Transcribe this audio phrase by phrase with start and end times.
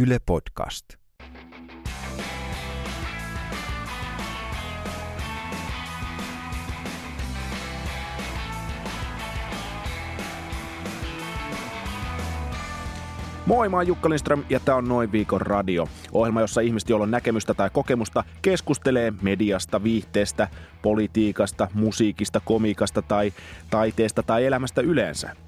[0.00, 0.84] Yle Podcast.
[13.46, 15.88] Moi, mä oon Jukka Lindström ja tää on Noin viikon radio.
[16.12, 20.48] Ohjelma, jossa ihmiset, joilla on näkemystä tai kokemusta, keskustelee mediasta, viihteestä,
[20.82, 23.32] politiikasta, musiikista, komiikasta tai
[23.70, 25.47] taiteesta tai elämästä yleensä.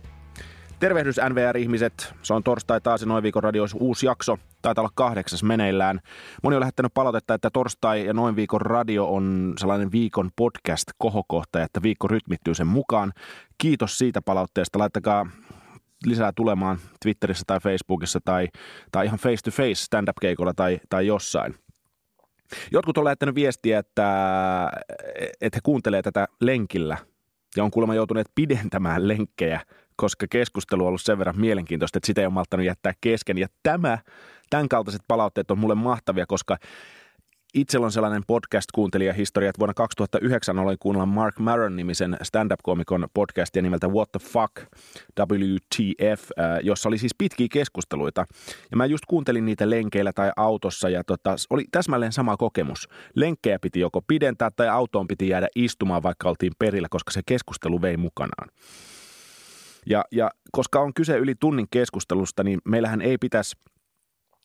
[0.81, 2.15] Tervehdys NVR-ihmiset.
[2.23, 4.39] Se on torstai taas Noin viikon radio uusi jakso.
[4.63, 6.01] Taitaa olla kahdeksas meneillään.
[6.43, 11.65] Moni on lähettänyt palautetta, että torstai ja Noin viikon radio on sellainen viikon podcast-kohokohta ja
[11.65, 13.13] että viikko rytmittyy sen mukaan.
[13.59, 14.79] Kiitos siitä palautteesta.
[14.79, 15.27] Laittakaa
[16.07, 18.49] lisää tulemaan Twitterissä tai Facebookissa tai,
[18.93, 21.55] tai ihan face-to-face stand-up-keikolla tai, tai jossain.
[22.73, 24.09] Jotkut on lähettänyt viestiä, että,
[25.41, 26.97] että he kuuntelee tätä lenkillä
[27.57, 29.61] ja on kuulemma joutuneet pidentämään lenkkejä,
[30.01, 33.39] koska keskustelu on ollut sen verran mielenkiintoista, että sitä ei ole malttanut jättää kesken.
[33.39, 33.99] Ja tämä,
[34.51, 36.57] tämän kaltaiset palautteet on mulle mahtavia, koska
[37.55, 44.13] Itsellä on sellainen podcast-kuuntelijahistoria, että vuonna 2009 olen kuunnella Mark Maron-nimisen stand-up-komikon podcastia nimeltä What
[44.13, 44.55] the Fuck,
[45.21, 48.27] WTF, äh, jossa oli siis pitkiä keskusteluita.
[48.71, 52.89] Ja mä just kuuntelin niitä lenkeillä tai autossa ja tota, oli täsmälleen sama kokemus.
[53.15, 57.83] Lenkkejä piti joko pidentää tai autoon piti jäädä istumaan, vaikka oltiin perillä, koska se keskustelu
[57.83, 58.49] vei mukanaan.
[59.87, 63.57] Ja, ja koska on kyse yli tunnin keskustelusta, niin meillähän ei pitäisi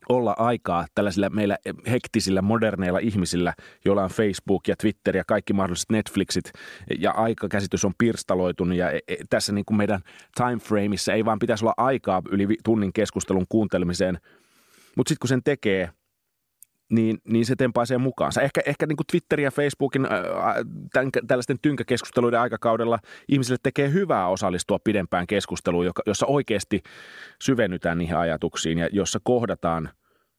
[0.09, 1.58] olla aikaa tällaisilla meillä
[1.89, 3.53] hektisillä, moderneilla ihmisillä,
[3.86, 6.52] joilla on Facebook ja Twitter ja kaikki mahdolliset Netflixit
[7.00, 10.02] ja aikakäsitys on pirstaloitunut ja e, e, tässä niin kuin meidän
[10.36, 14.17] time frameissa ei vaan pitäisi olla aikaa yli tunnin keskustelun kuuntelemiseen.
[14.97, 15.89] Mutta sitten kun sen tekee,
[16.91, 18.41] niin, niin se tempaisee mukaansa.
[18.41, 20.08] Ehkä, ehkä niin kuin Twitterin ja Facebookin
[20.94, 26.83] tämän, tällaisten tynkäkeskusteluiden aikakaudella ihmisille tekee hyvää osallistua pidempään keskusteluun, joka, jossa oikeasti
[27.41, 29.89] syvennytään niihin ajatuksiin ja jossa kohdataan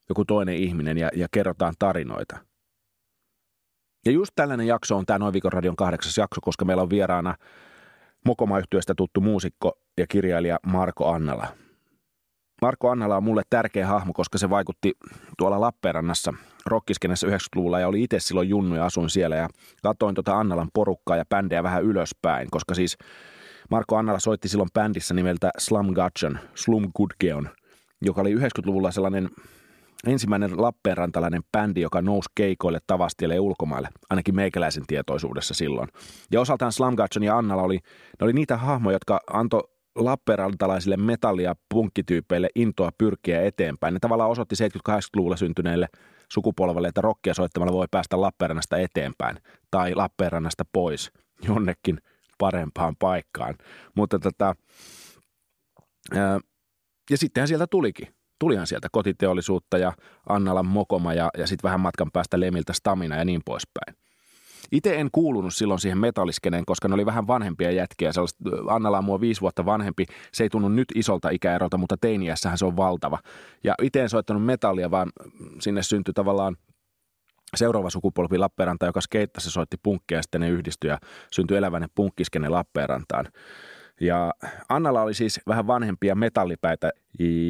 [0.09, 2.37] joku toinen ihminen ja, ja kerrotaan tarinoita.
[4.05, 7.35] Ja just tällainen jakso on tämä Noin viikon radion kahdeksas jakso, koska meillä on vieraana
[8.27, 8.57] mokoma
[8.97, 11.47] tuttu muusikko ja kirjailija Marko Annala–
[12.63, 14.93] Marko Annala on mulle tärkeä hahmo, koska se vaikutti
[15.39, 16.35] tuolla Lappeenrannassa
[16.67, 19.49] rockiskenessä 90-luvulla ja oli itse silloin junnu ja asuin siellä ja
[19.83, 22.97] katsoin tuota Annalan porukkaa ja bändejä vähän ylöspäin, koska siis
[23.71, 27.49] Marko Annala soitti silloin bändissä nimeltä Slum Gudgeon, Slum Gudgeon,
[28.03, 29.31] joka oli 90-luvulla sellainen
[30.07, 35.89] ensimmäinen Lappeenrantalainen bändi, joka nousi keikoille tavastielle ulkomaille, ainakin meikäläisen tietoisuudessa silloin.
[36.31, 37.79] Ja osaltaan Slum Gudgeon ja Annala oli,
[38.21, 43.95] ne oli niitä hahmoja, jotka antoi Lappeenrantalaisille metalli- ja punkkityypeille intoa pyrkiä eteenpäin.
[43.95, 44.55] Ne tavallaan osoitti
[44.89, 45.89] 70-80-luvulla syntyneille
[46.33, 49.37] sukupolvelle, että rokkia soittamalla voi päästä Lappeenrannasta eteenpäin
[49.71, 51.13] tai Lappeenrannasta pois
[51.49, 51.99] jonnekin
[52.39, 53.55] parempaan paikkaan.
[53.95, 54.55] Mutta tota,
[57.11, 58.09] ja sittenhän sieltä tulikin.
[58.39, 59.93] Tulihan sieltä kotiteollisuutta ja
[60.29, 64.06] Annalan Mokoma ja, ja sitten vähän matkan päästä Lemiltä Stamina ja niin poispäin.
[64.73, 68.11] Itse en kuulunut silloin siihen metalliskeneen, koska ne oli vähän vanhempia jätkiä.
[68.71, 70.07] Annala on mua viisi vuotta vanhempi.
[70.33, 73.19] Se ei tunnu nyt isolta ikäerolta, mutta teiniässähän se on valtava.
[73.65, 75.13] Ja itse en soittanut metallia, vaan
[75.61, 76.57] sinne syntyi tavallaan
[77.57, 80.99] seuraava sukupolvi Lappeenranta, joka skeittasi soitti punkkia ja sitten ne yhdistyi ja
[81.33, 83.27] syntyi eläväinen punkkiskene Lappeenrantaan.
[84.01, 84.33] Ja
[84.69, 86.91] Annalla oli siis vähän vanhempia metallipäitä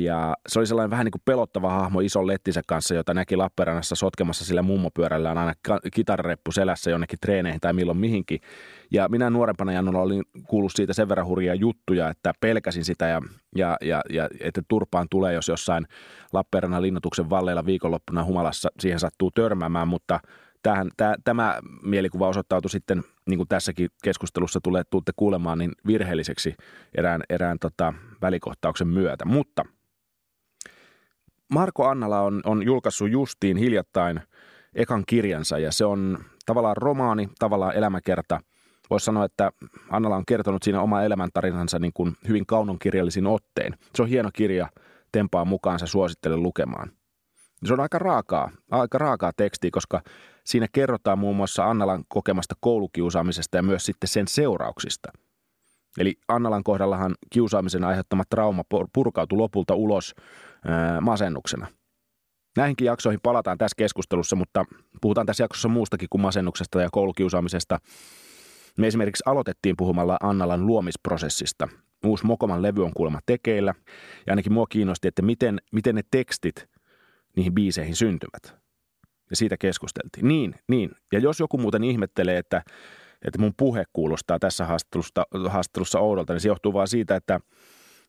[0.04, 3.94] ja se oli sellainen vähän niin kuin pelottava hahmo ison lettisä kanssa, jota näki Lappeenrannassa
[3.94, 5.52] sotkemassa sillä mummopyörällään aina
[5.94, 8.40] kitarareppu selässä jonnekin treeneihin tai milloin mihinkin.
[8.90, 13.20] Ja minä nuorempana Jannolla olin kuullut siitä sen verran hurjia juttuja, että pelkäsin sitä ja,
[13.56, 15.86] ja, ja, ja että turpaan tulee, jos jossain
[16.32, 20.20] Lappeenrannan linnoituksen valleilla viikonloppuna humalassa siihen sattuu törmäämään, mutta–
[20.66, 26.54] tämähän, tämä, tämä mielikuva osoittautui sitten, niin kuin tässäkin keskustelussa tulee, tuutte kuulemaan, niin virheelliseksi
[26.94, 29.24] erään, erään tota, välikohtauksen myötä.
[29.24, 29.64] Mutta
[31.48, 34.20] Marko Annala on, on julkaissut justiin hiljattain
[34.74, 38.40] ekan kirjansa ja se on tavallaan romaani, tavallaan elämäkerta.
[38.90, 39.50] Voisi sanoa, että
[39.90, 43.74] Annala on kertonut siinä oma elämäntarinansa niin kuin hyvin kaunonkirjallisin ottein.
[43.94, 44.68] Se on hieno kirja,
[45.12, 46.90] tempaa mukaansa, suosittelen lukemaan.
[47.64, 50.02] Se on aika raakaa, aika raakaa tekstiä, koska
[50.46, 55.12] Siinä kerrotaan muun muassa Annalan kokemasta koulukiusaamisesta ja myös sitten sen seurauksista.
[55.98, 58.62] Eli Annalan kohdallahan kiusaamisen aiheuttama trauma
[58.92, 60.14] purkautui lopulta ulos
[60.64, 61.66] ää, masennuksena.
[62.56, 64.64] Näihinkin jaksoihin palataan tässä keskustelussa, mutta
[65.00, 67.78] puhutaan tässä jaksossa muustakin kuin masennuksesta ja koulukiusaamisesta.
[68.78, 71.68] Me esimerkiksi aloitettiin puhumalla Annalan luomisprosessista.
[72.04, 73.74] Uusi Mokoman levy on kuulemma tekeillä,
[74.26, 76.68] ja ainakin mua kiinnosti, että miten, miten ne tekstit
[77.36, 78.65] niihin biiseihin syntyvät.
[79.30, 80.28] Ja siitä keskusteltiin.
[80.28, 80.90] Niin, niin.
[81.12, 82.62] Ja jos joku muuten ihmettelee, että,
[83.22, 87.40] että mun puhe kuulostaa tässä haastattelussa, haastattelussa oudolta, niin se johtuu vaan siitä, että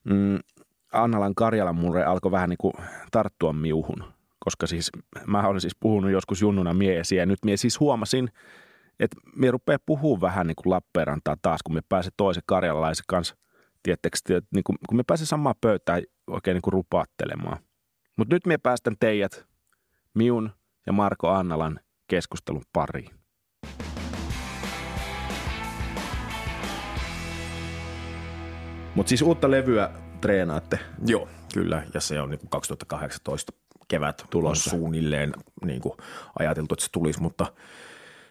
[0.03, 0.39] mm,
[0.93, 2.73] Annalan Karjalan murre alkoi vähän niin kuin
[3.11, 4.03] tarttua miuhun,
[4.39, 4.91] koska siis
[5.27, 8.29] mä olen siis puhunut joskus junnuna miesiä ja nyt mie siis huomasin,
[8.99, 13.35] että me rupeaa puhumaan vähän niin kuin Lappeenrantaa taas, kun me pääsee toisen karjalaisen kanssa,
[13.83, 14.17] tiettekö,
[14.53, 17.57] niin kuin, kun me pääsee samaan pöytään oikein niin kuin rupaattelemaan.
[18.15, 19.45] Mutta nyt me päästän teidät,
[20.13, 20.51] miun
[20.87, 23.09] ja Marko Annalan keskustelun pariin.
[28.95, 29.89] Mutta siis uutta levyä
[30.21, 30.79] treenaatte.
[31.07, 31.83] Joo, kyllä.
[31.93, 33.53] Ja se on niin 2018
[33.87, 35.33] kevät tulossa suunnilleen
[35.65, 35.93] niin kuin
[36.39, 37.45] ajateltu, että se tulisi, mutta–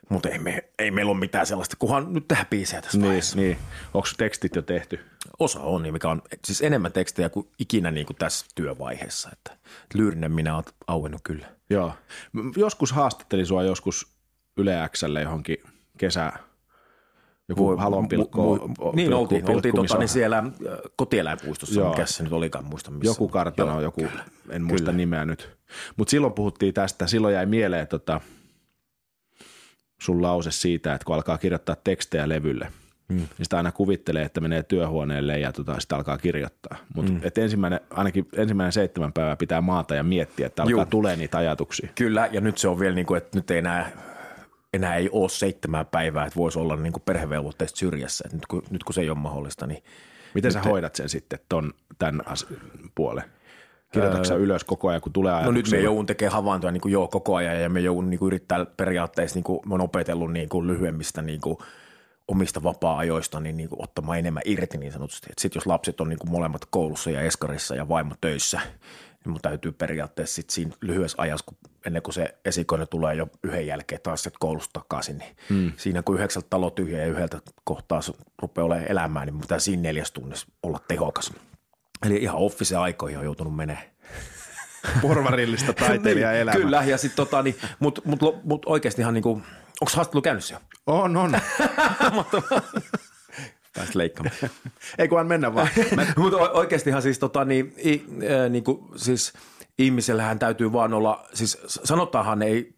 [0.08, 3.36] mutta ei, me, ei meillä ole mitään sellaista, kunhan nyt tehdään biisejä tässä niin, vaiheessa.
[3.36, 3.58] Niin.
[3.94, 5.00] Onko tekstit jo tehty?
[5.38, 9.30] Osa on, niin mikä on siis enemmän tekstejä kuin ikinä niin kuin tässä työvaiheessa.
[9.32, 9.56] Että
[9.94, 11.46] lyyrinen minä olet auennut kyllä.
[11.70, 11.92] Joo.
[12.56, 14.16] Joskus haastattelin sua joskus
[14.56, 15.58] Yle Xlle johonkin
[15.98, 16.32] kesä,
[17.48, 18.42] joku Voi, halonpilkko.
[18.42, 20.52] Mu, mu, niin oltiin, oltiin tota, niin siellä äh,
[20.96, 21.90] kotieläinpuistossa, Joo.
[21.90, 23.10] mikä se nyt olikaan, muista missä.
[23.10, 24.96] Joku kartano, Joo, joku, kyllä, en muista kyllä.
[24.96, 25.56] nimeä nyt.
[25.96, 28.20] Mutta silloin puhuttiin tästä, silloin jäi mieleen tota,–
[30.00, 32.72] sun lause siitä, että kun alkaa kirjoittaa tekstejä levylle,
[33.08, 33.16] mm.
[33.16, 36.76] niin sitä aina kuvittelee, että menee työhuoneelle ja tota, sitä alkaa kirjoittaa.
[36.94, 37.20] Mutta mm.
[37.36, 41.88] ensimmäinen, ainakin ensimmäinen seitsemän päivää pitää maata ja miettiä, että alkaa tulee niitä ajatuksia.
[41.94, 43.90] Kyllä, ja nyt se on vielä niin kuin, että nyt ei enää,
[44.74, 48.24] enää ei ole seitsemän päivää, että voisi olla niin kuin perhevelvoitteista syrjässä.
[48.26, 49.82] Et nyt, kun, nyt kun se ei ole mahdollista, niin
[50.36, 52.22] Miten sä hoidat sen sitten ton, tämän
[52.94, 53.24] puolen?
[54.00, 55.52] Kirjoitatko öö, ylös koko ajan, kun tulee ajatuksia?
[55.52, 58.18] No nyt me joudun tekemään havaintoja niin kuin joo koko ajan ja me joudun niin
[58.18, 61.58] kuin yrittää periaatteessa, niin kuin mä oon opetellut niin kuin lyhyemmistä niin kuin
[62.28, 65.26] omista vapaa-ajoista niin, niin kuin ottamaan enemmän irti niin sanotusti.
[65.38, 68.60] Sitten jos lapset on niin kuin molemmat koulussa ja eskarissa ja vaimo töissä,
[69.24, 73.28] niin mun täytyy periaatteessa sit siinä lyhyessä ajassa, kun ennen kuin se esikoinen tulee jo
[73.42, 75.72] yhden jälkeen taas sitten koulusta takaisin, niin hmm.
[75.76, 78.00] siinä kun yhdeksältä talo tyhjä ja yhdeltä kohtaa
[78.42, 81.32] rupeaa olemaan elämää, niin mun pitää siinä neljäs tunnissa olla tehokas.
[82.06, 83.84] Eli ihan office aikoihin on joutunut menemään.
[85.02, 86.54] Porvarillista taiteilija elämä.
[86.54, 90.60] niin, Kyllä, ja sitten tota, niin, mutta mut, mut, oikeastihan niinku, onko haastattelu käynnissä jo?
[90.86, 91.32] On, on.
[93.74, 94.36] Pääsit leikkaamaan.
[94.98, 95.68] Ei kunhan mennä vaan.
[96.16, 99.32] mutta oikeastihan siis tota niin, i, äh, niinku, siis
[99.78, 102.74] ihmisellähän täytyy vaan olla, siis sanotaanhan ei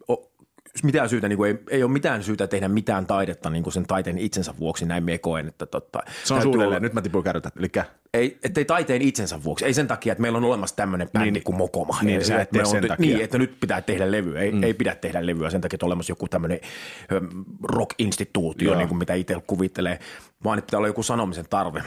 [0.83, 3.85] mitään syytä, niin kuin ei, ei ole mitään syytä tehdä mitään taidetta niin kuin sen
[3.85, 5.47] taiteen itsensä vuoksi, näin me koen.
[5.47, 7.67] Että totta, se on suunnilleen, olla, nyt mä tipuin kärrytä, eli
[8.13, 11.43] ei, ettei taiteen itsensä vuoksi, ei sen takia, että meillä on olemassa tämmöinen bändi niin,
[11.43, 11.97] kuin Mokoma.
[12.01, 13.05] Niin, sä et sen takia.
[13.05, 14.63] Niin, että nyt pitää tehdä levyä, ei, mm.
[14.63, 16.59] ei pidä tehdä levyä sen takia, että on olemassa joku tämmöinen
[17.63, 19.99] rock-instituutio, niin kuin mitä itse kuvittelee,
[20.43, 21.83] vaan että pitää olla joku sanomisen tarve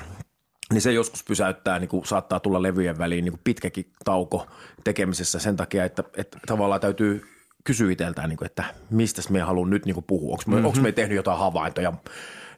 [0.73, 4.47] niin se joskus pysäyttää, niin kuin saattaa tulla levyjen väliin niin kuin pitkäkin tauko
[4.85, 7.23] tekemisessä sen takia, että, että tavallaan täytyy
[7.65, 10.33] kysyä itseltään, niin että mistä me haluan nyt niin kuin puhua.
[10.33, 10.83] Onko me, mm-hmm.
[10.83, 11.93] me tehnyt jotain havaintoja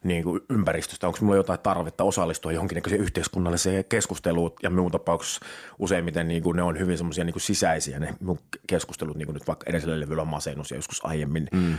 [0.05, 5.41] niin kuin ympäristöstä, onko minulla jotain tarvetta osallistua johonkin yhteiskunnalliseen keskusteluun ja minun tapauksessa
[5.79, 9.47] useimmiten niin kuin ne on hyvin semmoisia niin sisäisiä ne minun keskustelut, niin kuin nyt
[9.47, 11.79] vaikka edellisellä levyllä masennus ja joskus aiemmin mm.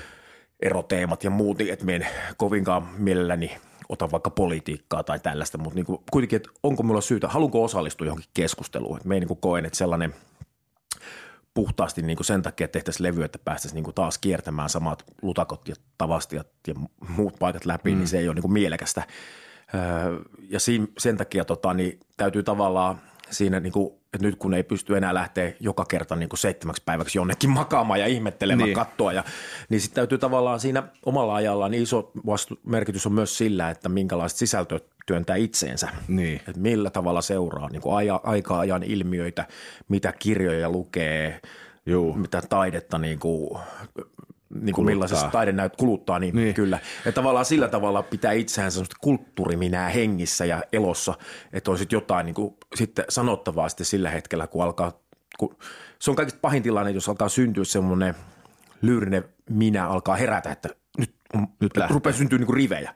[0.59, 3.57] eroteemat ja muut, että minä en kovinkaan mielelläni
[3.89, 8.07] ota vaikka politiikkaa tai tällaista, mutta niin kuin, kuitenkin, että onko minulla syytä, haluanko osallistua
[8.07, 10.13] johonkin keskusteluun, että me ei niin kuin koen, että sellainen–
[11.55, 15.03] puhtaasti niin kuin sen takia, että tehtäisiin levy, että päästäisiin niin kuin taas kiertämään samat
[15.21, 16.73] lutakot ja tavastiat ja
[17.07, 17.99] muut paikat läpi, niin mm.
[17.99, 19.03] niin se ei ole niin kuin mielekästä.
[20.49, 20.59] Ja
[20.97, 25.13] sen takia tota, niin täytyy tavallaan siinä, niin kuin, että nyt kun ei pysty enää
[25.13, 28.75] lähteä joka kerta niin kuin seitsemäksi päiväksi jonnekin makaamaan ja ihmettelemään niin.
[28.75, 29.23] kattoa, ja,
[29.69, 33.89] niin sitten täytyy tavallaan siinä omalla ajallaan niin iso vastu- merkitys on myös sillä, että
[33.89, 35.89] minkälaista sisältöä työntää itseensä.
[36.07, 36.35] Niin.
[36.35, 39.47] Että millä tavalla seuraa niin kuin aja, aika-ajan ilmiöitä,
[39.87, 41.39] mitä kirjoja lukee,
[41.85, 42.13] Juu.
[42.13, 43.59] mitä taidetta niin kuin,
[44.61, 46.79] niin kuin millaisessa taidenäyt kuluttaa, niin, niin kyllä.
[47.05, 51.13] Ja tavallaan sillä tavalla pitää itseään sellaista kulttuuriminää hengissä ja elossa,
[51.53, 54.99] että on sitten jotain niin kuin, sitten sanottavaa sitten sillä hetkellä, kun alkaa,
[55.39, 55.57] kun,
[55.99, 58.15] se on kaikista pahin tilanne, jos alkaa syntyä semmoinen
[58.81, 61.15] lyyrinen minä alkaa herätä, että nyt,
[61.59, 62.93] nyt rupeaa syntyä niin kuin rivejä.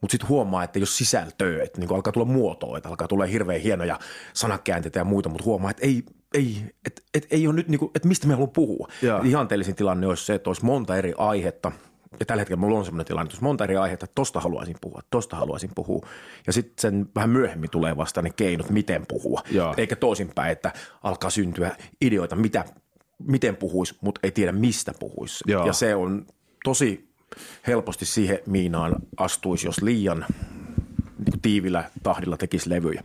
[0.00, 3.60] Mutta sitten huomaa, että jos sisältöä, että niinku alkaa tulla muotoa, että alkaa tulla hirveän
[3.60, 3.98] hienoja
[4.32, 6.56] sanakäänteitä ja muita, mutta huomaa, että ei, ei,
[6.86, 8.88] et, et, ei ole nyt, niinku, että mistä me haluamme puhua.
[9.24, 11.72] Ihanteellisin tilanne olisi se, että olisi monta eri aihetta,
[12.20, 15.00] ja tällä hetkellä mulla on sellainen tilanne, että monta eri aihetta, että tosta haluaisin puhua,
[15.10, 16.06] tosta haluaisin puhua.
[16.46, 19.42] Ja sitten sen vähän myöhemmin tulee vasta ne keinot, miten puhua.
[19.50, 19.74] Joo.
[19.76, 20.72] Eikä toisinpäin, että
[21.02, 22.64] alkaa syntyä ideoita, mitä,
[23.18, 25.44] miten puhuisi, mutta ei tiedä mistä puhuisi.
[25.46, 25.66] Joo.
[25.66, 26.26] Ja se on
[26.64, 27.10] tosi
[27.66, 30.26] helposti siihen miinaan astuisi, jos liian
[31.26, 33.02] niin tiivillä tahdilla tekisi levyjä.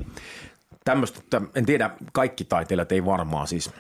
[0.86, 3.72] Tämmöistä, en tiedä, kaikki taiteilijat ei varmaan siis,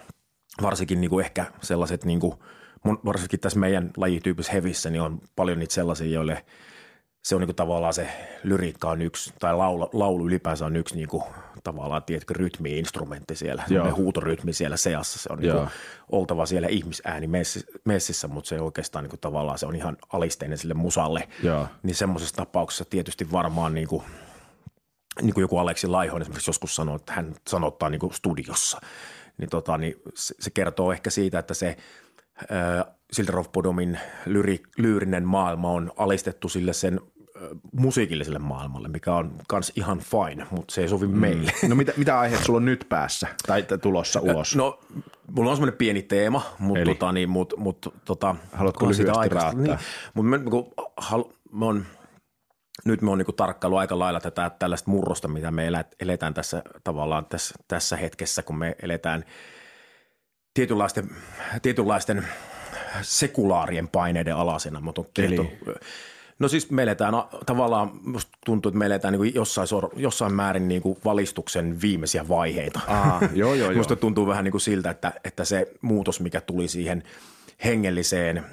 [0.62, 2.34] varsinkin niin kuin ehkä sellaiset, niin kuin,
[3.06, 6.46] varsinkin tässä meidän lajityyppisessä hevissä, niin on paljon niitä sellaisia, joille
[7.24, 8.08] se on niin kuin tavallaan se
[8.44, 11.24] lyriikka on yksi, tai laulu, laulu ylipäänsä on yksi niin kuin,
[11.64, 13.64] tavallaan, tiedätkö, rytmi-instrumentti siellä,
[13.96, 15.68] huutorytmi siellä seassa, se on niin kuin,
[16.12, 17.30] oltava siellä ihmisääni
[17.86, 21.68] messissä, mutta se oikeastaan niin kuin, tavallaan se on ihan alisteinen sille musalle, Joo.
[21.84, 24.04] niin semmoisessa tapauksessa tietysti varmaan niin kuin,
[25.22, 28.82] niin kuin joku Aleksi Laihon esimerkiksi joskus sanoi, että hän sanottaa niin kuin studiossa,
[29.38, 31.78] niin, tota, niin se, se kertoo ehkä siitä, että se
[32.52, 37.00] äh, Sildarov-Podomin lyri, lyyrinen maailma on alistettu sille sen
[37.72, 41.18] musiikilliselle maailmalle, mikä on kans ihan fine, mutta se ei sovi mm.
[41.18, 41.52] meille.
[41.68, 44.56] No mitä, mitä aiheet sulla on nyt päässä tai tulossa ulos?
[44.56, 44.80] No
[45.32, 49.54] mulla on semmoinen pieni teema, mutta tota, niin, mut, mut, tota, Haluatko lyhyesti raattaa?
[49.54, 49.78] Niin,
[50.14, 51.86] mutta me, kun, halu, me on,
[52.86, 55.68] nyt me on niin tarkkailu aika lailla tätä tällaista murrosta, mitä me
[56.00, 59.26] eletään tässä tavallaan tässä, tässä hetkessä, kun me eletään
[60.54, 61.10] tietynlaisten,
[61.62, 62.28] tietynlaisten
[63.02, 64.82] sekulaarien paineiden alasena.
[64.82, 65.58] Mutta on Eli?
[66.40, 67.14] No siis me eletään
[67.46, 72.80] tavallaan, musta tuntuu, että me eletään niin jossain, jossain määrin niin valistuksen viimeisiä vaiheita.
[72.88, 73.78] Aa, joo, joo, joo.
[73.78, 77.04] Musta tuntuu vähän niin siltä, että, että se muutos, mikä tuli siihen
[77.64, 78.44] hengelliseen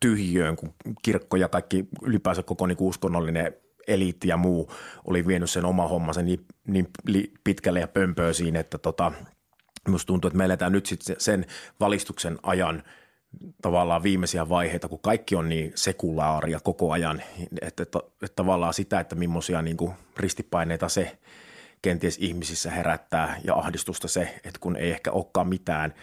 [0.00, 3.54] tyhjöön, kun kirkko ja kaikki ylipäänsä koko niin uskonnollinen
[3.88, 4.72] eliitti ja muu
[5.04, 6.88] oli vienyt sen oma hommansa niin, niin
[7.44, 9.12] pitkälle ja pömpöö siinä, että tota,
[9.88, 11.46] musta tuntuu, että me eletään nyt sitten sen
[11.80, 12.82] valistuksen ajan–
[13.62, 17.22] tavallaan viimeisiä vaiheita, kun kaikki on niin sekulaaria koko ajan,
[17.62, 21.18] että, että, että tavallaan sitä, että millaisia niin kuin ristipaineita se
[21.82, 25.94] kenties ihmisissä herättää ja ahdistusta se, että kun ei ehkä olekaan mitään,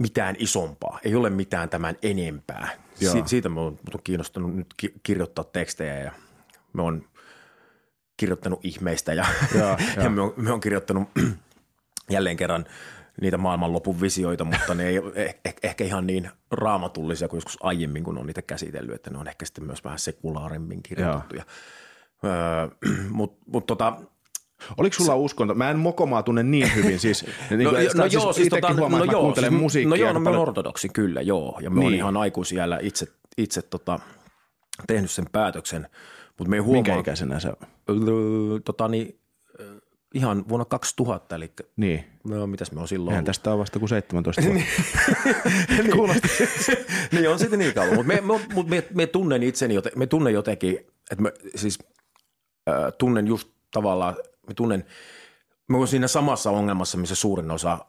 [0.00, 2.68] mitään isompaa, ei ole mitään tämän enempää.
[2.94, 6.12] Si- siitä me on, on kiinnostunut nyt ki- kirjoittaa tekstejä ja
[6.72, 7.04] me on
[8.16, 9.24] kirjoittanut ihmeistä ja,
[9.58, 11.08] ja, ja me, on, me on kirjoittanut
[12.10, 12.64] jälleen kerran–
[13.20, 18.04] niitä maailmanlopun visioita, mutta ne ei ole eh- ehkä ihan niin raamatullisia kuin joskus aiemmin,
[18.04, 21.44] kun on niitä käsitellyt, että ne on ehkä sitten myös vähän sekulaarimmin kirjoitettuja.
[22.24, 24.00] Öö, mutta mut tota,
[24.76, 25.54] Oliko sulla uskonto?
[25.54, 26.98] Mä en mokomaa tunne niin hyvin.
[26.98, 29.90] Siis, niin no, kuin, no, siis joo, siis tota, huomaan, no, joo, siis, musiikkia.
[29.90, 31.58] No joo, no mä ortodoksi kyllä, joo.
[31.62, 31.94] Ja me niin.
[31.94, 33.06] ihan aikuisiellä itse,
[33.38, 33.98] itse tota,
[34.86, 35.88] tehnyt sen päätöksen.
[36.38, 37.56] Mutta me ei huomaa, Minkä ikäisenä se on?
[38.64, 39.20] Tota, niin,
[40.14, 42.04] ihan vuonna 2000, eli niin.
[42.24, 44.62] no, mitäs me on silloin Eihän tästä on vasta kuin 17 vuotta.
[45.68, 46.28] niin, Kuulosti.
[47.12, 50.06] niin on sitten niin kauan, mutta me, me, me, me, me tunnen itseni, joten, me
[50.06, 50.78] tunnen jotenkin,
[51.10, 51.78] että me siis
[52.68, 54.16] äh, tunnen just tavallaan,
[54.50, 54.84] me tunnen,
[55.68, 57.86] me on siinä samassa ongelmassa, missä suurin osa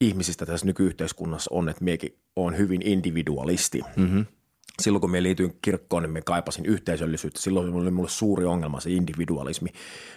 [0.00, 3.82] ihmisistä tässä nykyyhteiskunnassa on, että miekin on hyvin individualisti.
[3.96, 4.26] Mm-hmm
[4.80, 7.40] silloin kun me liityin kirkkoon, niin me kaipasin yhteisöllisyyttä.
[7.40, 9.68] Silloin oli mulle suuri ongelma se individualismi.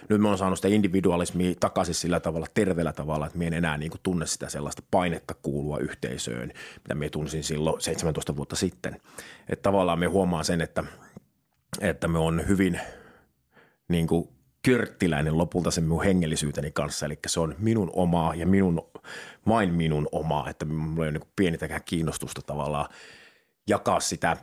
[0.08, 3.78] Nyt mä oon saanut sitä individualismia takaisin sillä tavalla, terveellä tavalla, että me en enää
[3.78, 9.00] niin kuin tunne sitä sellaista painetta kuulua yhteisöön, mitä me tunsin silloin 17 vuotta sitten.
[9.48, 10.84] Että tavallaan me huomaan sen, että,
[11.80, 12.80] että me on hyvin
[13.88, 14.28] niin kuin
[14.66, 18.90] körttiläinen lopulta sen minun hengellisyyteni kanssa, eli se on minun omaa ja minun,
[19.48, 22.88] vain minun omaa, että minulla ei ole niin pienitäkään kiinnostusta tavallaan
[23.68, 24.36] jakaa sitä,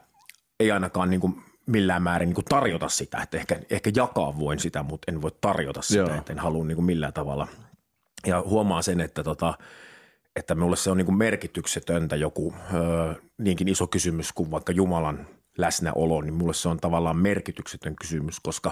[0.60, 4.60] ei ainakaan niin kuin millään määrin niin kuin tarjota sitä, että ehkä, ehkä jakaa voin
[4.60, 6.16] sitä, mutta en voi tarjota sitä, Joo.
[6.18, 7.48] että en halua niin kuin millään tavalla.
[8.28, 9.54] Ja huomaa sen, että, tota,
[10.36, 15.28] että minulle se on niin kuin merkityksetöntä joku ö, niinkin iso kysymys kuin vaikka Jumalan
[15.58, 18.72] läsnäolo, niin mulle se on tavallaan merkityksetön kysymys, koska,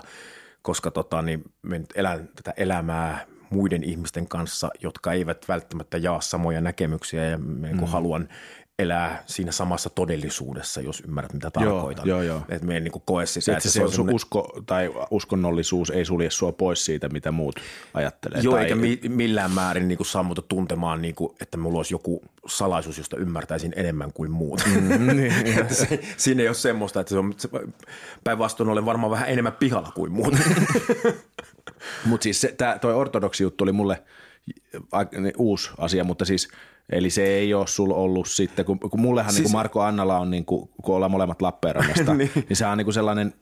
[0.61, 6.21] koska tota, niin me nyt elän tätä elämää muiden ihmisten kanssa, jotka eivät välttämättä jaa
[6.21, 7.79] samoja näkemyksiä ja me mm.
[7.79, 8.29] haluan
[8.81, 12.07] elää siinä samassa todellisuudessa, jos ymmärrät, mitä tarkoitan.
[12.07, 12.45] Joo, joo, joo.
[12.49, 13.51] Että me en niin koe sitä.
[13.51, 17.55] Että se, se on sun usko tai uskonnollisuus ei sulje sua pois siitä, mitä muut
[17.93, 18.41] ajattelee.
[18.41, 18.63] Joo, tai...
[18.63, 23.17] eikä mi- millään määrin niin muuta tuntemaan, niin kuin, että mulla olisi joku salaisuus, josta
[23.17, 24.63] ymmärtäisin enemmän kuin muut.
[24.65, 25.33] Mm, niin,
[25.69, 27.33] se, siinä ei ole semmoista, että se on
[28.23, 30.33] päinvastoin olen varmaan vähän enemmän pihalla kuin muut.
[32.05, 34.03] Mutta siis se, tää, toi ortodoksi juttu oli mulle
[35.37, 36.47] uusi asia, mutta siis–
[36.91, 39.39] Eli se ei ole sulla ollut sitten, kun, kun mullehan siis...
[39.39, 42.31] niin kuin Marko Annala on, niin kuin, kun ollaan molemmat Lappeenrannasta, niin.
[42.49, 43.33] niin se on niin kuin sellainen,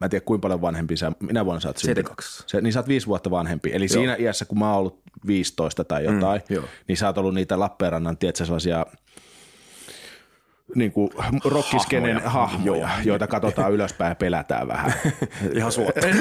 [0.00, 2.12] mä en tiedä kuinka paljon vanhempi sä, minä vuonna sä oot syntynyt.
[2.46, 3.70] Se, niin sä oot viisi vuotta vanhempi.
[3.72, 3.92] Eli joo.
[3.92, 7.60] siinä iässä, kun mä oon ollut 15 tai jotain, mm, niin sä oot ollut niitä
[7.60, 8.86] Lappeenrannan, tiedätkö, sellaisia–
[10.74, 11.10] niin kuin
[11.44, 14.92] rockiskenen hahmoja, hahmoja joita katsotaan ylöspäin ja pelätään vähän.
[15.56, 16.06] Ihan suotta.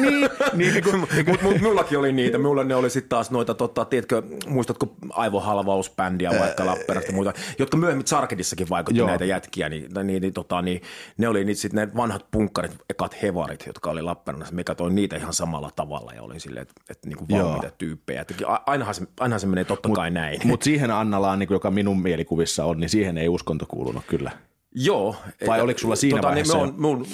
[0.00, 2.38] niin, niin, mutta mut, mullakin oli niitä.
[2.38, 8.06] Mulla ne oli sitten taas noita, totta, tiedätkö, muistatko aivohalvausbändiä vaikka Lappeenrannasta muita, jotka myöhemmin
[8.06, 9.08] Sarkedissakin vaikutti Joo.
[9.08, 10.82] näitä jätkiä, niin, niin, niin, tota, niin
[11.18, 14.54] ne oli niitä sitten ne vanhat punkkarit, ekat hevarit, jotka oli Lappeenrannassa.
[14.54, 18.20] Me katsoin niitä ihan samalla tavalla ja olin silleen, että, niin kuin valmiita tyyppejä.
[18.20, 18.34] Että
[18.66, 20.40] ainahan, se, ainahan se menee totta mut, kai näin.
[20.44, 24.30] Mutta siihen Annalaan, niin kuin, joka minun mielikuvissa on, niin siihen ei uskonto kuulunut kyllä.
[24.74, 25.16] Joo.
[25.46, 26.64] Vai oliko sulla siinä tota, vaiheessa?
[26.64, 27.06] Niin me, on, me, on,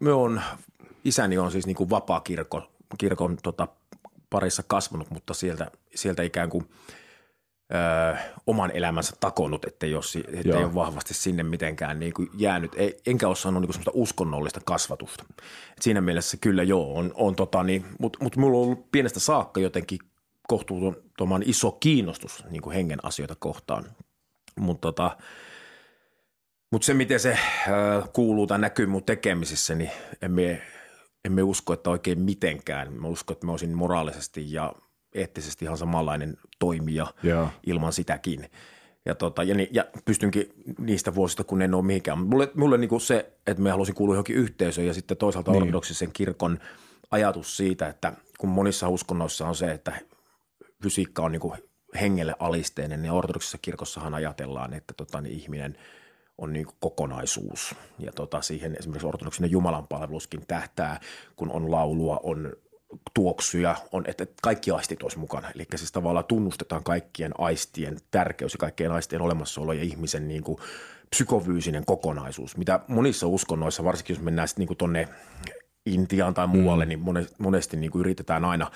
[0.00, 0.42] me on,
[1.04, 2.62] isäni on siis niin kuin vapaa kirkko,
[2.98, 3.68] kirkon tota,
[4.30, 6.70] parissa kasvanut, mutta sieltä, sieltä ikään kuin
[7.74, 12.72] ö, oman elämänsä takonut, että jos ettei ole vahvasti sinne mitenkään niin kuin jäänyt.
[12.74, 15.24] Ei, enkä ole saanut niin kuin uskonnollista kasvatusta.
[15.76, 19.20] Et siinä mielessä kyllä joo, on, on tota, niin, mutta mut mulla on ollut pienestä
[19.20, 19.98] saakka jotenkin
[20.48, 23.84] kohtuuttoman iso kiinnostus niin kuin hengen asioita kohtaan.
[24.60, 25.16] Mutta tota,
[26.72, 27.38] mut se, miten se
[27.68, 29.90] ö, kuuluu tai näkyy mun tekemisissä, niin
[30.22, 30.62] emme,
[31.24, 32.92] emme usko, että oikein mitenkään.
[32.92, 34.74] Mä uskon, että mä olisin moraalisesti ja
[35.14, 37.52] eettisesti ihan samanlainen toimija yeah.
[37.66, 38.50] ilman sitäkin.
[39.04, 42.18] Ja, tota, ja, ja pystynkin niistä vuosista, kun en ole mihinkään.
[42.18, 45.62] Mulle, mulle niin kuin se, että me halusin kuulua johonkin yhteisöön ja sitten toisaalta niin.
[45.62, 46.58] ortodoksisen kirkon
[47.10, 49.92] ajatus siitä, että kun monissa uskonnoissa on se, että
[50.82, 51.58] fysiikka on niin kuin
[52.00, 55.76] hengelle alisteinen, niin ortodoksisessa kirkossahan ajatellaan, että tota, niin ihminen
[56.42, 57.74] on niin kokonaisuus.
[57.98, 61.00] Ja tota, siihen esimerkiksi ortodoksinen jumalanpalveluskin tähtää,
[61.36, 62.52] kun on laulua, on
[63.14, 65.50] tuoksuja, on, että kaikki aistit olisi mukana.
[65.54, 70.58] Eli siis tavallaan tunnustetaan kaikkien aistien tärkeys ja kaikkien aistien olemassaolo ja ihmisen niin kuin
[71.10, 75.08] psykovyysinen kokonaisuus, mitä monissa uskonnoissa, varsinkin jos mennään sitten niin tuonne
[75.86, 76.88] Intiaan tai muualle, mm.
[76.88, 78.70] niin monesti niin kuin yritetään aina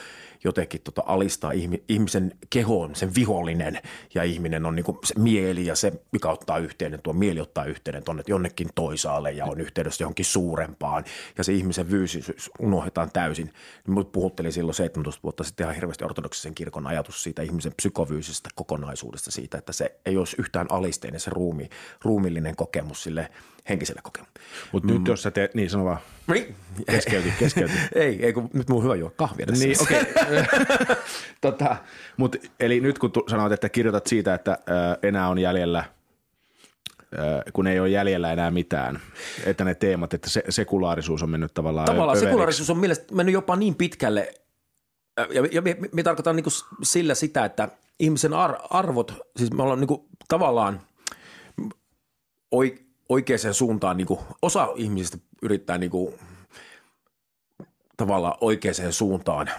[0.45, 1.53] jotenkin tota alistaa
[1.89, 3.79] ihmisen kehoon sen vihollinen
[4.15, 7.65] ja ihminen on niin kuin se mieli ja se, mikä ottaa yhteyden, tuo mieli ottaa
[7.65, 11.05] yhteyden tuonne jonnekin toisaalle ja on yhteydessä johonkin suurempaan
[11.39, 13.53] ja se ihmisen fyysisyys unohdetaan täysin.
[13.87, 19.31] Niin puhuttelin silloin 17 vuotta sitten ihan hirveästi ortodoksisen kirkon ajatus siitä ihmisen psykovyysisestä kokonaisuudesta
[19.31, 21.69] siitä, että se ei olisi yhtään alisteinen se ruumi,
[22.03, 23.31] ruumillinen kokemus sille
[23.69, 24.47] henkiselle kokemukselle.
[24.73, 24.95] Mutta mm.
[24.95, 25.99] nyt jos sä teet, niin sano vaan.
[26.27, 26.55] Niin.
[26.91, 27.77] Keskeytin, keskeytin.
[27.95, 29.65] ei, ei kun nyt mun on hyvä juo kahvia tässä.
[29.65, 30.01] Niin, okei.
[30.01, 30.97] Okay.
[31.41, 31.77] tota,
[32.17, 35.85] mut, eli nyt kun tu, sanoit, että kirjoitat siitä, että ö, enää on jäljellä
[37.53, 39.01] kun ei ole jäljellä enää mitään,
[39.45, 42.27] että ne teemat, että se, sekulaarisuus on mennyt tavallaan Tavallaan pöveriksi.
[42.27, 44.35] sekulaarisuus on mielestäni mennyt jopa niin pitkälle,
[45.17, 46.45] ja, ja me, me, me tarkoitan niin
[46.83, 47.69] sillä sitä, että
[47.99, 50.81] ihmisen ar, arvot, siis me ollaan niin tavallaan
[53.09, 54.07] oikeaan suuntaan, niin
[54.43, 55.91] osa ihmisistä yrittää niin
[57.97, 59.51] tavallaan oikeaan suuntaan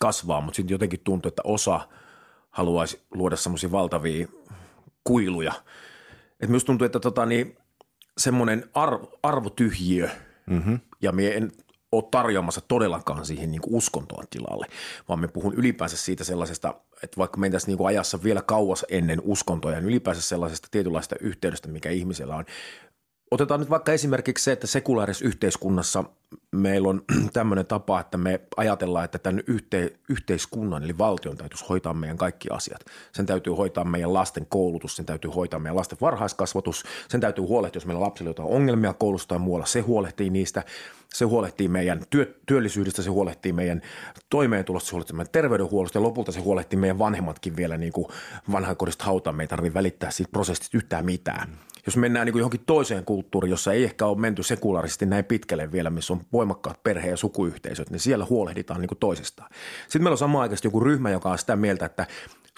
[0.00, 1.88] kasvaa, mutta sitten jotenkin tuntuu, että osa
[2.50, 4.28] haluaisi luoda semmoisia valtavia
[5.04, 5.52] kuiluja.
[6.40, 7.58] Et myös tuntuu, että tota, niin,
[8.18, 10.08] semmoinen arv, arvotyhjiö,
[10.46, 10.80] mm-hmm.
[11.00, 11.52] ja me en
[11.92, 14.66] ole tarjoamassa todellakaan siihen niin uskontoon tilalle,
[15.08, 19.76] vaan me puhun ylipäänsä siitä sellaisesta, että vaikka mentäisiin niin ajassa vielä kauas ennen uskontoja,
[19.76, 22.44] niin ylipäänsä sellaisesta tietynlaista yhteydestä, mikä ihmisellä on
[23.30, 26.04] Otetaan nyt vaikka esimerkiksi se, että sekulaarisessa yhteiskunnassa
[26.52, 31.94] meillä on tämmöinen tapa, että me ajatellaan, että tämän yhte, yhteiskunnan eli valtion täytyisi hoitaa
[31.94, 32.80] meidän kaikki asiat.
[33.12, 37.76] Sen täytyy hoitaa meidän lasten koulutus, sen täytyy hoitaa meidän lasten varhaiskasvatus, sen täytyy huolehtia,
[37.76, 40.64] jos meillä on lapsilla jotain ongelmia koulusta tai muualla, se huolehtii niistä.
[41.14, 43.82] Se huolehtii meidän työ, työllisyydestä, se huolehtii meidän
[44.30, 48.08] toimeentulosta, se huolehtii meidän terveydenhuollosta ja lopulta se huolehtii meidän vanhemmatkin vielä niin kuin
[48.52, 49.36] vanhainkodista hautaan.
[49.36, 53.50] Me ei tarvitse välittää siitä prosessista yhtään mitään jos mennään niin kuin johonkin toiseen kulttuuriin,
[53.50, 57.90] jossa ei ehkä ole menty sekulaarisesti näin pitkälle vielä, missä on voimakkaat perhe- ja sukuyhteisöt,
[57.90, 59.50] niin siellä huolehditaan niin kuin toisistaan.
[59.82, 62.06] Sitten meillä on samaan aikaan joku ryhmä, joka on sitä mieltä, että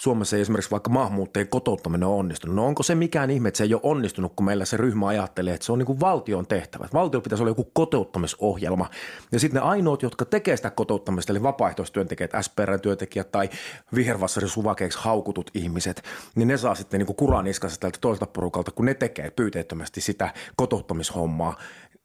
[0.01, 2.57] Suomessa ei esimerkiksi vaikka maahanmuuttajien kotouttaminen on onnistunut.
[2.57, 5.55] No onko se mikään ihme, että se ei ole onnistunut, kun meillä se ryhmä ajattelee,
[5.55, 6.89] että se on niin kuin valtion tehtävä.
[6.95, 8.91] Valtio pitäisi olla joku kotouttamisohjelma.
[9.33, 13.51] Ja sitten ne ainoat, jotka tekee sitä kotouttamista, eli vapaaehtoistyöntekijät, SPR-työntekijät tai
[13.95, 16.03] vihervassarisuvakeiksi haukutut ihmiset,
[16.35, 17.45] niin ne saa sitten niin kuin
[17.81, 21.59] tältä toiselta porukalta, kun ne tekee pyyteettömästi sitä kotouttamishommaa.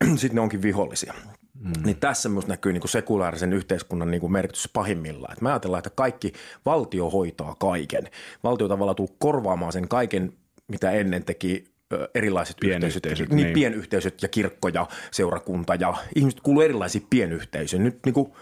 [0.15, 1.13] sitten ne onkin vihollisia.
[1.59, 1.73] Mm.
[1.85, 5.37] Niin tässä myös näkyy niin kuin sekulaarisen yhteiskunnan niin kuin merkitys pahimmillaan.
[5.41, 6.33] Me ajatellaan, että kaikki
[6.65, 8.03] valtio hoitaa kaiken.
[8.43, 10.33] Valtio tavallaan tullut korvaamaan sen kaiken,
[10.67, 11.73] mitä ennen teki
[12.15, 13.53] erilaiset pienyhteisöt, yhteisöt, niin, niin.
[13.53, 17.83] pienyhteisöt ja kirkko ja seurakunta ja ihmiset kuuluu erilaisiin pienyhteisöihin.
[17.83, 18.33] Nyt niin kuin–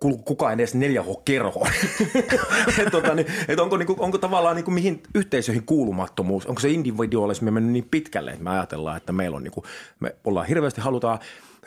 [0.00, 1.68] kukaan edes 4H-kerhoon.
[2.78, 6.60] et, tota, niin, et onko, niin kuin, onko tavallaan niin kuin, mihin yhteisöihin kuulumattomuus, onko
[6.60, 9.64] se individualismi mennyt niin pitkälle, että me ajatellaan, että meillä on, niin kuin,
[10.00, 11.18] me ollaan hirveästi, halutaan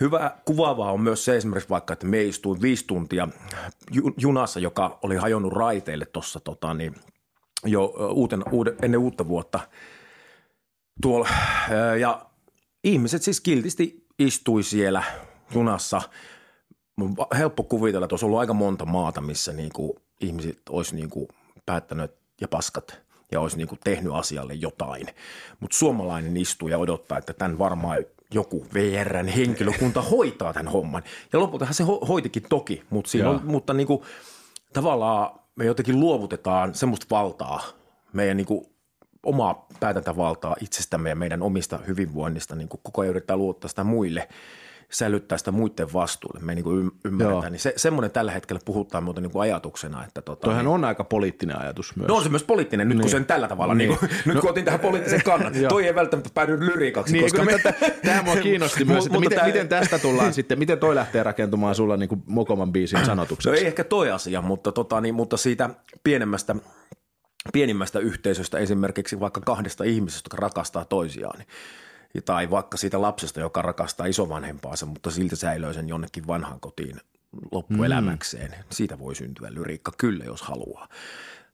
[0.02, 3.28] Hyvä kuvaavaa on myös se esimerkiksi vaikka, että me istuin viisi tuntia
[4.18, 6.96] junassa, joka oli hajonnut raiteille tuossa tota, niin,
[7.66, 9.60] jo uuten, uuden, ennen uutta vuotta
[11.02, 11.30] tuolla.
[12.00, 12.26] Ja
[12.84, 15.04] ihmiset siis kiltisti istui siellä
[15.54, 16.02] junassa–
[16.96, 20.96] mun on helppo kuvitella, että olisi ollut aika monta maata, missä niin kuin ihmiset olisi
[20.96, 21.28] niin kuin
[21.66, 23.02] päättänyt ja paskat
[23.32, 25.08] ja olisi niin kuin tehnyt asialle jotain.
[25.60, 31.04] Mutta suomalainen istuu ja odottaa, että tämän varmaan joku VRn henkilökunta hoitaa tämän homman.
[31.34, 34.02] Ja lopultahan se ho- hoitikin toki, mutta, siinä on, mutta niin kuin,
[34.74, 37.64] tavallaan me jotenkin luovutetaan semmoista valtaa
[38.14, 38.66] meidän niin kuin
[39.26, 44.30] omaa päätäntävaltaa itsestämme ja meidän omista hyvinvoinnista, niin kuin koko ajan yrittää luottaa sitä muille–
[44.92, 46.40] sälyttää sitä muiden vastuulle.
[46.40, 47.50] Me niin ymmärretä.
[47.50, 50.06] Niin se, semmoinen tällä hetkellä puhutaan muuten niin kuin ajatuksena.
[50.06, 52.08] Että tota, Toihan niin, on aika poliittinen ajatus myös.
[52.08, 53.02] No on se myös poliittinen, nyt niin.
[53.02, 53.90] kun sen tällä tavalla, niin.
[53.90, 57.14] Niin kuin, nyt no, kun otin tähän poliittisen kannan, toi ei välttämättä päädy lyriikaksi.
[57.14, 57.60] Niin, koska me...
[58.06, 59.48] Tämä mua kiinnosti myös, että miten, tämä...
[59.48, 63.50] miten, tästä tullaan sitten, miten toi lähtee rakentumaan sulla niin kuin Mokoman biisin sanotukseksi?
[63.50, 65.70] No ei ehkä toi asia, mutta, tota, niin, mutta siitä
[66.04, 66.56] pienemmästä
[67.54, 71.48] pienimmästä yhteisöstä esimerkiksi vaikka kahdesta ihmisestä, jotka rakastaa toisiaan, niin
[72.22, 77.02] tai vaikka siitä lapsesta, joka rakastaa isovanhempaansa, mutta silti säilöi sen jonnekin vanhaan kotiin
[77.52, 78.52] loppuelämäkseen.
[78.52, 78.64] Mm.
[78.70, 80.88] Siitä voi syntyä lyriikka kyllä, jos haluaa.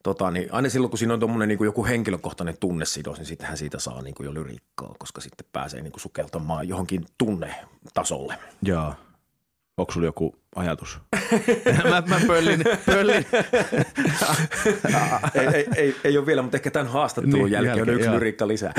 [0.04, 3.80] Tota, niin aina silloin, kun siinä on tuommoinen niin joku henkilökohtainen tunnesidos, niin sittenhän siitä
[3.80, 8.36] saa niin kuin jo lyriikkaa, koska sitten pääsee niin kuin sukeltamaan johonkin tunnetasolle.
[8.62, 8.94] Joo.
[9.80, 11.00] Onko sulla joku ajatus?
[11.90, 12.64] mä, mä pöllin.
[12.86, 13.26] pöllin.
[15.36, 18.12] ei, ei, ei, ei, ole vielä, mutta ehkä tämän haastattelun niin, jälkeen, jälkeen on yksi
[18.12, 18.74] lyriikka lisää.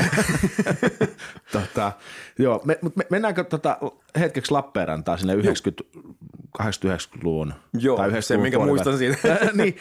[1.52, 1.92] tota,
[2.38, 3.78] joo, me, me, mennäänkö tota
[4.18, 5.34] hetkeksi Lappeenrantaan sinne
[6.62, 7.54] 80-90-luvun?
[7.78, 9.38] Joo, tai 90 se minkä muistan siitä.
[9.62, 9.76] niin,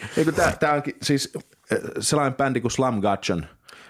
[0.60, 1.32] tämä, onkin siis
[1.70, 3.46] eh, sellainen bändi kuin Slum Gudgeon,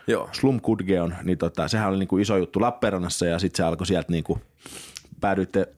[0.06, 0.28] Joo.
[0.32, 3.86] Slum Kudgeon, niin tota, sehän oli niin kuin iso juttu Lappeenrannassa ja sitten se alkoi
[3.86, 4.42] sieltä niin kuin,
[5.20, 5.68] päädyitte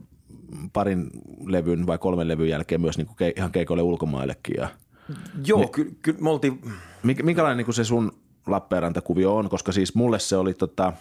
[0.72, 1.10] parin
[1.46, 4.54] levyn vai kolmen levyn jälkeen myös niin kuin ke, ihan keikoille ulkomaillekin.
[4.58, 4.68] Ja,
[5.46, 6.60] Joo, niin, kyllä ky, me oltiin...
[7.02, 8.12] Minkälainen niin kuin se sun
[8.46, 10.92] Lappeenranta-kuvio on, koska siis mulle se oli tota,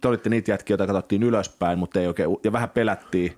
[0.00, 3.32] te olitte niitä jätkiä, joita katsottiin ylöspäin, mutta ei oikein, ja vähän pelättiin,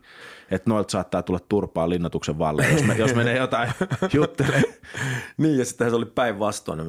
[0.50, 3.70] että noilta saattaa tulla turpaa linnoituksen valle, jos, me, jos menee jotain
[4.14, 4.62] juttele.
[5.36, 6.80] niin, ja sitten se oli päinvastoin.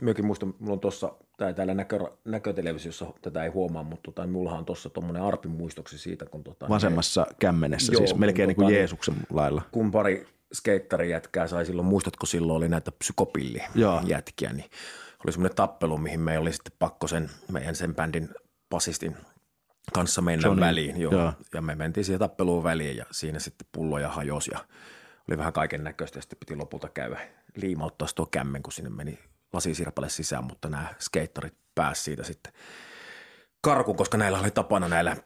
[0.00, 1.12] Myöskin muistan, mulla on tuossa,
[1.56, 6.26] täällä näkö, näkötelevisiossa tätä ei huomaa, mutta tota, mulla on tuossa tuommoinen arpin muistoksi siitä,
[6.26, 6.44] kun...
[6.44, 9.62] Tota, Vasemmassa ne, kämmenessä, joo, siis melkein niin kuin tota, Jeesuksen lailla.
[9.70, 14.70] Kun pari skeittarijätkää sai silloin, muistatko silloin oli näitä psykopillijätkiä, niin
[15.24, 18.28] oli semmoinen tappelu, mihin me oli sitten pakko sen, meidän sen bändin
[18.70, 19.16] basistin
[19.92, 21.00] kanssa mennä Johnny, väliin.
[21.00, 21.12] Joo.
[21.12, 21.32] joo.
[21.54, 24.64] Ja me mentiin siihen tappeluun väliin ja siinä sitten pulloja hajosi ja
[25.28, 27.20] oli vähän kaiken näköistä ja sitten piti lopulta käydä
[27.56, 29.18] liimauttaa tuo kämmen, kun sinne meni
[29.52, 32.52] lasisirpale sisään, mutta nämä skeittarit pääsivät siitä sitten
[33.60, 35.16] karkuun, koska näillä oli tapana näillä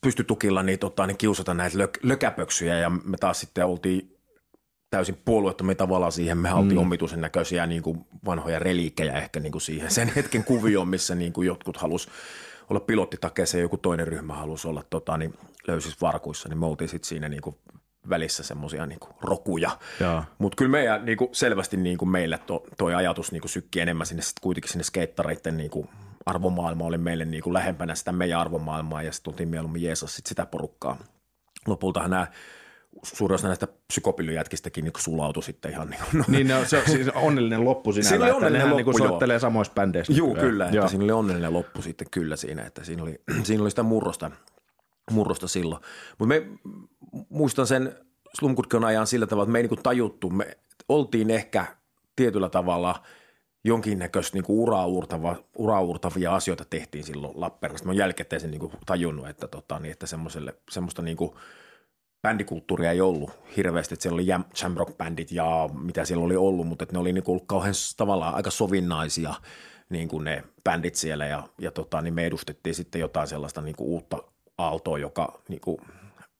[0.00, 4.18] pystytukilla niin, tota, niin kiusata näitä lök, lökäpöksyjä ja me taas sitten oltiin
[4.90, 6.38] täysin puolueettomia tavallaan siihen.
[6.38, 6.82] Me oltiin mm.
[6.82, 11.32] omituisen näköisiä niin kuin vanhoja reliikkejä ehkä niin kuin siihen sen hetken kuvioon, missä niin
[11.32, 12.08] kuin jotkut halus
[12.72, 15.34] olla pilottitakeessa ja joku toinen ryhmä halusi olla tota, niin
[15.66, 17.56] löysissä varkuissa, niin me oltiin sitten siinä niin kuin
[18.08, 19.70] välissä semmoisia niin rokuja.
[20.38, 23.80] Mutta kyllä meidän niin kuin selvästi niin kuin meille to, toi ajatus niin kuin sykki
[23.80, 25.88] enemmän sinne sit kuitenkin sinne skeittareiden niin kuin
[26.26, 30.26] arvomaailma oli meille niin kuin lähempänä sitä meidän arvomaailmaa ja sitten tultiin mieluummin Jeesus sit
[30.26, 30.96] sitä porukkaa.
[31.66, 32.26] Lopultahan nämä
[33.02, 36.24] suurin osa näistä psykopillyjätkistäkin niin sulautui sitten ihan niin kuin, no.
[36.28, 39.72] Niin no, se on siis onnellinen loppu sinällä, siinä oli onnellinen loppu, niin soittelee samoissa
[39.74, 40.12] bändeissä.
[40.12, 40.88] Joo, kyllä, että joo.
[40.88, 44.30] siinä oli onnellinen loppu sitten kyllä siinä, että siinä oli, siinä oli sitä murrosta,
[45.10, 45.82] murrosta silloin.
[46.18, 46.46] Mutta me
[47.28, 47.96] muistan sen
[48.34, 50.56] Slumkutkon ajan sillä tavalla, että me ei niin tajuttu, me
[50.88, 51.66] oltiin ehkä
[52.16, 53.02] tietyllä tavalla
[53.64, 57.84] jonkinnäköistä niin uraurtava, uraurtavia asioita tehtiin silloin Lappeenrannassa.
[57.86, 60.06] Mä oon jälkikäteen niin tajunnut, että, tota, niin, että
[60.70, 61.30] semmoista niin kuin–
[62.22, 64.26] bändikulttuuria ei ollut hirveästi, että siellä oli
[64.62, 69.34] jamrock-bändit ja mitä siellä oli ollut, mutta ne oli niin kuin kauhean tavallaan aika sovinnaisia
[69.88, 73.76] niin kuin ne bändit siellä ja, ja tota, niin me edustettiin sitten jotain sellaista niin
[73.76, 74.22] kuin uutta
[74.58, 75.78] aaltoa, joka niin kuin,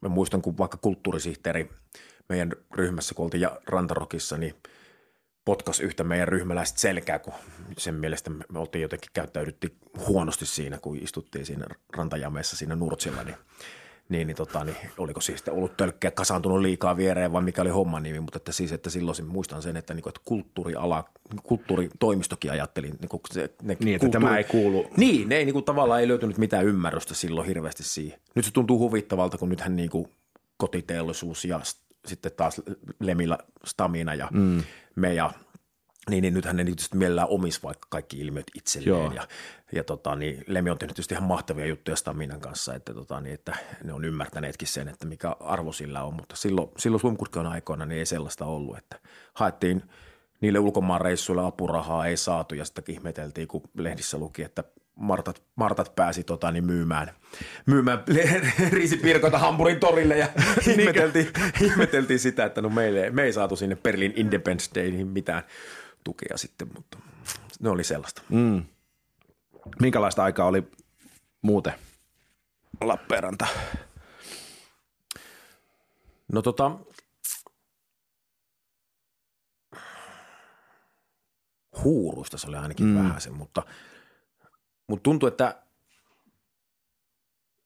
[0.01, 1.71] mä muistan kun vaikka kulttuurisihteeri
[2.29, 4.55] meidän ryhmässä, kun oltiin Rantarokissa, niin
[5.45, 7.33] potkas yhtä meidän ryhmäläistä selkää, kun
[7.79, 11.67] sen mielestä me oltiin jotenkin käyttäydyttiin huonosti siinä, kun istuttiin siinä
[11.97, 13.37] rantajameessa siinä Nurtsilla, niin
[14.13, 18.03] niin, niin, tota, niin oliko siis ollut tölkkeä kasaantunut liikaa viereen vai mikä oli homman
[18.03, 21.05] nimi, mutta että siis, että silloin muistan sen, että, niin kuin, että kulttuuriala,
[21.43, 22.91] kulttuuritoimistokin ajatteli.
[22.91, 24.87] Niin, kuin se, ne niin että tämä ei kuulu.
[24.97, 28.19] Niin, ne ei niin kuin, tavallaan ei löytynyt mitään ymmärrystä silloin hirveästi siihen.
[28.35, 30.09] Nyt se tuntuu huvittavalta, kun nythän niin kuin,
[30.57, 31.61] kotiteollisuus ja
[32.07, 32.63] sitten taas
[33.01, 34.63] Lemillä Stamina ja mm.
[34.97, 35.33] me ja
[36.11, 39.05] niin, niin nythän ne tietysti mielellään omis vaikka kaikki ilmiöt itselleen.
[39.05, 39.13] Joo.
[39.13, 39.29] Ja,
[39.73, 43.35] ja tota, niin Lemi on tehnyt tietysti ihan mahtavia juttuja Staminan kanssa, että, tota, niin,
[43.35, 46.15] että ne on ymmärtäneetkin sen, että mikä arvo sillä on.
[46.15, 48.99] Mutta silloin, silloin Slumkutkan aikoina niin ei sellaista ollut, että
[49.35, 49.83] haettiin
[50.41, 54.65] niille ulkomaanreissuille apurahaa, ei saatu ja sitten ihmeteltiin, kun lehdissä luki, että
[54.97, 57.11] Martat, Martat pääsi tota, niin myymään,
[57.67, 58.05] myymään
[58.73, 60.29] riisipirkoita Hampurin torille ja
[60.71, 61.29] ihmeteltiin,
[61.61, 65.43] ihmeteltiin sitä, että no meille, me ei saatu sinne Berlin Independence Dayhin mitään
[66.05, 66.99] tukea sitten, mutta
[67.61, 68.23] ne oli sellaista.
[68.29, 68.65] Mm.
[69.81, 70.71] Minkälaista aikaa oli
[71.43, 71.75] muuten
[72.81, 73.47] Lappeenranta?
[76.33, 76.71] No tota,
[81.85, 82.99] huuruista se oli ainakin mm.
[82.99, 83.63] vähän se, mutta
[84.87, 85.62] mutta tuntui, että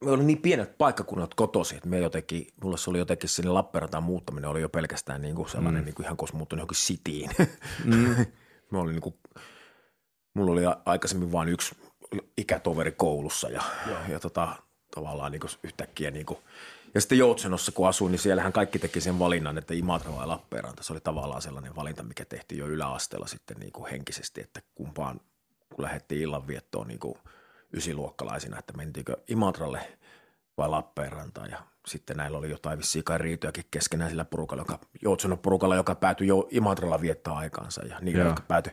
[0.05, 4.03] me oli niin pienet paikkakunnat kotosi, että me jotenkin, mulla se oli jotenkin sinne Lappeenrantaan
[4.03, 5.85] muuttaminen oli jo pelkästään niin kuin sellainen, mm.
[5.85, 7.31] niin kuin ihan kuin muuttunut johonkin sitiin.
[7.85, 8.27] Mm.
[8.71, 9.15] me oli niin kuin,
[10.35, 11.77] mulla oli aikaisemmin vain yksi
[12.39, 14.57] ikätoveri koulussa ja, ja, ja tota,
[14.95, 16.39] tavallaan niin kuin yhtäkkiä niin kuin,
[16.95, 20.83] ja sitten Joutsenossa kun asuin, niin siellähän kaikki teki sen valinnan, että Imatra vai Lappeenranta.
[20.83, 25.21] Se oli tavallaan sellainen valinta, mikä tehtiin jo yläasteella sitten niin kuin henkisesti, että kumpaan,
[25.75, 27.19] kun lähdettiin illanviettoon niin kuin
[27.72, 29.81] ysiluokkalaisina, että mentiinkö Imatralle
[30.57, 31.50] vai Lappeenrantaan.
[31.50, 35.94] Ja sitten näillä oli jotain vissiin kai riitojakin keskenään sillä porukalla, joka, Joutsenon porukalla, joka
[35.94, 38.72] päätyi jo Imatralla viettää aikaansa ja niillä, jotka päätyi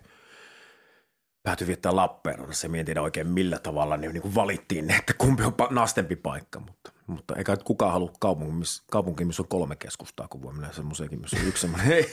[1.43, 2.67] päätyi viettää Lappeenrannassa.
[2.73, 6.91] En tiedä oikein millä tavalla ne niin kuin valittiin, että kumpi on nastempi paikka, mutta,
[7.07, 11.21] mutta eikä kukaan halua kaupunki, missä, kaupunki, missä on kolme keskustaa, kun voi mennä semmoiseenkin,
[11.21, 11.87] missä on yksi semmoinen.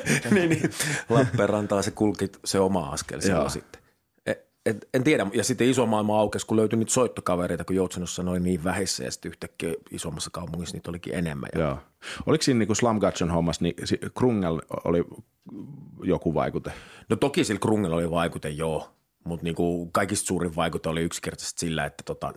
[0.34, 0.70] niin, niin,
[1.08, 3.82] Lappeenrantaa se kulki se oma askel siellä sitten.
[4.68, 8.22] E, et, en tiedä, ja sitten iso maailma aukesi, kun löytyi niitä soittokavereita, kun Joutsenossa
[8.22, 11.50] noin niin vähissä ja sitten yhtäkkiä isommassa kaupungissa niitä olikin enemmän.
[11.54, 11.78] Joo.
[12.26, 13.00] Oliko siinä niin kuin Slum
[13.32, 13.74] hommassa, niin
[14.18, 15.04] Krungel oli
[16.02, 16.72] joku vaikute?
[17.08, 18.90] No toki sillä Krungella oli vaikute, joo,
[19.24, 22.32] mutta niinku kaikista suurin vaikute oli yksinkertaisesti sillä, että, tota,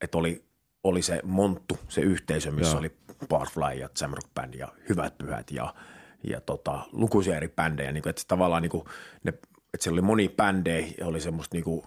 [0.00, 0.44] että oli,
[0.84, 2.78] oli se monttu, se yhteisö, missä joo.
[2.78, 2.96] oli
[3.28, 5.74] Barfly ja Jamrock Band ja Hyvät Pyhät ja,
[6.24, 7.92] ja tota, lukuisia eri bändejä.
[7.92, 8.84] Niinku, että tavallaan niinku,
[9.24, 9.32] ne,
[9.76, 11.86] että siellä oli moni bändejä ja oli semmoista niinku,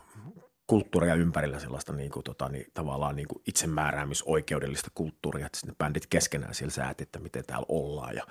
[0.67, 6.07] kulttuuria ympärillä sellaista niin kuin, tota, niin, tavallaan niin kuin itsemääräämisoikeudellista kulttuuria, että ne bändit
[6.09, 8.15] keskenään siellä sääti, että miten täällä ollaan.
[8.15, 8.23] Ja,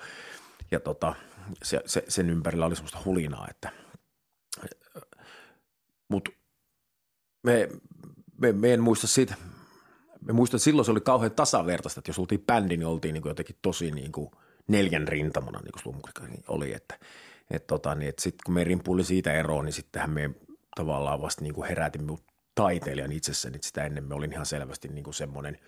[0.71, 1.15] ja tota,
[1.63, 3.71] se, se, sen ympärillä oli semmoista hulinaa, että
[6.07, 6.31] mutta
[7.43, 7.69] me,
[8.37, 9.35] me, me, en muista siitä,
[10.21, 13.29] me muistan, silloin se oli kauhean tasavertaista, että jos oltiin bändi, niin oltiin niin kuin
[13.29, 14.31] jotenkin tosi niin kuin
[14.67, 16.99] neljän rintamana, niin kuin oli, että
[17.49, 20.29] et tota, niin, et sitten kun me rimpuili siitä eroon, niin sittenhän me
[20.75, 22.17] tavallaan vasta niin kuin herätimme
[22.55, 25.59] taiteilijan itsessäni, että sitä ennen me olin ihan selvästi niin kuin semmoinen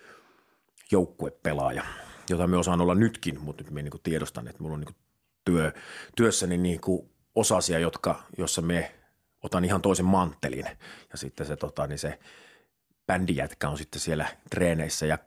[0.90, 1.84] joukkuepelaaja,
[2.30, 4.96] jota me osaan olla nytkin, mutta nyt me niin kuin tiedostan, että mulla on niin
[5.44, 5.72] työ,
[6.16, 8.94] työssäni niin kuin osasia, jotka, jossa me
[9.42, 10.66] otan ihan toisen manttelin.
[11.12, 12.18] Ja sitten se, tota, niin se
[13.06, 15.18] bändijätkä on sitten siellä treeneissä ja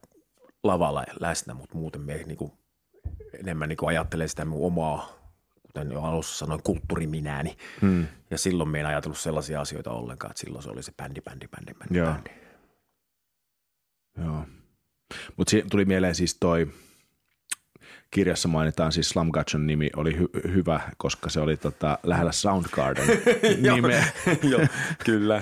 [0.63, 2.51] lavalla läsnä, mutta muuten me niin kuin,
[3.39, 5.24] enemmän niin kuin ajattelen sitä mun omaa,
[5.75, 7.57] kuten jo alussa sanoin, kulttuuriminääni.
[7.81, 8.07] Hmm.
[8.31, 11.47] Ja silloin me en ajatellut sellaisia asioita ollenkaan, että silloin se oli se bändi, bändi,
[11.47, 12.13] bändi, bändi, Joo.
[12.13, 12.29] bändi.
[14.17, 14.45] Joo.
[15.37, 16.67] Mutta tuli mieleen siis toi–
[18.11, 23.07] kirjassa mainitaan siis Slumgutchen nimi oli hy- hyvä, koska se oli tota, lähellä Soundgarden
[23.75, 24.05] nimeä.
[24.51, 24.61] Joo,
[25.05, 25.41] kyllä.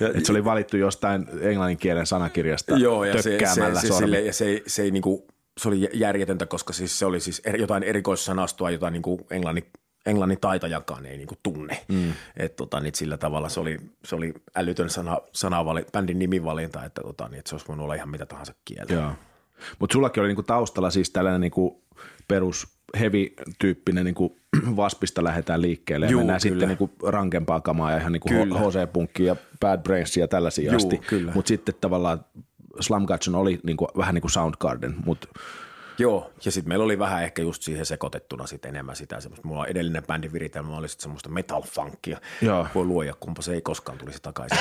[0.00, 4.32] Ja, Et se oli valittu jostain englanninkielen sanakirjasta Joo, ja se, se, se, sille, ja
[4.32, 5.26] se, se, ei niinku,
[5.60, 9.64] se oli järjetöntä, koska siis se oli siis jotain erikoissanastoa, jota niinku englannin
[10.06, 11.84] englannin taitajakaan ei niinku tunne.
[11.88, 12.12] Mm.
[12.36, 17.02] Et tota, niin sillä tavalla se oli, se oli älytön sana, sanavali, bändin nimivalinta, että,
[17.02, 18.94] tota, niin, että se olisi voinut olla ihan mitä tahansa kieltä.
[18.94, 19.12] Joo.
[19.78, 21.82] Mutta sullakin oli niinku taustalla siis tällainen niinku
[22.28, 22.68] perus
[23.00, 24.38] heavy-tyyppinen niinku
[24.76, 26.54] vaspista lähdetään liikkeelle ja Juu, mennään kyllä.
[26.54, 31.00] sitten niinku rankempaa kamaa ja ihan niinku HC-punkkia ja Bad Brainsia ja tällaisia Juu, asti.
[31.34, 32.24] Mutta sitten tavallaan
[32.80, 35.28] Slum oli niinku, vähän niin kuin Soundgarden, mutta–
[35.98, 39.48] Joo, ja sitten meillä oli vähän ehkä just siihen sekoitettuna sit enemmän sitä semmoista.
[39.48, 42.20] Mulla edellinen bändin viritelmä oli sitten semmoista metal funkia.
[42.42, 42.66] Joo.
[42.74, 44.58] Voi luoja, kumpa se ei koskaan tulisi takaisin.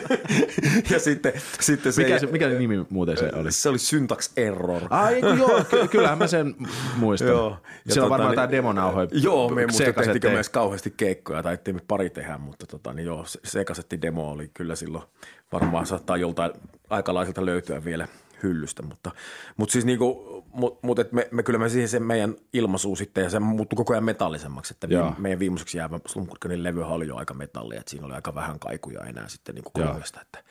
[0.90, 2.02] ja sitten, sitten se...
[2.02, 3.52] Mikä, se, mikä se nimi muuten se oli?
[3.52, 4.82] Se oli Syntax Error.
[4.90, 6.54] Ai joo, ky- kyllähän mä sen
[6.96, 7.28] muistan.
[7.28, 7.50] joo.
[7.50, 9.08] Ja Siellä on tota, varmaan niin, demonauhoja.
[9.12, 13.24] Joo, me mutta tehtikö myös kauheasti keikkoja, tai me pari tehdä, mutta tota, niin joo,
[13.24, 15.04] se, se demo oli kyllä silloin
[15.52, 16.50] varmaan saattaa joltain
[16.90, 18.08] aikalaisilta löytyä vielä–
[18.42, 19.10] hyllystä, mutta,
[19.56, 23.24] mutta siis niinku, mut, mut et me, me, kyllä me siihen sen meidän ilmaisuu sitten
[23.24, 25.14] ja se muuttui koko ajan metallisemmaksi, että Joo.
[25.18, 29.00] meidän viimeiseksi jäävä Slumkurkanin levyhän oli jo aika metallia, että siinä oli aika vähän kaikuja
[29.00, 30.44] enää sitten niinku krungesta, että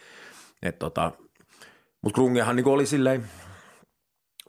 [0.62, 1.12] et tota,
[2.02, 3.26] mutta krungiahan niinku oli silleen,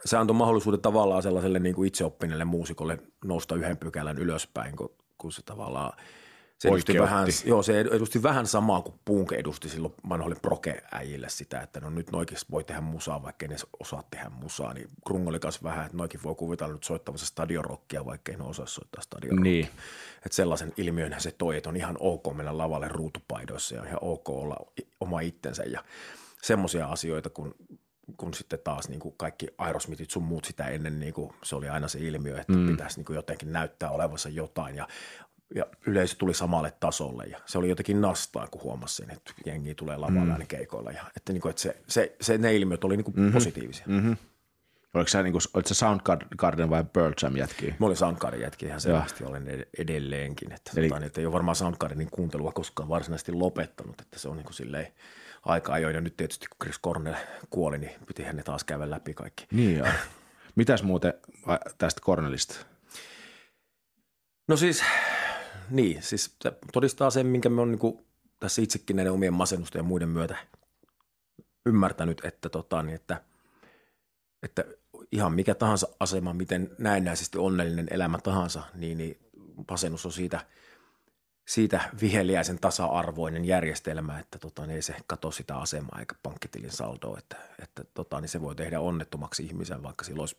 [0.05, 5.43] se antoi mahdollisuuden tavallaan sellaiselle niinku itseoppineelle muusikolle nousta yhden pykälän ylöspäin, kun, kun se
[5.43, 5.93] tavallaan–
[6.59, 11.61] se edusti, vähän, joo, se edusti vähän samaa kuin Punk edusti silloin vanhoille proke-äijille sitä,
[11.61, 14.75] että no nyt noikin voi tehdä musaa, vaikka ne osaa tehdä musaa.
[14.75, 18.45] Niin Krung oli myös vähän, että noikin voi kuvitella nyt soittavassa stadionrockia, vaikka ei ne
[18.45, 19.53] osaa soittaa stadionrockia.
[19.53, 19.69] Niin.
[20.17, 24.29] Että sellaisen ilmiön se toi, että on ihan ok mennä lavalle ruutupaidoissa ja ihan ok
[24.29, 24.57] olla
[25.01, 25.85] oma itsensä ja
[26.43, 27.55] semmoisia asioita, kun
[28.17, 31.69] kun sitten taas niin kuin kaikki Aerosmithit sun muut sitä ennen, niin kuin se oli
[31.69, 32.67] aina se ilmiö, että mm.
[32.67, 34.77] pitäisi niin kuin jotenkin näyttää olevansa jotain.
[34.77, 34.89] Ja
[35.55, 39.97] ja yleisö tuli samalle tasolle ja se oli jotenkin nastaa, kun huomasin, että jengi tulee
[39.97, 40.47] lavalle mm.
[40.47, 40.91] keikoilla.
[40.91, 43.33] Ja, että, niin kuin, että se, se, se, ne ilmiöt oli niin kuin mm-hmm.
[43.33, 43.85] positiivisia.
[43.89, 44.17] Mm-hmm.
[44.95, 47.75] Oliko sä, niin kuin, olit sä Soundgarden vai Pearl Jam jätkiä?
[47.79, 50.53] Mä olin Soundgarden jätkiä ihan selvästi, olen edelleenkin.
[50.53, 50.89] Että, Eli...
[50.89, 54.55] tota, että ei ole varmaan Soundgardenin kuuntelua koskaan varsinaisesti lopettanut, että se on niin kuin
[54.55, 54.93] silleen
[55.45, 55.95] aika ajoin.
[55.95, 57.15] Ja nyt tietysti kun Chris Cornell
[57.51, 59.47] kuoli, niin piti hänet taas käydä läpi kaikki.
[59.53, 59.89] Niin joo.
[60.55, 61.15] Mitäs muuten
[61.79, 62.67] tästä Cornelista?
[64.49, 64.83] No siis,
[65.71, 68.07] niin, siis se todistaa sen, minkä me on niin kuin
[68.41, 70.37] tässä itsekin näiden omien masennusten ja muiden myötä
[71.67, 73.21] ymmärtänyt, että, tota, niin että,
[74.43, 74.65] että
[75.13, 79.19] ihan mikä tahansa asema, miten näennäisesti onnellinen elämä tahansa, niin, niin
[79.71, 80.47] masennus on siitä,
[81.49, 87.19] siitä viheliäisen tasa-arvoinen järjestelmä, että tota, niin ei se kato sitä asemaa eikä pankkitilin saldoa,
[87.19, 90.37] että, että tota, niin se voi tehdä onnettomaksi ihmisen, vaikka sillä olisi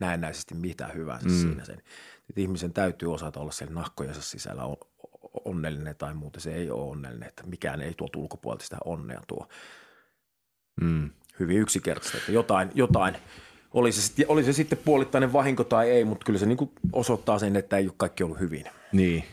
[0.00, 1.40] näennäisesti mitä hyvänsä mm.
[1.40, 1.82] siinä sen.
[2.30, 4.62] Että ihmisen täytyy osata olla sen nahkojensa sisällä
[5.44, 9.48] onnellinen tai muuten se ei ole onnellinen, että mikään ei tuo ulkopuolelta sitä onnea tuo.
[10.80, 11.10] Mm.
[11.40, 13.16] Hyvin yksinkertaisesti, että jotain, jotain
[13.72, 17.56] oli, se, oli se sitten puolittainen vahinko tai ei, mutta kyllä se niin osoittaa sen,
[17.56, 18.64] että ei ole kaikki ollut hyvin.
[18.92, 19.24] Niin.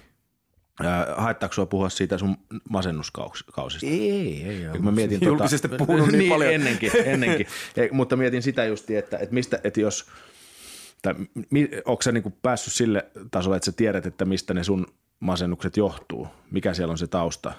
[1.18, 2.38] haittaako sinua puhua siitä sun
[2.70, 3.86] masennuskausista?
[3.86, 4.66] Ei, ei.
[4.74, 6.54] ei mä mietin tuota, Julkisesti puhunut niin, niin paljon.
[6.54, 7.48] Ennenkin, ennenkin.
[7.92, 10.06] mutta mietin sitä justi, että, että, mistä, että jos,
[11.02, 11.14] tai
[11.86, 14.88] onko sä niin päässyt sille tasolle, että sä tiedät, että mistä ne sun
[15.20, 16.28] masennukset johtuu?
[16.52, 17.54] Mikä siellä on se tausta?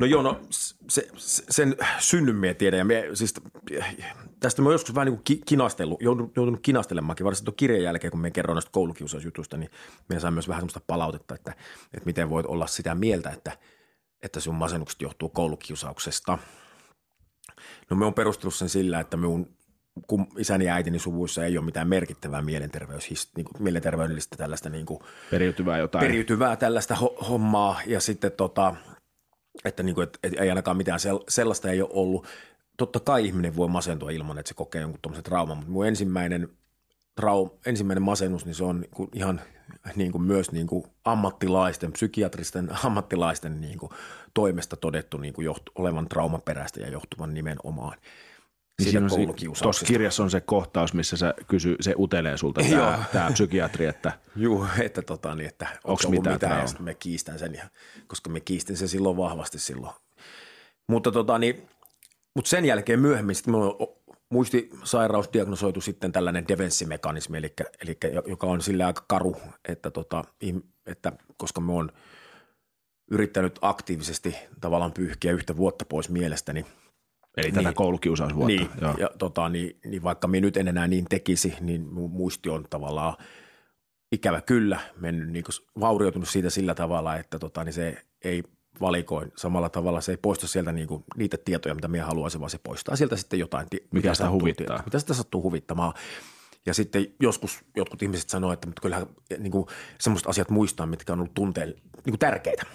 [0.00, 0.40] No joo, no
[0.88, 3.34] se, sen synnyn mie tiedän ja mie, siis,
[4.40, 8.10] tästä mä oon joskus vähän niin kuin kinastellut, joutunut, joutunut kinastelemaankin, varsinkin tuon kirjan jälkeen,
[8.10, 9.70] kun me kerron näistä koulukiusausjutusta, niin
[10.08, 11.54] me saan myös vähän semmoista palautetta, että,
[11.94, 13.58] että miten voit olla sitä mieltä, että,
[14.22, 16.38] että sun masennukset johtuu koulukiusauksesta.
[17.90, 19.56] No me on perustellut sen sillä, että minun
[20.06, 24.86] kun isäni ja äitini suvuissa ei ole mitään merkittävää mielenterveys, niin kuin, mielenterveydellistä tällaista niin
[24.86, 25.00] kuin,
[25.30, 26.06] periytyvää jotain.
[26.06, 28.74] Periytyvää tällaista ho- hommaa ja sitten tota,
[29.64, 32.26] että, niin kuin, että, että ei ainakaan mitään sellaista ei ole ollut.
[32.76, 36.48] Totta kai ihminen voi masentua ilman, että se kokee jonkun tuommoisen trauman, mutta mun ensimmäinen,
[37.16, 39.40] trau, ensimmäinen masennus, niin se on niin kuin ihan
[39.96, 43.92] niin kuin myös niin kuin ammattilaisten, psykiatristen ammattilaisten niin kuin
[44.34, 47.98] toimesta todettu niin kuin johtu, olevan traumaperäistä ja johtuvan nimenomaan–
[48.80, 53.86] niin Tuossa kirjassa on se kohtaus, missä se, kysy, se utelee sulta tämä, tämä psykiatri,
[53.86, 57.64] että Joo, että, tota, niin, että onko mitään, mitään ja sitten me kiistän sen, ja,
[58.06, 59.94] koska me kiistin sen silloin vahvasti silloin.
[60.88, 61.68] Mutta, tota, niin,
[62.34, 63.74] mutta sen jälkeen myöhemmin sitten on
[64.30, 69.36] muistisairaus diagnosoitu sitten tällainen devensimekanismi, eli, eli joka on sillä aika karu,
[69.68, 70.24] että, tota,
[70.86, 71.92] että koska me on
[73.10, 76.66] yrittänyt aktiivisesti tavallaan pyyhkiä yhtä vuotta pois mielestäni–
[77.36, 78.56] Eli niin, tätä koulukiusausvuotta.
[78.56, 78.94] Niin, Joo.
[78.98, 83.16] ja tota, niin, niin vaikka minä nyt en enää niin tekisi, niin muisti on tavallaan
[84.12, 88.42] ikävä kyllä mennyt niin kuin vaurioitunut siitä sillä tavalla, että tota, niin se ei
[88.80, 92.50] valikoin samalla tavalla, se ei poista sieltä niin kuin niitä tietoja, mitä minä haluaisin, vaan
[92.50, 93.66] se poistaa sieltä sitten jotain.
[93.92, 94.82] Mikä sitä huvittaa.
[94.84, 95.92] Mitä sitä sattuu huvittamaan.
[96.66, 99.06] Ja sitten joskus jotkut ihmiset sanoo, että kyllähän
[99.38, 99.66] niin kuin
[99.98, 102.66] semmoiset asiat muistaa, mitkä on ollut tunteen niin kuin tärkeitä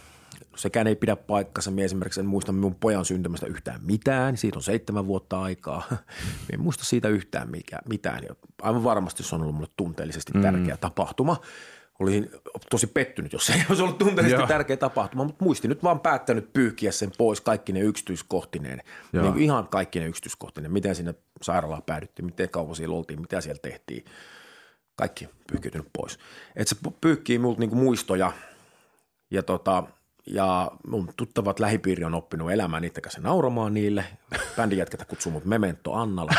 [0.56, 1.72] sekään ei pidä paikkansa.
[1.72, 4.38] Minä esimerkiksi en muista minun pojan syntymästä yhtään mitään.
[4.38, 5.84] Siitä on seitsemän vuotta aikaa.
[5.90, 8.24] Minä en muista siitä yhtään mikä, mitään.
[8.62, 10.42] Aivan varmasti se on ollut minulle tunteellisesti mm.
[10.42, 11.42] tärkeä tapahtuma.
[12.00, 12.30] Olisin
[12.70, 14.48] tosi pettynyt, jos se ei olisi ollut tunteellisesti Joo.
[14.48, 18.82] tärkeä tapahtuma, mutta muistin nyt vaan päättänyt pyyhkiä sen pois kaikki ne yksityiskohtineen.
[19.12, 20.72] Niin ihan kaikki ne yksityiskohtineen.
[20.72, 24.06] Miten sinne sairaalaan päädyttiin, miten kauan siellä oltiin, mitä siellä tehtiin.
[24.96, 26.20] Kaikki pyyhkiytynyt pois.
[26.56, 28.32] Että se pyyhkii minulta niin muistoja
[29.32, 29.84] ja tota,
[30.28, 34.06] ja mun tuttavat lähipiiri on oppinut elämään niiden kanssa nauramaan niille.
[34.56, 36.32] Bändin jätkätä kutsuu mut Memento Annala.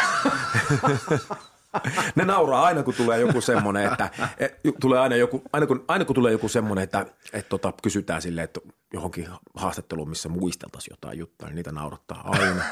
[2.17, 6.05] ne nauraa aina, kun tulee joku semmoinen, että et, tulee aina, joku, aina, kun, aina
[6.05, 8.61] kun tulee joku semmoinen, että et, tota, kysytään sille, että
[8.93, 12.63] johonkin haastatteluun, missä muisteltaisiin jotain juttua, niin niitä naurattaa aina.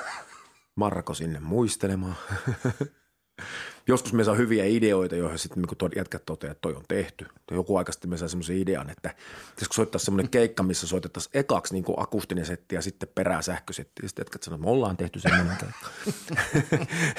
[0.77, 2.17] Marko sinne muistelemaan.
[3.89, 7.27] Joskus me saa hyviä ideoita, joihin sitten niin jätkät toteaa, että toi on tehty.
[7.51, 9.11] Joku aika sitten me saa semmoisen idean, että
[9.59, 14.03] kun soittaa semmoinen keikka, missä soitettaisiin ekaksi niin kuin akustinen setti ja sitten perää sähkösetti.
[14.03, 15.89] Ja sitten jätkät sanoivat, että me ollaan tehty semmoinen keikka.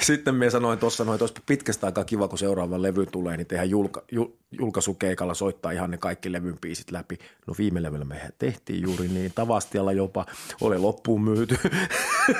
[0.00, 3.70] sitten me sanoin tuossa, että olisipa pitkästä aikaa kiva, kun seuraava levy tulee, niin tehdään
[3.70, 7.18] julka, jul, julkaisukeikalla soittaa ihan ne kaikki levyn biisit läpi.
[7.46, 10.26] No viime levyllä me tehtiin juuri niin, Tavastialla jopa,
[10.60, 11.58] oli loppuun myyty.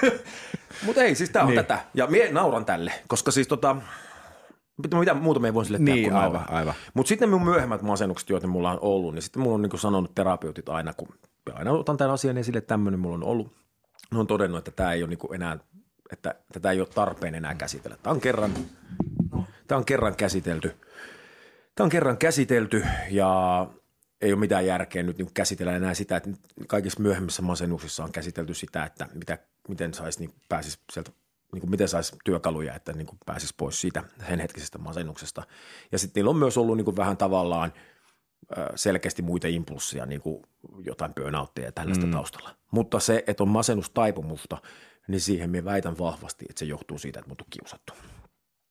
[0.87, 1.57] Mutta ei, siis tämä on niin.
[1.57, 1.85] tätä.
[1.95, 3.77] Ja mie nauran tälle, koska siis tota,
[4.99, 6.75] mitä muuta me ei voi sille tehdä niin, aivan, aivan.
[6.95, 10.15] Mutta sitten mun myöhemmät masennukset, joita mulla on ollut, niin sitten mulla on niin sanonut
[10.15, 11.09] terapeutit aina, kun
[11.53, 13.53] aina otan tämän asian esille, että tämmöinen mulla on ollut.
[14.13, 15.59] Ne on todennut, että tämä ei ole niin enää,
[16.13, 17.97] että tätä ei ole tarpeen enää käsitellä.
[18.03, 18.53] Tämä on kerran,
[19.67, 20.75] tämä on kerran käsitelty.
[21.75, 23.67] Tämä on kerran käsitelty ja
[24.21, 26.31] ei ole mitään järkeä nyt niin käsitellä enää sitä, että
[26.67, 29.39] kaikissa myöhemmissä masennuksissa on käsitelty sitä, että mitä,
[29.69, 31.11] miten saisi niin pääsisi sieltä
[31.53, 35.43] niin kuin miten saisi työkaluja, että niin kuin pääsisi pois siitä sen hetkisestä masennuksesta.
[35.93, 37.73] Ja sitten niillä on myös ollut niin kuin vähän tavallaan
[38.75, 40.43] selkeästi muita impulsseja, niin kuin
[40.85, 42.13] jotain burnouttia ja tällaista mm.
[42.13, 42.55] taustalla.
[42.71, 44.59] Mutta se, että on masennustaipumusta,
[45.09, 47.93] niin siihen minä väitän vahvasti, että se johtuu siitä, että mut on kiusattu.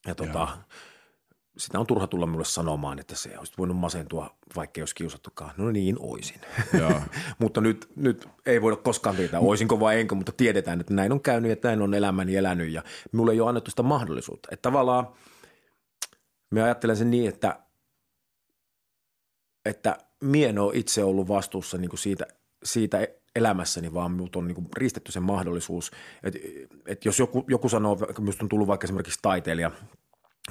[0.08, 0.48] Ja tota,
[1.58, 5.52] sitä on turha tulla minulle sanomaan, että se olisi voinut masentua, vaikka ei olisi kiusattukaan.
[5.58, 6.42] No niin, oisin.
[7.40, 11.22] mutta nyt, nyt ei voida koskaan tietää, oisinko vai enkö, mutta tiedetään, että näin on
[11.22, 14.50] käynyt ja näin on elämäni elänyt ja minulle ei ole annettu sitä mahdollisuutta.
[14.52, 15.08] Että tavallaan
[16.52, 17.60] me ajattelen sen niin, että,
[19.66, 22.26] että mie en ole itse ollut vastuussa niin kuin siitä,
[22.64, 25.92] siitä elämässäni, vaan minulta on niin kuin riistetty se mahdollisuus,
[26.24, 26.40] että,
[26.86, 29.72] että jos joku, joku sanoo, minusta on tullut vaikka esimerkiksi taiteilija–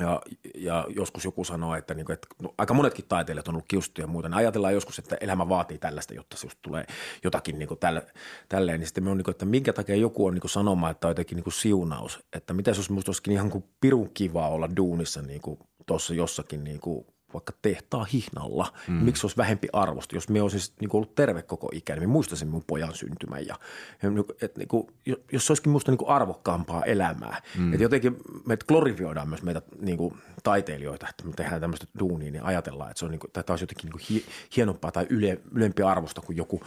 [0.01, 0.23] ja,
[0.55, 4.03] ja joskus joku sanoo, että, niin kuin, että no, aika monetkin taiteilijat on ollut kiusattuja
[4.05, 4.29] ja muuta.
[4.29, 6.87] Niin ajatellaan joskus, että elämä vaatii tällaista, jotta se tulee
[7.25, 8.07] jotakin niin kuin tälle,
[8.49, 8.81] tälleen.
[8.81, 11.11] Niin sitten me on, niin kuin, että minkä takia joku on niin sanomaan, että on
[11.11, 12.19] jotenkin niin kuin siunaus.
[12.33, 16.65] Että mitä jos minusta olisikin ihan kuin pirun kivaa olla duunissa niin kuin tuossa jossakin
[16.65, 17.07] niin kuin
[17.37, 18.95] vaikka tehtaa hihnalla, mm.
[18.95, 20.17] miksi olisi vähempi arvosta?
[20.17, 23.47] Jos me olisin niin ollut terve koko ikä, niin muistaisin mun pojan syntymän.
[23.47, 23.55] Ja,
[24.03, 24.11] ja
[24.41, 24.87] et, niin kuin,
[25.33, 27.43] jos se olisikin minusta niin arvokkaampaa elämää.
[27.59, 27.73] Mm.
[27.73, 28.17] Että jotenkin
[28.47, 32.99] meitä glorifioidaan myös meitä niin kuin, taiteilijoita, että me tehdään tämmöistä duunia, niin ajatellaan, että
[32.99, 36.37] se on niin kuin, tai taas jotenkin niin kuin, hienompaa tai yle, ylempi arvosta kuin
[36.37, 36.63] joku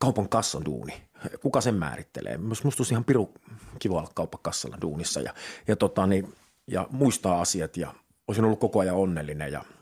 [0.00, 1.02] kaupan kassan duuni.
[1.40, 2.38] Kuka sen määrittelee?
[2.38, 3.34] Musta olisi ihan piru
[3.78, 5.34] kiva olla kauppakassalla duunissa ja,
[5.68, 6.34] ja, tota, niin,
[6.66, 7.94] ja muistaa asiat ja
[8.28, 9.64] olisin ollut koko ajan onnellinen ja–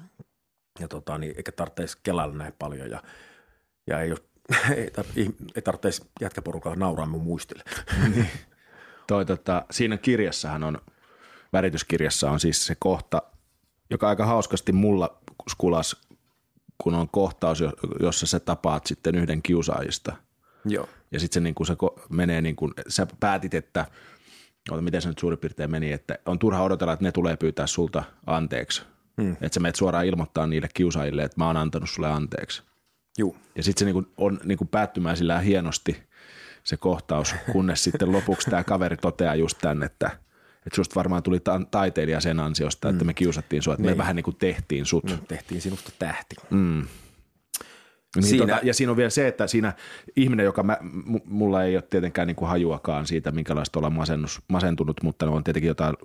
[0.80, 3.02] ja tota, niin, eikä tarvitsisi kelailla näin paljon ja,
[3.86, 4.10] ja ei,
[5.16, 7.64] ei, ei tarvitsisi jätkäporukalla nauraa mun muistille.
[8.14, 8.28] Niin.
[9.06, 10.78] Toi, tota, siinä kirjassahan on,
[11.52, 13.22] värityskirjassa on siis se kohta,
[13.90, 15.18] joka aika hauskasti mulla
[15.50, 15.96] skulas,
[16.78, 17.62] kun on kohtaus,
[18.00, 20.16] jossa sä tapaat sitten yhden kiusaajista.
[20.64, 20.88] Joo.
[21.10, 21.76] Ja sitten se, niin se
[22.08, 23.86] menee niin kuin, sä päätit, että
[24.80, 28.04] miten se nyt suurin piirtein meni, että on turha odotella, että ne tulee pyytää sulta
[28.26, 28.82] anteeksi–
[29.22, 29.32] Hmm.
[29.32, 32.62] Että sä menet suoraan ilmoittaa niille kiusaajille, että mä oon antanut sulle anteeksi.
[33.18, 33.36] Juu.
[33.56, 36.02] Ja sitten se niinku on niinku päättymään sillä hienosti
[36.64, 40.10] se kohtaus, kunnes sitten lopuksi tämä kaveri toteaa just tämän, että
[40.66, 43.06] että susta varmaan tuli ta- taiteilija sen ansiosta, että mm.
[43.06, 43.92] me kiusattiin sua, että niin.
[43.92, 45.04] me vähän niin kuin tehtiin sut.
[45.04, 46.36] No, tehtiin sinusta tähti.
[46.50, 46.86] Mm.
[48.16, 49.72] Niin siinä, tota, ja siinä on vielä se, että siinä
[50.16, 50.78] ihminen, joka mä,
[51.24, 55.68] mulla ei ole tietenkään niin kuin hajuakaan siitä, minkälaista olla masennus, masentunut, mutta on tietenkin
[55.68, 55.96] jotain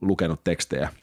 [0.00, 0.88] lukenut tekstejä–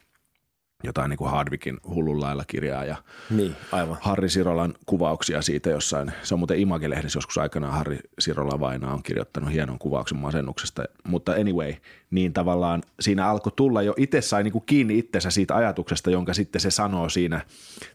[0.84, 2.96] jotain niin kuin Hardwickin hullun lailla kirjaa ja
[3.30, 3.98] niin, aivan.
[4.02, 6.12] Harri Sirolan kuvauksia siitä jossain.
[6.24, 10.84] Se on muuten Image-lehdessä joskus aikanaan Harri Sirola Vaina on kirjoittanut hienon kuvauksen masennuksesta.
[11.08, 11.74] Mutta anyway,
[12.12, 16.34] niin tavallaan siinä alkoi tulla jo, itse sai niin kuin kiinni itsensä siitä ajatuksesta, jonka
[16.34, 17.42] sitten se sanoo siinä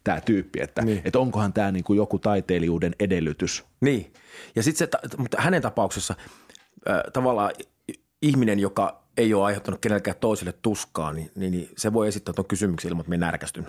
[0.05, 1.03] tämä tyyppi, että, niin.
[1.05, 3.65] että onkohan tämä niin kuin joku taiteilijuuden edellytys.
[3.81, 4.13] Niin,
[4.57, 6.15] ja sitten se, mutta hänen tapauksessa
[6.91, 7.51] äh, tavallaan
[8.23, 12.49] ihminen, joka ei ole aiheuttanut kenellekään toiselle tuskaa, niin, niin, niin se voi esittää tuon
[12.49, 13.67] kysymyksen ilman, että me närkästyn.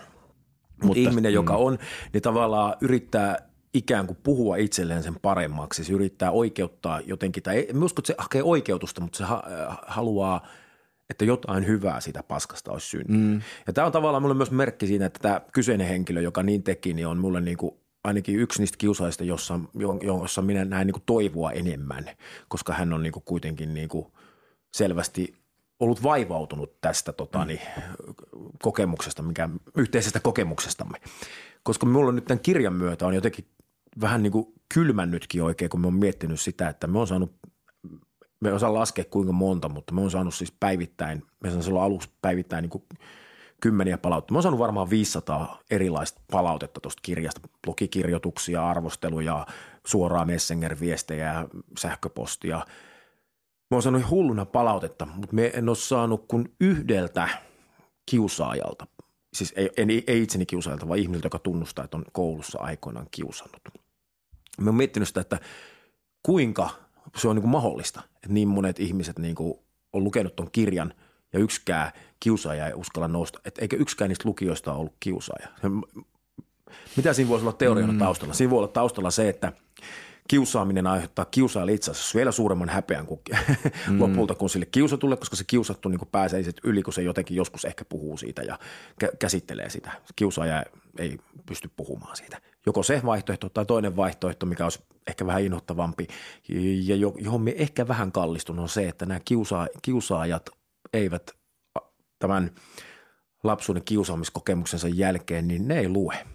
[0.84, 1.36] Mutta ihminen, mm.
[1.36, 1.78] joka on,
[2.14, 5.84] niin tavallaan yrittää ikään kuin puhua itselleen sen paremmaksi.
[5.84, 9.78] Se yrittää oikeuttaa jotenkin, tai en usko, että se hakee oikeutusta, mutta se ha- äh,
[9.88, 10.48] haluaa,
[11.10, 13.22] että jotain hyvää siitä paskasta olisi syntynyt.
[13.22, 13.42] Mm.
[13.68, 16.94] Ja tämä on tavallaan mulle myös merkki siinä, että tämä kyseinen henkilö, joka niin teki,
[16.94, 19.60] niin on mulle niin kuin ainakin yksi niistä kiusaista, jossa,
[20.02, 22.06] jossa minä näen niin kuin toivoa enemmän,
[22.48, 24.06] koska hän on niin kuin kuitenkin niin kuin
[24.72, 25.42] selvästi
[25.80, 27.62] ollut vaivautunut tästä tota, niin,
[28.62, 30.98] kokemuksesta, mikä, yhteisestä kokemuksestamme.
[31.64, 33.46] Koska minulla on nyt tämän kirjan myötä on jotenkin
[34.02, 37.36] vähän niin kuin kylmännytkin oikein, kun me on miettinyt sitä, että me on saanut,
[38.40, 42.10] me osaa laskea kuinka monta, mutta me on saanut siis päivittäin, me on silloin aluksi
[42.22, 42.84] päivittäin niin kuin
[43.62, 44.34] kymmeniä palautteita.
[44.34, 49.46] Mä oon saanut varmaan 500 erilaista palautetta tuosta kirjasta, blogikirjoituksia, arvosteluja,
[49.86, 51.48] suoraa Messenger-viestejä,
[51.78, 52.66] sähköpostia–
[53.72, 57.30] Mä oon saanut hulluna palautetta, mutta me en ole saanut kuin yhdeltä
[58.06, 58.88] kiusaajalta.
[59.34, 63.62] Siis ei, ei, ei itseni kiusaajalta, vaan ihmiseltä, joka tunnustaa, että on koulussa aikoinaan kiusannut.
[64.62, 65.40] Mä oon miettinyt sitä, että
[66.24, 66.70] kuinka
[67.18, 69.54] se on niin kuin mahdollista, että niin monet ihmiset niin kuin
[69.94, 70.94] on lukenut ton kirjan
[71.34, 73.40] ja yksikään kiusaaja ei uskalla nousta.
[73.46, 75.48] Että eikö yksikään niistä lukijoista ole ollut kiusaaja.
[76.96, 78.00] Mitä siinä voisi olla teoriana mm.
[78.00, 78.34] taustalla?
[78.34, 79.54] Siinä voi olla taustalla se, että–
[80.28, 83.20] kiusaaminen aiheuttaa kiusaajalle itse asiassa vielä suuremman häpeän kuin
[83.90, 84.00] mm.
[84.02, 87.86] lopulta kuin sille kiusatulle, koska se kiusattu niin pääsee yli, kun se jotenkin joskus ehkä
[87.86, 88.60] puhuu siitä ja
[89.20, 89.92] käsittelee sitä.
[90.16, 90.66] Kiusaaja
[90.98, 92.42] ei pysty puhumaan siitä.
[92.66, 96.08] Joko se vaihtoehto tai toinen vaihtoehto, mikä olisi ehkä vähän inhottavampi
[96.84, 100.50] ja johon me ehkä vähän kallistun on se, että nämä kiusaa, kiusaajat
[100.94, 101.32] eivät
[102.20, 102.52] tämän
[103.44, 106.18] lapsuuden kiusaamiskokemuksensa jälkeen, niin ne ei lue–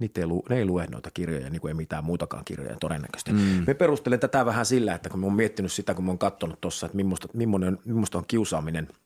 [0.00, 3.32] niitä ei lu, ne ei lue noita kirjoja, niin kuin ei mitään muutakaan kirjoja todennäköisesti.
[3.32, 3.64] Mm.
[3.66, 6.60] Me perustelen tätä vähän sillä, että kun mä oon miettinyt sitä, kun mä oon katsonut
[6.60, 7.28] tuossa, että millaista,
[7.84, 8.88] millaista on kiusaaminen–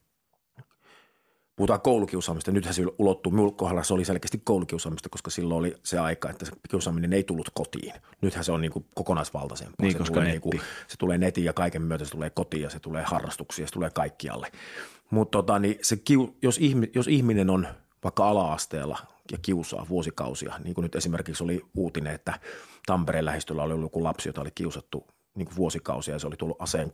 [1.56, 5.98] puhutaan koulukiusaamista, nythän se ulottuu, minulla kohdalla se oli selkeästi koulukiusaamista, koska silloin oli se
[5.98, 7.92] aika, että se kiusaaminen ei tullut kotiin.
[8.20, 9.74] Nythän se on niin kuin kokonaisvaltaisempaa.
[9.82, 10.48] Niin, se, koska tulee netti.
[10.48, 13.62] niin kuin, se tulee netin ja kaiken myötä, se tulee kotiin ja se tulee harrastuksiin
[13.62, 14.52] ja se tulee kaikkialle.
[15.10, 15.98] Mutta tota, niin se,
[16.42, 17.66] jos, ihmi, jos ihminen on
[18.04, 18.98] vaikka ala-asteella
[19.32, 22.40] ja kiusaa vuosikausia, niin kuin nyt esimerkiksi oli uutinen, että
[22.86, 26.36] Tampereen lähistöllä oli ollut joku lapsi, jota oli kiusattu niin kuin vuosikausia ja se oli
[26.36, 26.90] tullut aseen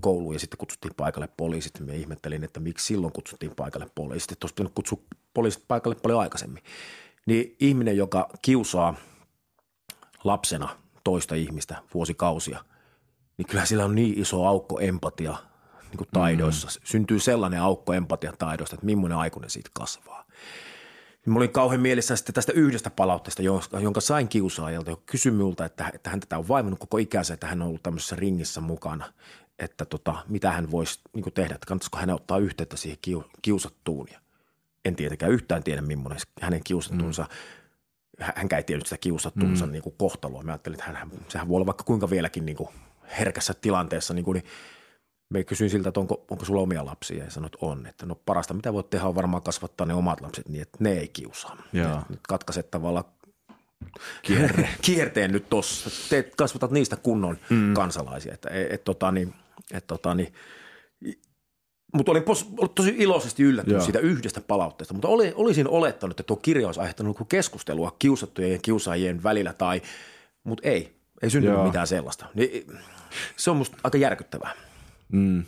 [0.00, 1.80] kouluun ja sitten kutsuttiin paikalle poliisit.
[1.80, 4.98] Me ihmettelin, että miksi silloin kutsuttiin paikalle poliisit, että olisi pitänyt kutsua
[5.34, 6.62] poliisit paikalle paljon aikaisemmin.
[7.26, 8.94] Niin ihminen, joka kiusaa
[10.24, 10.68] lapsena
[11.04, 12.64] toista ihmistä vuosikausia,
[13.38, 15.36] niin kyllä sillä on niin iso aukko empatia
[15.90, 16.66] niin kuin taidoissa.
[16.68, 16.84] Mm.
[16.84, 20.24] Syntyy sellainen aukko empatia taidoista, että millainen aikuinen siitä kasvaa.
[21.26, 23.42] Mä olin kauhean mielessä sitten tästä yhdestä palautteesta,
[23.80, 27.46] jonka sain kiusaajalta, joka kysyi minulta, että, että hän tätä on vaivannut koko ikänsä, että
[27.46, 29.12] hän on ollut tämmöisessä ringissä mukana,
[29.58, 32.98] että tota, mitä hän voisi niin tehdä, että kannattaisiko hän ottaa yhteyttä siihen
[33.42, 34.08] kiusattuun.
[34.12, 34.20] Ja
[34.84, 38.24] en tietenkään yhtään tiedä, millainen hänen kiusattuunsa, mm.
[38.34, 39.72] hän ei tiennyt sitä kiusattuunsa mm.
[39.72, 40.42] niin kuin kohtaloa.
[40.42, 42.68] Mä ajattelin, että hän, sehän voi olla vaikka kuinka vieläkin niin kuin
[43.18, 44.44] herkässä tilanteessa, niin, kuin, niin
[45.30, 47.86] me kysyin siltä, että onko, onko sulla omia lapsia ja sanoit, että on.
[47.86, 50.92] Että no parasta mitä voit tehdä on varmaan kasvattaa ne omat lapset niin, että ne
[50.92, 51.62] ei kiusaa.
[52.08, 53.04] Nyt katkaiset tavallaan
[54.22, 54.68] Kierre.
[54.82, 55.90] kierteen nyt tossa.
[56.10, 57.74] Teet, kasvatat niistä kunnon mm.
[57.74, 58.34] kansalaisia.
[58.34, 59.34] Että, et, et, tota, niin,
[59.72, 60.32] et, tota, niin,
[61.94, 63.84] mutta olin pos, tosi iloisesti yllättynyt Joo.
[63.84, 68.58] siitä yhdestä palautteesta, mutta oli, olisin olettanut, että tuo kirja olisi aiheuttanut keskustelua kiusattujen ja
[68.62, 69.82] kiusaajien välillä, tai,
[70.44, 71.66] mutta ei, ei syntynyt Joo.
[71.66, 72.26] mitään sellaista.
[72.34, 72.66] Niin,
[73.36, 74.52] se on musta aika järkyttävää.
[75.12, 75.44] Mm.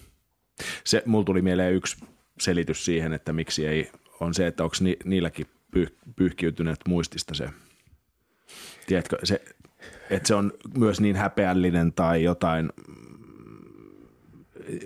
[0.85, 1.97] Se, mulla tuli mieleen yksi
[2.41, 3.91] selitys siihen, että miksi ei,
[4.21, 7.49] on se, että onko ni, niilläkin pyh, pyyhkiytyneet muistista se,
[8.87, 9.43] tiedätkö, se,
[10.11, 12.73] että se on myös niin häpeällinen tai jotain,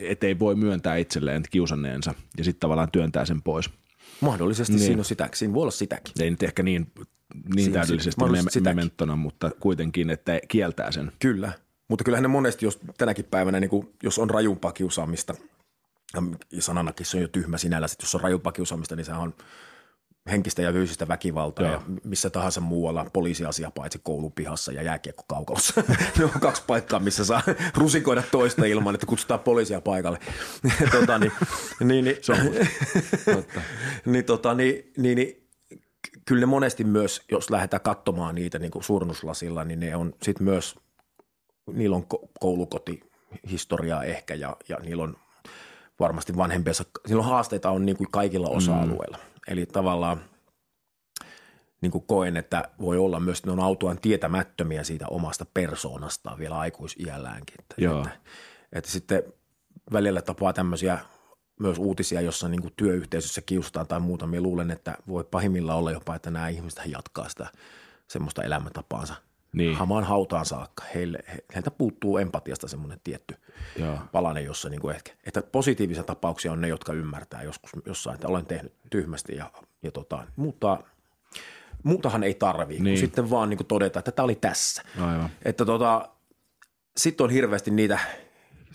[0.01, 3.71] ettei voi myöntää itselleen kiusanneensa ja sitten tavallaan työntää sen pois.
[4.21, 4.85] Mahdollisesti niin.
[4.87, 6.23] siinä on sitäkin, siinä voi olla sitäkin.
[6.23, 6.87] Ei nyt ehkä niin,
[7.55, 8.25] niin täydellisesti
[8.61, 11.13] me, mementona, mutta kuitenkin, että kieltää sen.
[11.19, 11.53] Kyllä,
[11.89, 15.35] mutta kyllähän ne monesti, jos tänäkin päivänä, niin kuin, jos on rajumpaa kiusaamista,
[16.53, 19.35] ja sananakin se on jo tyhmä sinällä, että jos on rajumpaa kiusaamista, niin se on
[20.31, 21.75] henkistä ja fyysistä väkivaltaa Joo.
[21.75, 25.83] ja missä tahansa muualla poliisiasia paitsi koulupihassa ja jääkiekkokaukalossa.
[26.19, 27.43] ne on kaksi paikkaa, missä saa
[27.75, 30.19] rusikoida toista ilman, että kutsutaan poliisia paikalle.
[31.01, 31.33] tota, niin,
[31.81, 32.39] niin, niin, se on
[34.13, 35.49] niin, tota, niin, niin, niin,
[36.25, 40.45] kyllä ne monesti myös, jos lähdetään katsomaan niitä niin kuin suurennuslasilla, niin ne on sitten
[40.45, 40.75] myös–
[41.73, 42.07] niillä on
[42.41, 45.17] koulukotihistoriaa ehkä ja, ja niillä on
[46.01, 49.17] varmasti vanhempiensa, niillä on haasteita on niin kuin kaikilla osa-alueilla.
[49.17, 49.23] Mm.
[49.49, 50.21] Eli tavallaan
[51.81, 56.39] niin kuin koen, että voi olla myös, että ne on autuaan tietämättömiä siitä omasta persoonastaan
[56.39, 57.57] vielä aikuisiälläänkin.
[57.59, 57.99] Että, Joo.
[57.99, 58.11] että,
[58.73, 59.23] että sitten
[59.93, 60.99] välillä tapaa tämmöisiä
[61.61, 64.27] myös uutisia, jossa niin kuin työyhteisössä kiusataan tai muuta.
[64.27, 67.47] Minä luulen, että voi pahimmillaan olla jopa, että nämä ihmiset jatkaa sitä
[68.09, 69.15] semmoista elämäntapaansa
[69.57, 69.77] niin.
[69.77, 70.85] hamaan hautaan saakka.
[70.95, 73.35] Heille, he, heiltä puuttuu empatiasta semmoinen tietty
[73.77, 73.99] Joo.
[74.13, 78.29] palanen, jossa niin kuin ehkä, että positiivisia tapauksia on ne, jotka ymmärtää joskus jossain, että
[78.29, 79.51] olen tehnyt tyhmästi ja,
[79.83, 80.83] ja tota, muuttaa,
[81.83, 82.95] muutahan ei tarvii, niin.
[82.95, 84.83] kun sitten vaan niin kuin todeta, että tämä oli tässä.
[85.01, 85.31] Aivan.
[85.45, 86.09] Että tota,
[86.97, 87.99] sitten on hirveästi niitä,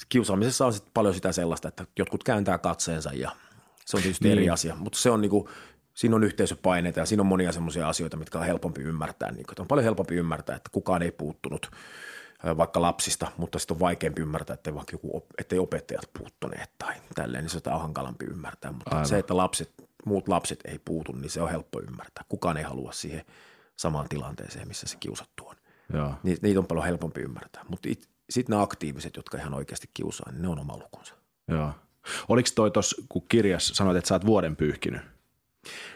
[0.10, 3.32] kiusaamisessa on sit paljon sitä sellaista, että jotkut kääntää katseensa ja
[3.86, 4.38] se on tietysti niin.
[4.38, 5.48] eri asia, mutta se on niin kuin–
[5.94, 9.32] siinä on yhteisöpaineita ja siinä on monia semmoisia asioita, mitkä on helpompi ymmärtää.
[9.32, 11.72] Niin, on paljon helpompi ymmärtää, että kukaan ei puuttunut
[12.58, 17.44] vaikka lapsista, mutta sitten on vaikeampi ymmärtää, että vaikka joku, ettei opettajat puuttuneet tai tälleen,
[17.44, 18.72] niin se on hankalampi ymmärtää.
[18.72, 19.06] Mutta Aivan.
[19.06, 19.72] se, että lapset,
[20.06, 22.24] muut lapset ei puutu, niin se on helppo ymmärtää.
[22.30, 23.26] Kukaan ei halua siihen
[23.78, 25.56] samaan tilanteeseen, missä se kiusattu on.
[25.94, 26.14] Joo.
[26.24, 27.66] Ni, niitä on paljon helpompi ymmärtää.
[27.70, 27.90] Mutta
[28.30, 31.16] sitten ne aktiiviset, jotka ihan oikeasti kiusaa, niin ne on oma lukunsa.
[31.48, 31.72] Joo.
[32.30, 35.02] Oliko toi tuossa, kun kirjassa sanoit, että sä oot vuoden pyyhkinyt–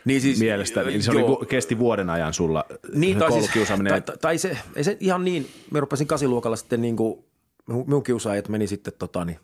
[0.05, 3.93] niin siis, mielestä, niin se oli, kesti vuoden ajan sulla niin, tai koulukiusaaminen.
[3.93, 7.25] Siis, tai, tai, se, ei se ihan niin, me rupesin kasiluokalla sitten niin kuin,
[7.67, 9.39] minun kiusaajat meni sitten tota niin,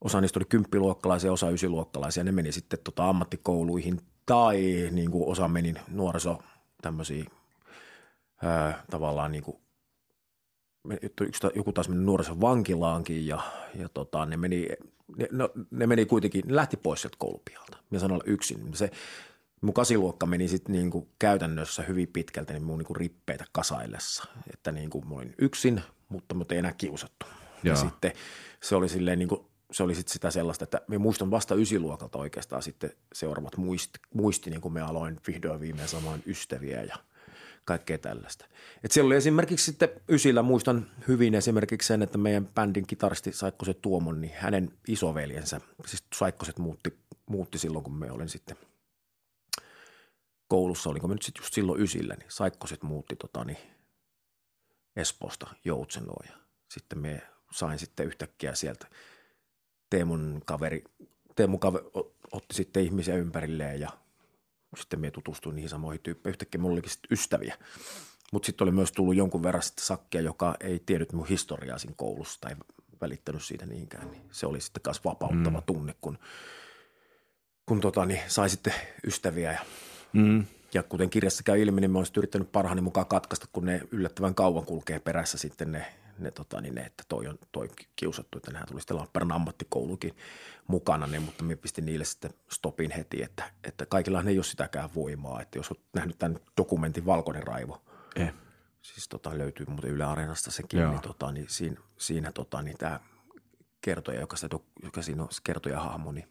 [0.00, 5.48] osa niistä oli kymppiluokkalaisia, osa ysiluokkalaisia, ne meni sitten tota ammattikouluihin tai niin kuin osa
[5.48, 6.38] meni nuoriso
[6.82, 7.26] tämmöisiin
[8.90, 9.56] tavallaan niin kuin,
[11.20, 13.40] yksi, joku taas meni nuorison vankilaankin ja,
[13.74, 14.68] ja tota, ne meni
[15.16, 17.78] ne, no, ne meni kuitenkin, ne lähti pois sieltä koulupialta.
[17.90, 18.74] Minä sanoin yksin.
[18.74, 18.90] Se,
[19.60, 24.24] mun kasiluokka meni sitten niinku käytännössä hyvin pitkältä niin mun niinku rippeitä kasaillessa.
[24.52, 27.26] Että niinku mä olin yksin, mutta mut ei enää kiusattu.
[27.62, 27.72] Joo.
[27.72, 28.12] Ja sitten
[28.62, 32.62] se oli silleen niinku, se oli sitten sitä sellaista, että me muistan vasta ysiluokalta oikeastaan
[32.62, 36.96] sitten seuraavat muisti, muisti niin kuin me aloin vihdoin viimein samaan ystäviä ja
[37.68, 38.46] kaikkea tällaista.
[38.84, 43.82] Et siellä oli esimerkiksi sitten Ysillä, muistan hyvin esimerkiksi sen, että meidän bändin kitaristi Saikkoset
[43.82, 48.56] Tuomon, niin hänen isoveljensä, siis Saikkoset muutti, muutti silloin, kun me olin sitten
[50.48, 53.58] koulussa, olinko me nyt sitten just silloin Ysillä, niin Saikkoset muutti tota, niin
[54.96, 56.36] Espoosta Joutsenoon ja
[56.68, 58.86] sitten me sain sitten yhtäkkiä sieltä
[59.90, 60.84] Teemun kaveri,
[61.36, 61.84] Teemu kaveri
[62.32, 63.90] otti sitten ihmisiä ympärilleen ja
[64.76, 66.32] sitten me tutustuin niihin samoihin tyyppeihin.
[66.34, 67.54] Yhtäkkiä mulla olikin ystäviä.
[68.32, 71.94] Mutta sitten oli myös tullut jonkun verran sitten sakkia, joka ei tiennyt mun historiaa siinä
[71.96, 72.56] koulussa tai
[73.00, 74.10] välittänyt siitä niinkään.
[74.10, 75.64] Niin se oli sitten myös vapauttava mm.
[75.66, 76.18] tunne, kun,
[77.66, 78.74] kun tota, niin sai sitten
[79.06, 79.52] ystäviä.
[79.52, 79.60] Ja,
[80.12, 80.44] mm.
[80.74, 84.34] ja kuten kirjassa käy ilmi, niin mä olisin yrittänyt parhaani mukaan katkaista, kun ne yllättävän
[84.34, 85.86] kauan kulkee perässä sitten ne
[86.18, 90.16] ne, tota, niin ne, että toi on toi kiusattu, että nehän tuli sitten Lappeenrannan ammattikoulukin
[90.66, 94.90] mukana, niin, mutta me pistin niille sitten stopin heti, että, että kaikilla ei ole sitäkään
[94.94, 97.82] voimaa, että jos olet nähnyt tämän dokumentin Valkoinen raivo,
[98.16, 98.32] eh.
[98.82, 103.00] siis tota, löytyy muuten Yle Areenasta sekin, niin, tota, niin siinä, siinä tota, niin tämä
[103.80, 106.28] kertoja, joka, sitä, joka siinä on kertoja hahmo, niin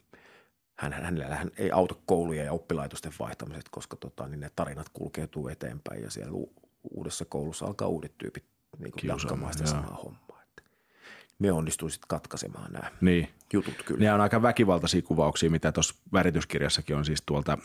[0.78, 5.48] hän, hänellä hän ei auta kouluja ja oppilaitosten vaihtamiset, koska tota, niin ne tarinat kulkeutuu
[5.48, 6.48] eteenpäin ja siellä
[6.90, 8.44] uudessa koulussa alkaa uudet tyypit
[8.78, 10.42] niin kuin jatkamaan sitä samaa hommaa.
[10.42, 10.62] Että
[11.38, 13.28] me onnistuin sitten katkaisemaan nämä niin.
[13.52, 14.00] jutut kyllä.
[14.00, 17.58] Ne on aika väkivaltaisia kuvauksia, mitä tuossa värityskirjassakin on siis tuolta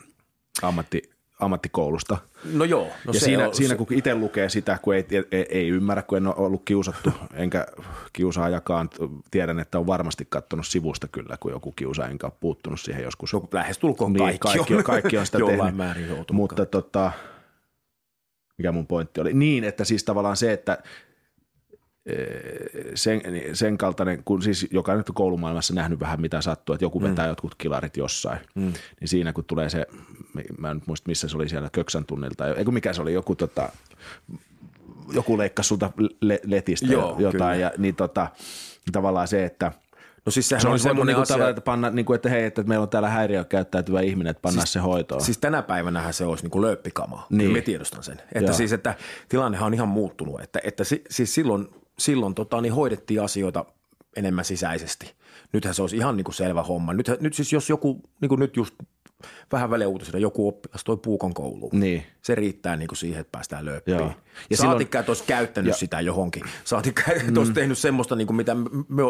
[0.62, 2.18] ammatti, ammattikoulusta.
[2.54, 2.84] No joo.
[2.84, 6.02] No ja se siinä, on, siinä kun itse lukee sitä, kun ei, ei, ei ymmärrä,
[6.02, 7.68] kun en ole ollut kiusattu, enkä
[8.14, 8.90] kiusaajakaan,
[9.32, 13.34] tiedän, että on varmasti katsonut sivusta kyllä, kun joku kiusaaja, enkä ole puuttunut siihen joskus.
[13.34, 15.76] No lähestulkoon niin, kaikki, kaikki, on, kaikki on sitä tehnyt.
[15.76, 17.12] määrin Mutta tota,
[18.64, 19.34] mikä mun pointti oli.
[19.34, 20.78] Niin, että siis tavallaan se, että
[22.96, 23.22] sen,
[23.54, 27.10] sen kaltainen, kun siis joka nyt on koulumaailmassa nähnyt vähän mitä sattuu, että joku mm.
[27.10, 27.30] vetää mm.
[27.30, 28.74] jotkut kilarit jossain, mm.
[29.00, 29.86] niin siinä kun tulee se,
[30.58, 33.70] mä en muista missä se oli siellä Köksän tunnilta, eikö mikä se oli, joku tota,
[35.14, 35.92] joku leikkasi sulta
[36.44, 37.56] letistä Joo, jotain, kyllä.
[37.56, 38.28] ja niin tota,
[38.92, 39.72] tavallaan se, että–
[40.26, 42.64] No siis sehän se on semmoinen niin asia, että, panna, niin kuin, että hei, että
[42.64, 45.22] meillä on täällä häiriökäyttäytyvä ihminen, että pannaan siis, se hoitoon.
[45.22, 47.28] Siis tänä päivänä se olisi niin kuin lööppikamaa.
[47.30, 47.52] Niin.
[47.52, 48.22] Me tiedostan sen.
[48.22, 48.54] Että Joo.
[48.54, 48.96] siis, että
[49.30, 50.42] tilannehan on ihan muuttunut.
[50.42, 51.68] Että, että siis silloin,
[52.00, 53.66] silloin tota, niin hoidettiin asioita
[54.16, 55.14] enemmän sisäisesti.
[55.54, 56.94] Nythän se olisi ihan niin kuin selvä homma.
[56.94, 58.76] Nyt, nyt siis jos joku, niin kuin nyt just
[59.52, 61.80] vähän väliä uutisena joku oppilas toi puukon kouluun.
[61.80, 62.04] Niin.
[62.22, 63.98] Se riittää niin kuin siihen, että päästään lööppiin.
[63.98, 64.12] Joo.
[64.50, 65.76] Ja Saatikka, että olisi käyttänyt ja.
[65.78, 66.44] sitä johonkin.
[66.64, 67.38] Saatikka, että mm.
[67.38, 69.04] olisi tehnyt semmoista, niin kuin mitä me,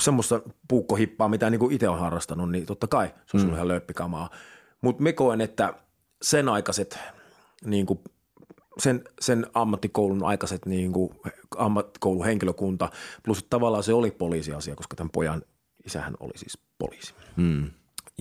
[0.00, 3.54] semmoista puukkohippaa, mitä niin kuin itse on harrastanut, niin totta kai se on mm.
[3.54, 4.30] ihan lööppikamaa.
[4.80, 5.74] Mutta me koen, että
[6.22, 6.98] sen aikaiset
[7.64, 7.98] niin kuin
[8.78, 11.10] sen, sen ammattikoulun aikaiset niin kuin
[11.56, 12.90] ammattikoulun henkilökunta,
[13.22, 15.42] plus tavallaan se oli poliisiasia, koska tämän pojan
[15.86, 17.14] isähän oli siis poliisi.
[17.36, 17.70] Mm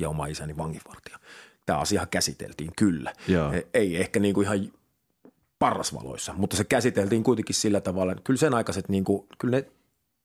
[0.01, 1.19] ja oma isäni vanginvartija.
[1.65, 3.13] Tämä asia käsiteltiin kyllä.
[3.27, 3.53] Joo.
[3.73, 4.71] Ei ehkä niin kuin ihan
[5.59, 9.65] parrasvaloissa, mutta se käsiteltiin kuitenkin sillä tavalla, että kyllä sen aikaiset, niin kuin, kyllä ne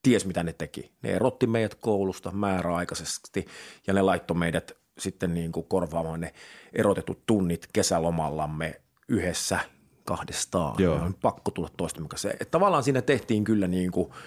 [0.02, 0.92] ties mitä ne teki.
[1.02, 3.46] Ne erotti meidät koulusta määräaikaisesti
[3.86, 6.32] ja ne laittoi meidät sitten niin kuin korvaamaan ne
[6.72, 9.58] erotetut tunnit kesälomallamme yhdessä
[10.04, 10.82] kahdestaan.
[10.82, 10.94] Joo.
[10.94, 12.28] On pakko tulla toistemme kanssa.
[12.50, 14.10] Tavallaan siinä tehtiin kyllä niin kuin–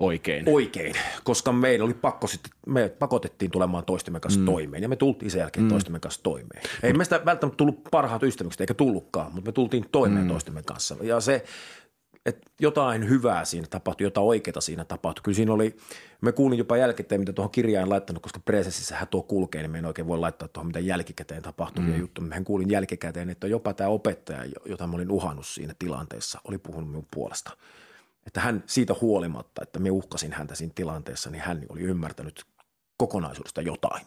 [0.00, 0.44] Oikein.
[0.48, 4.46] Oikein, koska meillä oli pakko sitten, me pakotettiin tulemaan toistemme kanssa mm.
[4.46, 5.68] toimeen ja me tultiin sen jälkeen mm.
[5.68, 6.62] toistemme kanssa toimeen.
[6.82, 10.28] Ei Mut, meistä välttämättä tullut parhaat ystävykset eikä tullutkaan, mutta me tultiin toimeen mm.
[10.28, 11.44] toistemme kanssa ja se,
[12.26, 15.22] että jotain hyvää siinä tapahtui, jotain oikeaa siinä tapahtui.
[15.22, 15.76] Kyllä siinä oli,
[16.20, 19.86] me kuulin jopa jälkikäteen, mitä tuohon kirjaan laittanut, koska presessissähän tuo kulkee, niin me en
[19.86, 22.00] oikein voi laittaa tuohon mitä jälkikäteen tapahtuvia mm.
[22.00, 22.28] juttuja.
[22.28, 26.90] Mehän kuulin jälkikäteen, että jopa tämä opettaja, jota mä olin uhannut siinä tilanteessa, oli puhunut
[26.90, 27.50] minun puolesta–
[28.26, 32.44] että hän siitä huolimatta, että me uhkasin häntä siinä tilanteessa, niin hän oli ymmärtänyt
[32.96, 34.06] kokonaisuudesta jotain.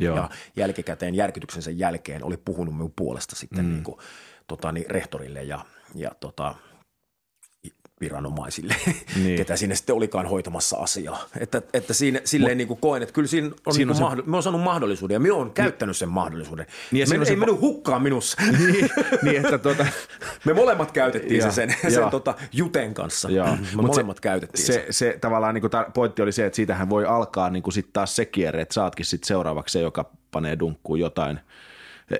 [0.00, 0.16] Joo.
[0.16, 3.70] Ja jälkikäteen järkytyksensä jälkeen oli puhunut minun puolesta sitten mm.
[3.70, 3.98] niin kuin,
[4.46, 5.60] tota, niin, rehtorille ja,
[5.94, 6.54] ja tota,
[8.00, 8.76] viranomaisille,
[9.22, 9.36] niin.
[9.36, 11.24] ketä siinä sitten olikaan hoitamassa asiaa.
[11.38, 14.22] Että, että siinä, silleen niin kuin koen, että kyllä siinä on, siinä niin on se...
[14.36, 16.66] on saanut mahdollisuuden ja minä olen käyttänyt sen mahdollisuuden.
[16.90, 17.36] Niin me, ei se...
[17.36, 18.42] mennyt hukkaan minussa.
[18.58, 18.90] niin,
[19.22, 19.86] niin, että tuota...
[20.46, 23.30] me molemmat käytettiin ja, se sen, sen tota, Juten kanssa.
[23.30, 23.44] Ja.
[23.44, 24.72] Me Mut molemmat se, käytettiin se.
[24.72, 27.92] Se, se tavallaan niin kuin pointti oli se, että siitähän voi alkaa niin kuin sit
[27.92, 31.40] taas se kierre, että saatkin sitten seuraavaksi se, joka panee dunkkuun jotain–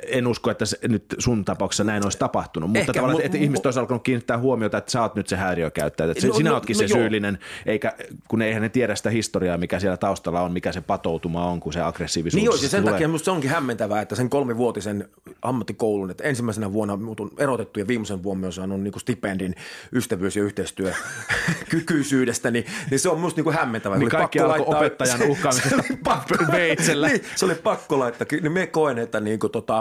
[0.07, 3.67] en usko, että se, nyt sun tapauksessa näin olisi tapahtunut, mutta Ehkä, tavallaan, että ihmiset
[3.67, 6.75] olisi alkanut kiinnittää huomiota, että sä oot nyt se häiriökäyttäjä, että no, sinä no, ootkin
[6.75, 7.95] no, se no, syyllinen, eikä,
[8.29, 11.73] kun eihän ne tiedä sitä historiaa, mikä siellä taustalla on, mikä se patoutuma on, kun
[11.73, 12.93] se aggressiivisuus Niin joo, sen tulee.
[12.93, 15.09] takia minusta se onkin hämmentävää, että sen kolmivuotisen
[15.43, 19.55] ammattikoulun, että ensimmäisenä vuonna muutun erotettu ja viimeisen vuonna myös saanut niin stipendin
[19.93, 23.99] ystävyys- ja yhteistyökykyisyydestä, niin, niin se on minusta niin hämmentävää.
[23.99, 25.83] Niin kaikki alkoi laittaa, opettajan uhkaamisesta
[26.53, 27.09] veitsellä.
[27.09, 28.27] niin, se oli pakko laittaa.
[28.31, 29.76] Niin me koen, että niin kuin, tota,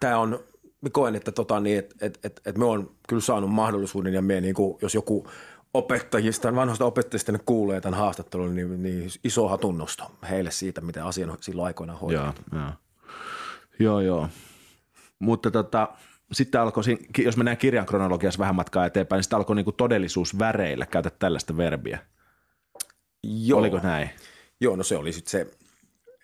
[0.00, 0.44] tämä on
[0.80, 4.22] mä koen, että tota, niin, et, et, et, et me on kyllä saanut mahdollisuuden ja
[4.22, 5.26] me, niin kuin, jos joku
[5.74, 11.30] opettajista, vanhoista opettajista ne kuulee tämän haastattelun, niin, niin iso hatunnosto heille siitä, miten asia
[11.30, 12.42] on silloin aikoina hoidettu.
[12.52, 12.72] Joo, joo.
[13.78, 14.28] joo, joo.
[15.18, 15.88] Mutta tota,
[16.32, 16.84] sitten alkoi,
[17.18, 21.56] jos mennään kirjan kronologiassa vähän matkaa eteenpäin, niin sitten alkoi niinku todellisuus väreillä, käytä tällaista
[21.56, 21.98] verbiä.
[23.22, 23.58] Joo.
[23.58, 24.10] Oliko näin?
[24.60, 25.50] Joo, no se oli sitten se.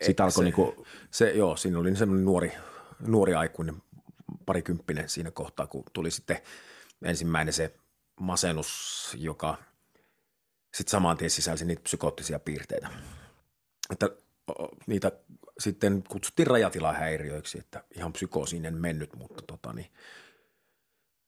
[0.02, 0.86] Sitten alkoi se, niinku...
[1.10, 2.52] se, joo, siinä oli semmoinen nuori,
[3.00, 3.82] nuori aikuinen,
[4.46, 6.38] parikymppinen siinä kohtaa, kun tuli sitten
[7.04, 7.74] ensimmäinen se
[8.20, 9.58] masennus, joka
[10.74, 12.88] sitten saman tien sisälsi niitä psykoottisia piirteitä.
[13.90, 14.10] Että
[14.86, 15.12] niitä
[15.58, 19.90] sitten kutsuttiin rajatilahäiriöiksi, että ihan psykoosinen mennyt, mutta tota niin,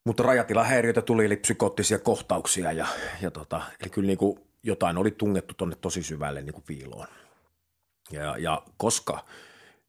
[0.05, 2.87] mutta rajatilahäiriöitä tuli, eli psykoottisia kohtauksia ja,
[3.21, 7.07] ja tota, eli kyllä niin kuin jotain oli tungettu tuonne tosi syvälle niin kuin piiloon.
[8.11, 9.25] Ja, ja koska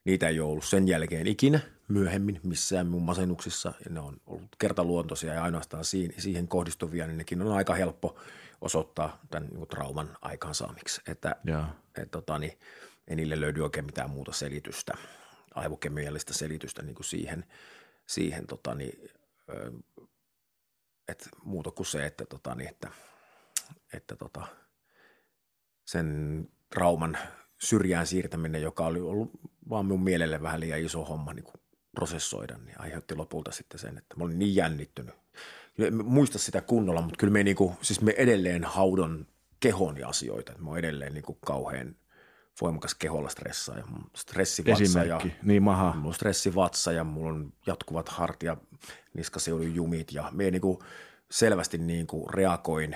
[0.10, 4.56] niitä ei ole ollut sen jälkeen ikinä myöhemmin missään mun masennuksissa, ja ne on ollut
[4.60, 8.20] kertaluontoisia ja ainoastaan siihen, siihen kohdistuvia, niin nekin on aika helppo
[8.62, 11.02] osoittaa tämän niin trauman aikaansaamiksi.
[11.08, 11.36] Että,
[11.98, 12.60] et, tota, niin,
[13.08, 14.94] ei niille löydy oikein mitään muuta selitystä,
[15.56, 17.46] aivokemiallista selitystä niin kuin siihen,
[18.06, 19.10] siihen tota, niin,
[21.08, 22.92] että muuta kuin se, että, tota, niin, että,
[23.94, 24.48] että tota,
[25.86, 27.18] sen trauman
[27.58, 29.32] syrjään siirtäminen, joka oli ollut
[29.70, 31.56] vaan minun mielelle vähän liian iso homma niin kuin
[31.96, 35.16] prosessoida, niin aiheutti lopulta sitten sen, että mä olin niin jännittynyt.
[35.80, 39.28] En muista sitä kunnolla, mutta kyllä me, niin kuin, siis me edelleen haudon
[39.60, 40.54] kehon ja asioita.
[40.58, 41.96] Mä oon edelleen niin kuin kauhean
[42.62, 43.84] voimakas keholla stressaa ja
[44.16, 45.94] stressivatsa ja niin maha.
[45.96, 48.58] mulla on stressivatsa ja mulla on jatkuvat hartia,
[49.14, 50.80] niskaseudun jumit ja me niin kuin
[51.32, 52.96] selvästi niin kuin reagoin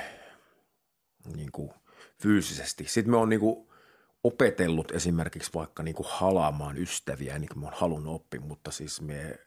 [1.35, 1.71] niin kuin
[2.21, 2.85] fyysisesti.
[2.87, 3.67] Sitten me on niin kuin
[4.23, 9.01] opetellut esimerkiksi vaikka niin kuin halaamaan ystäviä, niin kuin mä oon halunnut oppia, mutta siis
[9.01, 9.39] me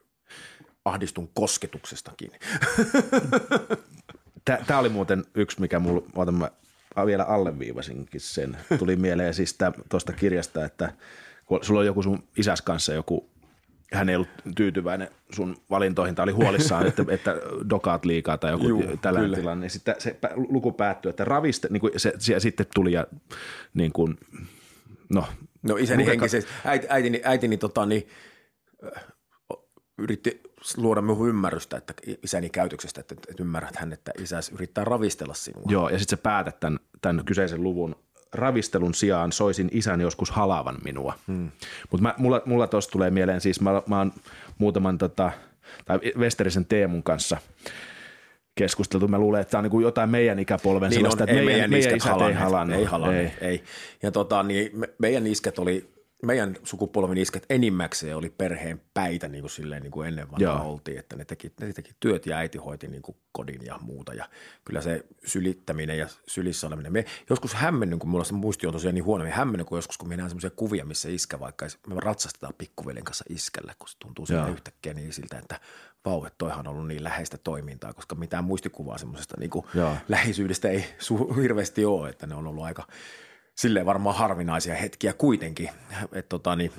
[0.84, 2.30] ahdistun kosketuksestakin.
[4.66, 6.50] Tämä oli muuten yksi, mikä mulla, mä
[7.06, 8.56] vielä alleviivasinkin sen.
[8.78, 9.58] Tuli mieleen siis
[9.88, 10.92] tuosta kirjasta, että
[11.46, 13.30] kun sulla on joku sun isäs kanssa joku,
[13.92, 17.34] hän ei ollut tyytyväinen sun valintoihin tai oli huolissaan, että, että
[17.70, 21.92] dokaat liikaa tai joku Juu, tällainen tilanne, sitten se luku päättyy, että raviste, niin kuin
[21.96, 23.06] se, se, sitten tuli ja
[23.74, 24.18] niin kuin,
[25.08, 25.26] no.
[25.62, 28.08] No isäni henkisesti, äiti, äitini, äitini tota, niin,
[29.98, 30.40] yritti
[30.76, 35.62] luoda minuun ymmärrystä että isäni käytöksestä, että, että ymmärrät hän, että isäsi yrittää ravistella sinua.
[35.68, 37.96] Joo, ja sitten sä päätät tämän, tämän kyseisen luvun
[38.32, 41.18] ravistelun sijaan soisin isän joskus halavan minua.
[41.26, 41.50] Hmm.
[41.90, 44.12] Mutta mulla, mulla tuossa tulee mieleen, siis mä, mä oon
[44.58, 45.30] muutaman tota,
[45.84, 47.36] tai Westerisen Teemun kanssa
[48.56, 49.08] keskusteltu.
[49.08, 51.92] Mä luulen, että tämä on niin jotain meidän ikäpolven niin sellaista, on, että meidän, meidän
[51.94, 52.78] isät ei halannut.
[52.78, 53.32] Ei halannut, ei.
[53.40, 53.62] ei.
[54.02, 59.42] Ja tota, niin me, meidän isket oli meidän sukupolven isket enimmäkseen oli perheen päitä niin
[59.42, 62.58] kuin silleen niin kuin ennen vanhaa oltiin, että ne teki, ne teki työt ja äiti
[62.58, 64.28] hoiti niin kuin kodin ja muuta ja
[64.64, 66.92] kyllä se sylittäminen ja sylissä oleminen.
[66.92, 69.98] Me joskus hämmennyn, kun mulla se muisti on tosiaan niin huono, me hämmennyn, kun joskus
[69.98, 73.96] kun me näen semmoisia kuvia, missä iskä vaikka, me ratsastetaan pikkuveljen kanssa iskellä, kun se
[73.98, 75.60] tuntuu siinä yhtäkkiä niin siltä, että
[76.06, 79.50] vau, että toihan on ollut niin läheistä toimintaa, koska mitään muistikuvaa semmoisesta niin
[80.08, 82.86] läheisyydestä ei su- hirveästi ole, että ne on ollut aika–
[83.56, 85.70] silleen varmaan harvinaisia hetkiä kuitenkin.
[86.02, 86.72] Että tota, niin,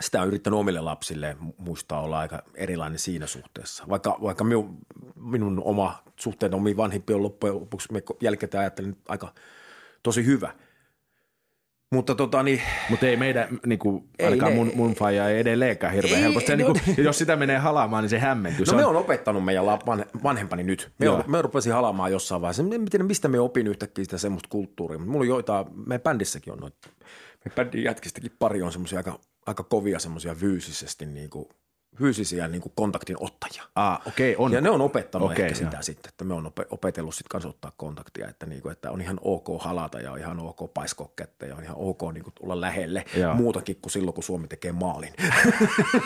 [0.00, 3.84] sitä on yrittänyt omille lapsille muistaa olla aika erilainen siinä suhteessa.
[3.88, 4.78] Vaikka, vaikka minun,
[5.16, 9.34] minun oma suhteen omiin vanhimpiin on loppujen lopuksi me jälkeen ajattelin aika
[10.02, 10.52] tosi hyvä–
[11.92, 15.38] mutta tota niin, Mut ei meidän, niin kuin, ei ainakaan ne, mun, mun faija ei
[15.38, 16.46] edelleenkään hirveän ei, helposti.
[16.46, 18.66] Se, no, niin kuin, jos sitä menee halaamaan, niin se hämmentyy.
[18.66, 19.64] No se me on opettanut meidän
[20.22, 20.92] vanhempani nyt.
[20.98, 22.62] Me, on, me rupesin halaamaan jossain vaiheessa.
[22.62, 24.98] En tiedä, mistä me opin yhtäkkiä sitä semmoista kulttuuria.
[24.98, 26.88] Mutta mulla on joitain, meidän bändissäkin on noita.
[27.44, 31.46] Meidän bändin jätkistäkin pari on semmoisia aika, aika kovia semmoisia fyysisesti niin kuin–
[31.96, 33.62] fyysisiä niin kuin kontaktin ottajia.
[33.74, 34.52] Ah, okei, okay, on.
[34.52, 37.72] Ja ne on opettanut okay, ehkä sitä sitten, että me on opetellut sitten kanssa ottaa
[37.76, 41.46] kontaktia, että, niin kuin, että on ihan ok halata ja on ihan ok paiskoa kättä
[41.46, 43.34] ja on ihan ok niin kuin, tulla lähelle Joo.
[43.34, 45.12] muutakin kuin silloin, kun Suomi tekee maalin.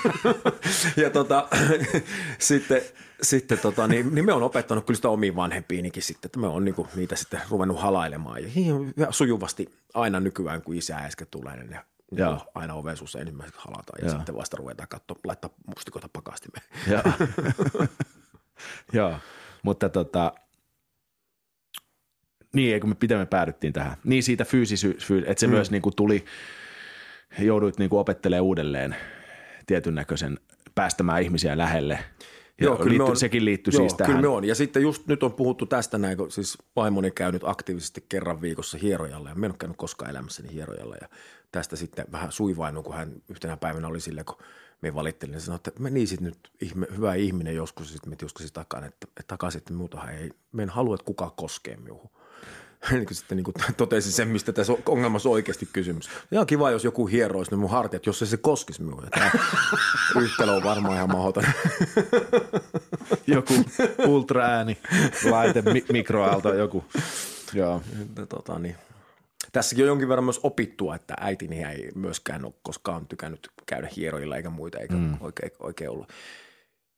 [1.03, 1.49] ja tota,
[2.39, 2.83] sitten,
[3.23, 6.65] sitten tota, niin, niin, me on opettanut kyllä sitä omiin vanhempiinikin sitten, että me on
[6.65, 8.43] niin kuin, niitä sitten ruvennut halailemaan
[8.97, 11.81] ja sujuvasti aina nykyään, kun isä äsken tulee, niin
[12.13, 12.51] Joo.
[12.55, 14.17] aina oven suussa ensimmäiseksi halataan ja Joo.
[14.17, 16.67] sitten vasta ruvetaan katsoa, laittaa mustikoita pakastimeen.
[16.91, 17.03] Joo.
[18.93, 19.17] Joo,
[19.63, 20.33] mutta tota,
[22.55, 23.97] niin, eikö me pitämme päädyttiin tähän.
[24.05, 25.53] Niin siitä fyysisyys, että se mm.
[25.53, 26.25] myös niin kuin tuli,
[27.39, 28.97] jouduit niin kuin opettelemaan uudelleen
[29.67, 30.39] tietyn näköisen
[30.75, 31.99] päästämään ihmisiä lähelle.
[32.61, 34.17] Ja joo, kyllä liitty, on, sekin liittyy joo, siis tähän.
[34.17, 34.45] Kyllä me on.
[34.45, 38.79] Ja sitten just nyt on puhuttu tästä näin, kun siis vaimoni käynyt aktiivisesti kerran viikossa
[38.79, 41.09] hierojalla ja mä en ole käynyt koskaan elämässäni hierojalla ja
[41.53, 44.37] tästä sitten vähän suivainut, kun hän yhtenä päivänä oli silleen, kun
[44.83, 48.89] me valittelin, niin sanoi, että menisit nyt ihme, hyvä ihminen joskus, sitten me joskus takaisin,
[48.89, 52.11] että, että takaisin, että muutahan ei, me en halua, että kukaan koskee minuun.
[52.93, 56.11] niin sitten niin kuin totesin sen, mistä tässä ongelmassa on oikeasti kysymys.
[56.33, 59.03] Ihan kiva, jos joku hieroisi ne mun hartiat, jos ei se koskisi minua.
[59.11, 59.31] Tämä
[60.23, 61.45] yhtälö on varmaan ihan mahdoton.
[63.27, 63.55] joku
[64.07, 64.79] ultraääni,
[65.31, 66.85] laite, mi- mikroaalto, joku.
[67.55, 67.83] Joo.
[68.29, 68.77] Tota, niin.
[69.53, 74.37] Tässäkin on jonkin verran myös opittua, että äitini ei myöskään ole koskaan tykännyt käydä hieroilla
[74.37, 75.17] eikä muita, eikä mm.
[75.21, 76.09] oikein, oikein ollut.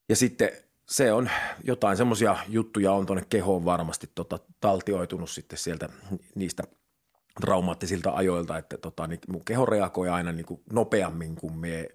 [0.08, 0.50] Ja sitten
[0.88, 1.30] se on
[1.64, 5.88] jotain semmoisia juttuja on tuonne kehoon varmasti tota, taltioitunut sitten sieltä
[6.34, 6.62] niistä
[7.40, 11.88] traumaattisilta ajoilta, että tota, niin mun keho reagoi aina niin kuin nopeammin kuin me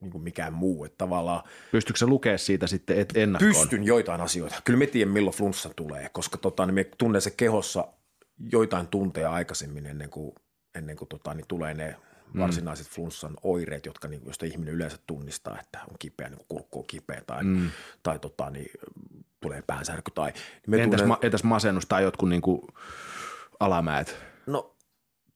[0.00, 0.84] niin kuin mikään muu.
[0.84, 1.42] Että tavallaan,
[1.72, 3.52] Pystyykö se lukea siitä sitten et ennakkoon?
[3.52, 4.60] Pystyn joitain asioita.
[4.64, 7.88] Kyllä me tiedän, milloin flunssa tulee, koska tota, niin me tunnen se kehossa
[8.52, 10.32] joitain tunteja aikaisemmin ennen kuin,
[10.74, 11.96] ennen kuin tota, niin tulee ne
[12.32, 12.40] mm.
[12.40, 16.84] varsinaiset flunssan oireet, jotka, niin, joista ihminen yleensä tunnistaa, että on kipeä, niin kurkku on
[16.86, 17.70] kipeä tai, mm.
[18.02, 18.70] tai tota, niin,
[19.40, 20.10] tulee päänsärky.
[20.14, 20.32] Tai,
[20.66, 21.08] niin entäs, tunnen...
[21.08, 22.62] ma, entäs masennus tai jotkut niin kuin
[23.60, 24.16] alamäet?
[24.46, 24.76] No,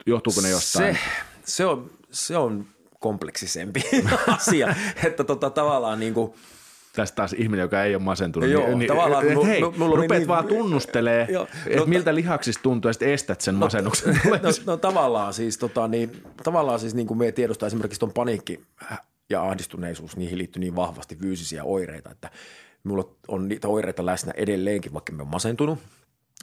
[0.07, 0.95] Johtuuko ne jostain?
[0.95, 1.01] Se,
[1.45, 2.67] se, on, se on
[3.01, 3.83] kompleksisempi
[4.27, 4.75] asia,
[5.05, 6.35] että tota, tavallaan niin kuin–
[6.93, 8.51] tästä taas ihminen, joka ei ole masentunut.
[8.51, 9.27] Joo, niin, tavallaan.
[9.27, 13.41] Niin, hei, mulla rupeat niin, vaan tunnustelee, että no, miltä lihaksista tuntuu, ja sitten estät
[13.41, 14.21] sen no, masennuksen.
[14.43, 18.63] No, no, tavallaan siis, tota, niin, tavallaan siis niin kuin me tiedostaa esimerkiksi tuon paniikki
[19.31, 22.31] ja ahdistuneisuus, niihin liittyy niin vahvasti fyysisiä oireita, että
[22.85, 25.79] mulla on niitä oireita läsnä edelleenkin, vaikka me on masentunut,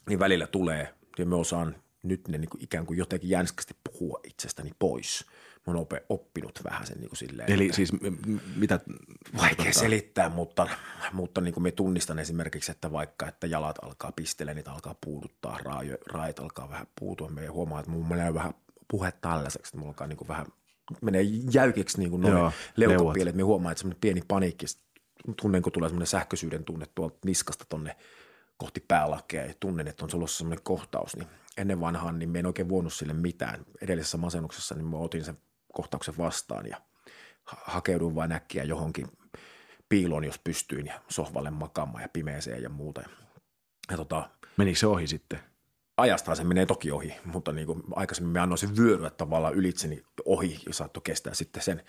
[0.09, 4.19] niin välillä tulee, ja me osaan nyt ne niin kuin ikään kuin jotenkin jänskästi puhua
[4.23, 5.25] itsestäni pois–
[5.67, 7.51] mä oon oppinut vähän sen niin kuin silleen.
[7.51, 7.91] Eli että, siis
[8.55, 8.79] mitä?
[9.37, 10.67] Vaikea selittää, mutta,
[11.11, 15.59] mutta niin kuin me tunnistan esimerkiksi, että vaikka että jalat alkaa pistellä, niitä alkaa puuduttaa,
[16.11, 17.29] raajat alkaa vähän puutua.
[17.29, 18.53] Me huomaa, että mun menee vähän
[18.87, 20.45] puhe tällaiseksi, että mulla alkaa niin kuin vähän
[21.01, 23.35] menee jäykiksi niin kuin noin leukapielet.
[23.35, 24.65] Me huomaa, että semmoinen pieni paniikki,
[25.41, 27.95] tunnen, kun tulee semmoinen sähköisyyden tunne tuolta niskasta tonne
[28.57, 32.45] kohti päälakea ja tunnen, että on tulossa semmoinen kohtaus, niin ennen vanhaan niin me en
[32.45, 33.65] oikein voinut sille mitään.
[33.81, 35.37] Edellisessä masennuksessa niin mä otin sen
[35.73, 36.81] kohtauksen vastaan ja
[37.45, 39.07] hakeudun vain äkkiä johonkin
[39.89, 43.01] piiloon, jos pystyin ja sohvalle makaamaan ja pimeeseen ja muuta.
[43.91, 45.39] Ja tota, Menikö se ohi sitten?
[45.97, 50.03] Ajastaan se menee toki ohi, mutta niin kuin aikaisemmin me annoin sen vyöryä tavallaan ylitseni
[50.25, 51.83] ohi ja saattoi kestää sitten sen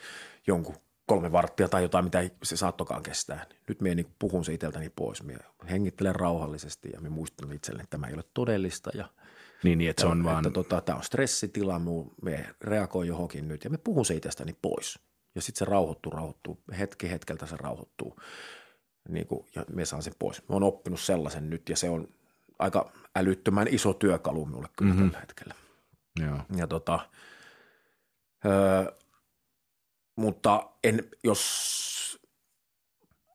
[0.47, 0.77] jonkun
[1.07, 3.47] kolme varttia tai jotain, mitä se saattokaan kestää.
[3.69, 5.23] Nyt minä niin puhun se itseltäni pois.
[5.23, 5.39] Minä
[5.71, 9.09] hengittelen rauhallisesti ja minä muistan itselleni, että tämä ei ole todellista ja–
[9.63, 10.47] niin, niin että se on että, vaan...
[10.47, 11.81] Että, tota, tämä on stressitila,
[12.23, 14.99] me reagoi johonkin nyt ja me puhun se itsestäni pois.
[15.35, 18.21] Ja sitten se rauhoittuu, rauhoittuu, hetki hetkeltä se rauhoittuu
[19.09, 20.43] niin kuin, ja me saan sen pois.
[20.49, 22.09] Mä oon oppinut sellaisen nyt ja se on
[22.59, 25.11] aika älyttömän iso työkalu minulle kyllä mm-hmm.
[25.11, 25.55] tällä hetkellä.
[26.21, 26.39] Joo.
[26.57, 27.01] Ja tota,
[28.47, 28.93] öö,
[30.17, 32.19] mutta en, jos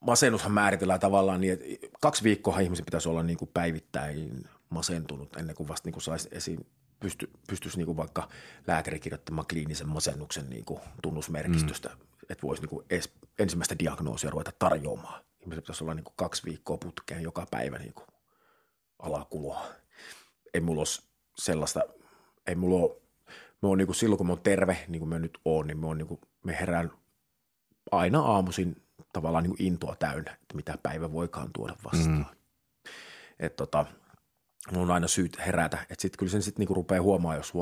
[0.00, 1.64] masennushan määritellään tavallaan niin, että
[2.00, 6.28] kaksi viikkoa ihmisen pitäisi olla niin kuin päivittäin masentunut ennen kuin vasta niin kuin saisi
[6.32, 6.66] esiin
[7.00, 8.28] pysty, pystyisi niin kuin vaikka
[8.66, 12.06] lääkäri kirjoittamaan kliinisen masennuksen niin kuin tunnusmerkistöstä, mm.
[12.30, 15.24] että voisi niin kuin edes ensimmäistä diagnoosia ruveta tarjoamaan.
[15.40, 18.06] Ihmisen pitäisi olla niin kuin kaksi viikkoa putkeen joka päivä niin kuin
[18.98, 19.66] alakuloa.
[20.54, 21.04] Ei mulla ole
[21.38, 21.80] sellaista,
[22.46, 22.96] ei mulla ole,
[23.62, 25.78] me on niin kuin silloin kun mä oon terve, niin kuin mä nyt oon, niin
[25.78, 26.92] me, on niin kuin, me herään
[27.92, 32.16] aina aamuisin tavallaan niin kuin intoa täynnä, että mitä päivä voikaan tuoda vastaan.
[32.18, 32.90] Mm.
[33.38, 33.86] Että tota,
[34.72, 35.78] on aina syyt herätä.
[35.82, 37.52] Että sitten kyllä sen sitten niinku rupeaa huomaa, jos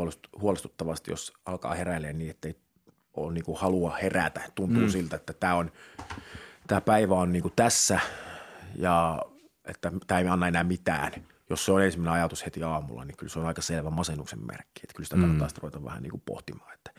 [0.41, 2.57] huolestuttavasti, jos alkaa heräilemään niin, että ei
[3.15, 4.41] ole niinku halua herätä.
[4.55, 4.89] Tuntuu mm.
[4.89, 5.73] siltä, että tämä on,
[6.67, 8.01] tämä päivä on niinku tässä
[8.77, 9.23] ja
[9.65, 11.13] että tämä ei anna enää mitään.
[11.51, 14.81] Jos se on ensimmäinen ajatus heti aamulla, niin kyllä se on aika selvä masennuksen merkki.
[14.83, 15.23] Että kyllä sitä mm.
[15.23, 16.91] kannattaa ruveta vähän niinku pohtimaan, että,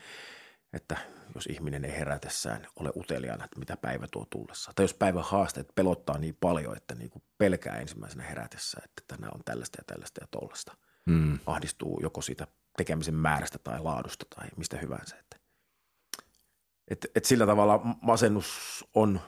[0.74, 0.96] että
[1.34, 4.72] jos ihminen ei herätessään ole uteliaana, että mitä päivä tuo tullessa.
[4.74, 9.34] Tai jos päivän haasteet pelottaa niin paljon, että niin kuin pelkää ensimmäisenä herätessä, että tänään
[9.34, 10.76] on tällaista ja tällaista ja tollasta.
[11.06, 11.38] Mm.
[11.46, 12.46] Ahdistuu joko siitä
[12.76, 15.16] tekemisen määrästä tai laadusta tai mistä hyvänsä.
[15.16, 15.36] Että,
[16.88, 19.20] et, et sillä tavalla masennus on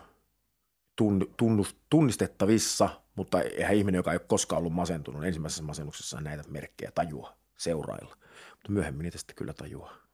[0.97, 6.43] tun, tunnus, tunnistettavissa, mutta eihän ihminen, joka ei ole koskaan ollut masentunut ensimmäisessä masennuksessa näitä
[6.49, 8.17] merkkejä tajua seurailla.
[8.51, 10.07] Mutta myöhemmin niitä sitten kyllä tajuaa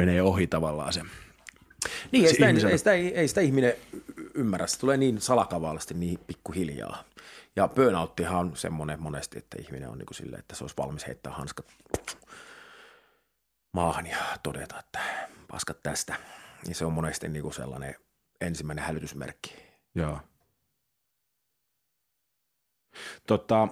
[0.00, 1.02] menee ohi tavallaan se.
[2.12, 3.74] Niin, ei sitä, ei, sitä, ei, ei sitä ihminen
[4.34, 4.66] ymmärrä.
[4.66, 7.04] Se tulee niin salakavallisesti niin pikkuhiljaa.
[7.56, 11.06] Ja burnouttihan on semmoinen monesti, että ihminen on niin kuin silleen, että se olisi valmis
[11.06, 11.76] heittää hanskat
[13.72, 15.00] maahan ja todeta, että
[15.48, 16.14] paskat tästä.
[16.68, 17.94] Ja se on monesti niin kuin sellainen,
[18.40, 19.54] ensimmäinen hälytysmerkki.
[19.94, 20.20] Joo.
[23.26, 23.68] Tota,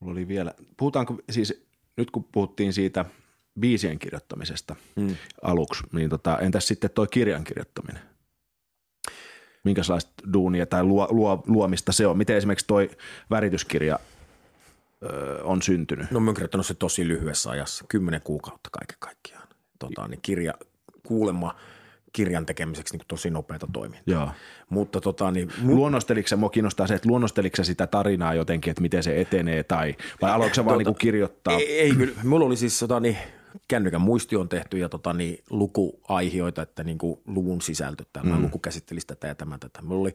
[0.00, 1.65] mulla oli vielä, puhutaanko siis,
[1.96, 3.04] nyt kun puhuttiin siitä
[3.60, 5.16] biisien kirjoittamisesta mm.
[5.42, 8.02] aluksi, niin tota, entäs sitten toi kirjan kirjoittaminen?
[9.64, 12.18] Minkälaista duunia tai luo, luo, luomista se on?
[12.18, 12.90] Miten esimerkiksi toi
[13.30, 13.98] värityskirja
[15.02, 16.10] ö, on syntynyt?
[16.10, 19.48] No mä oon kirjoittanut se tosi lyhyessä ajassa, kymmenen kuukautta kaiken kaikkiaan.
[19.78, 20.54] Tota, niin kirja,
[21.06, 21.56] kuulemma
[22.16, 24.14] kirjan tekemiseksi niin tosi nopeata toimintaa.
[24.14, 24.28] Joo.
[24.70, 28.82] Mutta tota, niin, mu- luonnosteliko se, mua kiinnostaa se, että luonnosteliko sitä tarinaa jotenkin, että
[28.82, 31.54] miten se etenee tai vai aloitko se vaan tota, niin kirjoittaa?
[31.54, 32.14] Ei, ei kyllä.
[32.24, 33.16] Mulla oli siis tota, niin,
[33.68, 38.42] kännykän muisti on tehty ja tota, niin, lukuaihioita, että niin kuin luvun sisältö, tämä mm.
[38.42, 39.82] luku käsittelisi tätä ja tämä tätä.
[39.82, 40.14] Mulla oli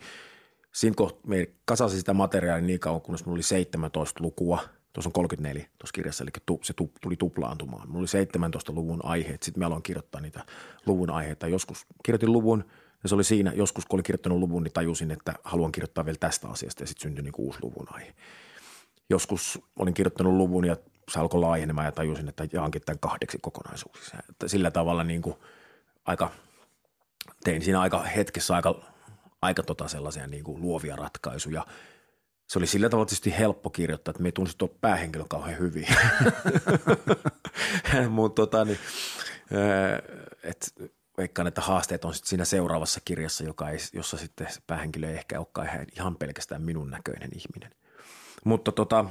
[0.71, 4.59] siinä kohtaa, me kasasin sitä materiaalia niin kauan, kunnes mulla oli 17 lukua–
[4.93, 7.87] tuossa on 34 tuossa kirjassa, eli se tuli tuplaantumaan.
[7.87, 10.45] Mulla oli 17 luvun aiheet, sitten mä aloin kirjoittaa niitä
[10.85, 11.47] luvun aiheita.
[11.47, 12.63] Joskus kirjoitin luvun,
[13.03, 16.17] ja se oli siinä, joskus kun olin kirjoittanut luvun, niin tajusin, että haluan kirjoittaa vielä
[16.19, 18.13] tästä asiasta, ja sitten syntyi niin uusi luvun aihe.
[19.09, 20.77] Joskus olin kirjoittanut luvun, ja
[21.09, 24.17] se alkoi laajenemaan, ja tajusin, että jaankin tämän kahdeksi kokonaisuuksiksi.
[24.47, 25.35] Sillä tavalla niin kuin
[26.05, 26.31] aika,
[27.43, 28.83] tein siinä aika hetkessä aika,
[29.41, 31.65] aika tota sellaisia niin kuin luovia ratkaisuja–
[32.51, 35.87] se oli sillä tavalla tietysti helppo kirjoittaa, että me tunsi tuo päähenkilö kauhean hyvin.
[38.09, 38.77] Mutta tota, niin,
[40.43, 40.73] et,
[41.17, 45.39] veikkaan, että haasteet on sitten siinä seuraavassa kirjassa, joka ei, jossa sitten päähenkilö ei ehkä
[45.39, 47.71] olekaan ihan pelkästään minun näköinen ihminen.
[48.45, 49.05] Mutta tota,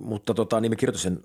[0.00, 1.22] mutta tota, niin me kirjoitin sen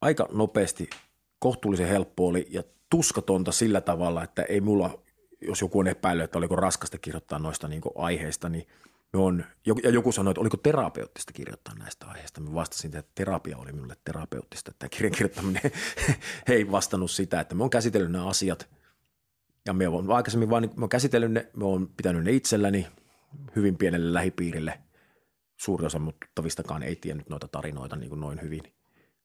[0.00, 0.90] aika nopeasti,
[1.38, 5.02] kohtuullisen helppo oli ja tuskatonta sillä tavalla, että ei mulla
[5.42, 8.66] jos joku on epäillyt, että oliko raskasta kirjoittaa noista niin aiheista, niin
[9.12, 9.44] me on,
[9.82, 12.40] ja joku sanoi, että oliko terapeuttista kirjoittaa näistä aiheista.
[12.40, 15.62] Mä vastasin, että terapia oli minulle terapeuttista, että kirjan kirjoittaminen
[16.48, 18.68] ei vastannut sitä, että me on käsitellyt nämä asiat
[19.66, 22.86] ja me on aikaisemmin vaan, me on käsitellyt ne, me on pitänyt ne itselläni
[23.56, 24.80] hyvin pienelle lähipiirille.
[25.56, 28.62] Suuri osa tuttavistakaan ei tiennyt noita tarinoita niin kuin noin hyvin.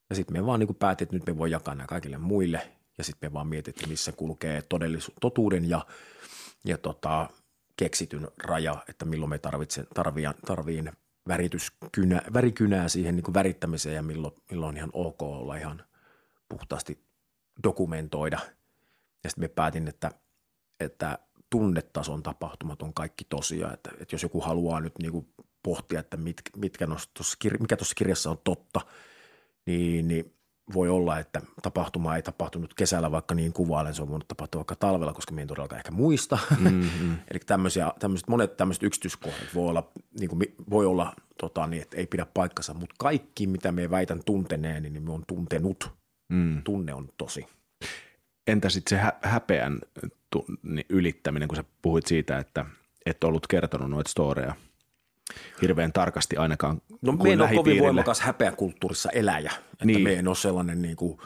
[0.10, 2.77] Ja sitten me vaan niin kuin päätin, että nyt me voi jakaa nämä kaikille muille
[2.98, 5.86] ja sitten me vaan mietittiin, missä kulkee todellisu- totuuden ja,
[6.66, 7.30] ja tota,
[7.78, 10.92] keksityn raja, että milloin me tarvitsen, tarviin, tarviin
[11.28, 15.84] värityskynä, värikynää siihen niin värittämiseen ja milloin, milloin on ihan ok olla ihan
[16.50, 17.00] puhtaasti
[17.64, 18.40] dokumentoida.
[19.24, 20.12] Ja sitten me päätin, että,
[20.80, 21.20] että
[21.50, 25.28] tunnetason tapahtumat on kaikki tosia, että, että jos joku haluaa nyt niin kuin
[25.64, 28.82] pohtia, että mit, mitkä tossa, mikä tuossa kirjassa on totta,
[29.66, 30.37] niin, niin
[30.74, 34.76] voi olla, että tapahtuma ei tapahtunut kesällä vaikka niin kuvailen, se on voinut tapahtua vaikka
[34.76, 36.38] talvella, koska me en todellakaan ehkä muista.
[36.60, 37.18] Mm-hmm.
[37.32, 39.90] Eli tämmöisiä, tämmöiset, monet tämmöiset yksityiskohdat voi olla,
[40.20, 44.22] niin kuin, voi olla tota, niin, että ei pidä paikkansa, mutta kaikki, mitä me väitän
[44.26, 45.92] tunteneen, niin me on tuntenut.
[46.30, 46.64] Mm.
[46.64, 47.48] Tunne on tosi.
[48.48, 49.80] Entä sitten se hä- häpeän
[50.90, 52.66] ylittäminen, kun sä puhuit siitä, että
[53.06, 54.56] et ollut kertonut noita storeja–
[55.62, 60.04] hirveän tarkasti ainakaan No me en ole kovin voimakas häpeäkulttuurissa eläjä, että niin.
[60.04, 61.20] me en ole sellainen niin kuin,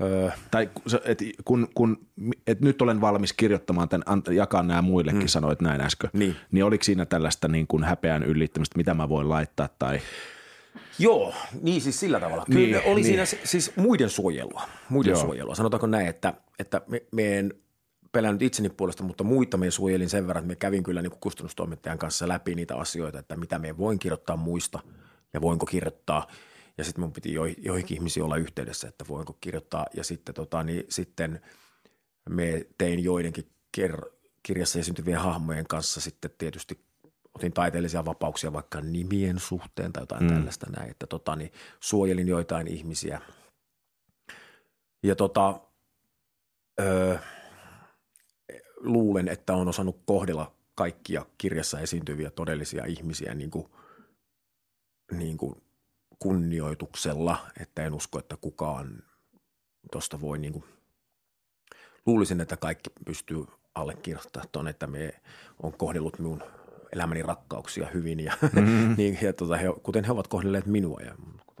[0.00, 0.30] Öö.
[0.50, 0.70] Tai
[1.04, 2.06] et kun, kun
[2.46, 5.28] et nyt olen valmis kirjoittamaan tämän, jakaa nämä muillekin, hmm.
[5.28, 6.36] sanoit näin äsken, niin.
[6.50, 10.00] niin oliko siinä tällaista niin kuin häpeän yllittämistä, mitä mä voin laittaa tai
[10.98, 12.44] Joo, niin siis sillä tavalla.
[12.46, 13.04] Kyllä niin, oli niin.
[13.04, 14.62] siinä siis muiden suojelua.
[14.88, 15.20] Muiden Joo.
[15.20, 15.54] suojelua.
[15.54, 17.54] Sanotaanko näin, että, että me, me en
[18.12, 21.20] pelännyt itseni puolesta, mutta muita me suojelin sen verran, että me kävin kyllä niin kuin
[21.20, 24.80] kustannustoimittajan kanssa läpi niitä asioita, että mitä me voin kirjoittaa muista
[25.32, 26.26] ja voinko kirjoittaa.
[26.78, 29.86] Ja sitten mun piti jo, joihinkin ihmisiin olla yhteydessä, että voinko kirjoittaa.
[29.96, 31.40] Ja sitten, tota, niin, sitten
[32.30, 33.48] me tein joidenkin
[33.80, 34.10] ker-
[34.42, 36.80] kirjassa esiintyvien hahmojen kanssa sitten tietysti
[37.34, 40.28] otin taiteellisia vapauksia vaikka nimien suhteen tai jotain mm.
[40.28, 43.20] tällaista näin, että tota, niin suojelin joitain ihmisiä.
[45.02, 45.60] Ja tota,
[46.80, 47.16] öö,
[48.80, 53.66] luulen, että on osannut kohdella kaikkia kirjassa esiintyviä todellisia ihmisiä niin kuin,
[55.12, 55.62] niin kuin
[56.18, 59.02] kunnioituksella, että en usko, että kukaan
[59.92, 60.64] tuosta voi niin kuin,
[62.06, 65.14] luulisin, että kaikki pystyy allekirjoittamaan tuon, että me
[65.62, 66.42] on kohdellut minun
[66.92, 68.94] elämäni rakkauksia hyvin ja, mm-hmm.
[68.96, 71.14] niin, ja tota, he, kuten he ovat kohdelleet minua ja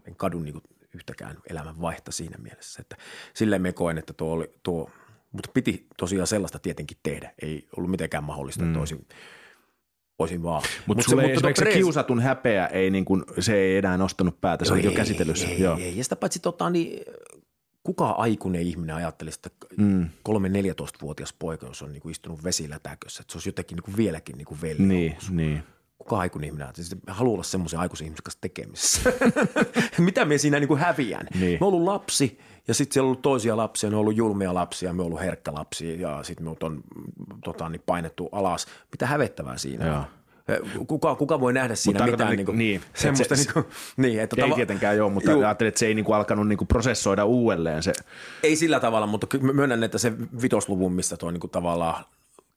[0.04, 0.64] en kadu niin kuin,
[0.94, 2.96] yhtäkään elämän vaihta siinä mielessä, että
[3.34, 4.90] silleen me koen, että tuo, oli, tuo
[5.32, 7.34] mutta piti tosiaan sellaista tietenkin tehdä.
[7.42, 8.68] Ei ollut mitenkään mahdollista, mm.
[8.68, 8.78] että
[10.18, 10.62] olisin, vaan.
[10.86, 11.76] Mut Mut sulle se, mutta se prees...
[11.76, 15.48] kiusatun häpeä, ei niin kuin, se ei enää nostanut päätä, se oli jo käsittelyssä.
[15.48, 15.78] Ei, Joo.
[15.78, 17.04] ei, ja sitä paitsi tota, niin,
[17.82, 20.04] kuka aikuinen ihminen ajattelisi, että mm.
[20.04, 24.36] 3-14-vuotias poika, jos on niin kuin istunut vesilätäkössä, että se olisi jotenkin niin kuin vieläkin
[24.38, 25.62] niin kuin Niin, niin.
[25.98, 29.12] Kuka aikuinen ihminen siis haluaa olla semmoisen aikuisen ihmisen kanssa tekemisissä.
[29.98, 31.26] Mitä me siinä niin kuin häviän?
[31.40, 31.58] Niin.
[31.60, 32.38] Mä ollut lapsi
[32.68, 35.20] ja sitten siellä on ollut toisia lapsia, ne on ollut julmia lapsia, me on ollut
[35.20, 36.82] herkkä lapsi ja sitten me on
[37.44, 38.66] tota, niin painettu alas.
[38.92, 39.96] Mitä hävettävää siinä Joo.
[39.96, 40.04] on?
[40.86, 44.50] Kuka, kuka voi nähdä siinä mutta mitään niinku, niin, semmoista, se, niinku, niin, että ei
[44.50, 45.40] tava- tietenkään ole, mutta juu.
[45.40, 47.92] ajattelin, että se ei niinku alkanut niinku prosessoida uudelleen se.
[48.42, 52.04] Ei sillä tavalla, mutta myönnän, että se vitosluvun, mistä tuo niinku tavallaan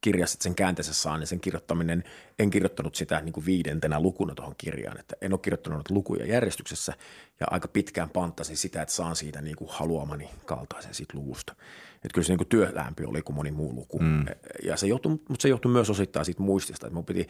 [0.02, 2.04] kirjassa sen käänteessä saa, niin sen kirjoittaminen,
[2.40, 6.94] en kirjoittanut sitä niin kuin viidentenä lukuna tuohon kirjaan, että en ole kirjoittanut lukuja järjestyksessä
[7.40, 11.56] ja aika pitkään panttasin sitä, että saan siitä niin kuin haluamani kaltaisen siitä luvusta.
[11.96, 14.00] Että kyllä se niin kuin työlämpi oli kuin moni muu luku.
[14.00, 14.26] Mm.
[14.64, 17.28] Ja se johtui, mutta se johtui myös osittain siitä muistista, että mun piti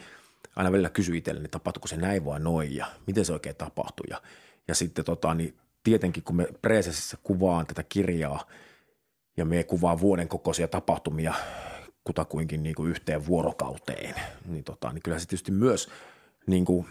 [0.56, 4.06] aina välillä kysyä itselleni, että tapahtuiko se näin vai noin ja miten se oikein tapahtui.
[4.10, 4.22] Ja,
[4.68, 8.48] ja sitten tota, niin tietenkin kun me Presesissä kuvaan tätä kirjaa
[9.38, 11.34] ja me kuvaa vuoden kokoisia tapahtumia
[12.04, 15.90] kutakuinkin niin kuin yhteen vuorokauteen, niin, tota, niin kyllä se tietysti myös
[16.48, 16.88] niin kuin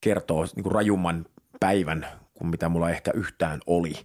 [0.00, 1.26] kertoo niin kuin rajumman
[1.60, 3.92] päivän kuin mitä mulla ehkä yhtään oli–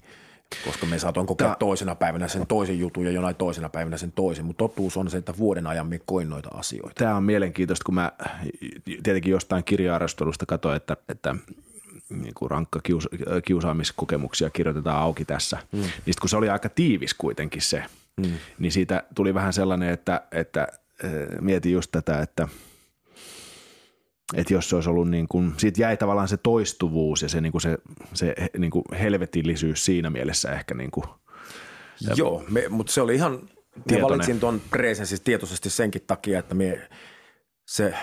[0.66, 1.56] koska me saatoin kokea Tämä...
[1.60, 5.18] toisena päivänä sen toisen jutun ja jonain toisena päivänä sen toisen, mutta totuus on se,
[5.18, 6.94] että vuoden ajan me koin noita asioita.
[6.96, 8.12] Tämä on mielenkiintoista, kun mä
[8.86, 11.36] tietenkin jostain kirja-arvostelusta katsoin, että, että
[12.10, 13.10] niin kuin rankka kius,
[13.46, 15.58] kiusaamiskokemuksia kirjoitetaan auki tässä.
[15.72, 15.80] Mm.
[15.80, 17.84] Niin kun se oli aika tiivis kuitenkin se,
[18.18, 18.32] mm.
[18.60, 20.68] niin siitä tuli vähän sellainen, että, että
[21.42, 22.48] mietin just tätä, että–
[24.34, 27.52] että jos se olisi ollut niin kuin, siitä jäi tavallaan se toistuvuus ja se, niin
[27.52, 27.78] kuin se,
[28.14, 31.06] se niin kuin helvetillisyys siinä mielessä ehkä niin kuin,
[32.16, 33.50] Joo, me, mutta se oli ihan,
[33.92, 36.90] me valitsin tuon presenssin tietoisesti senkin takia, että me,
[37.66, 37.94] se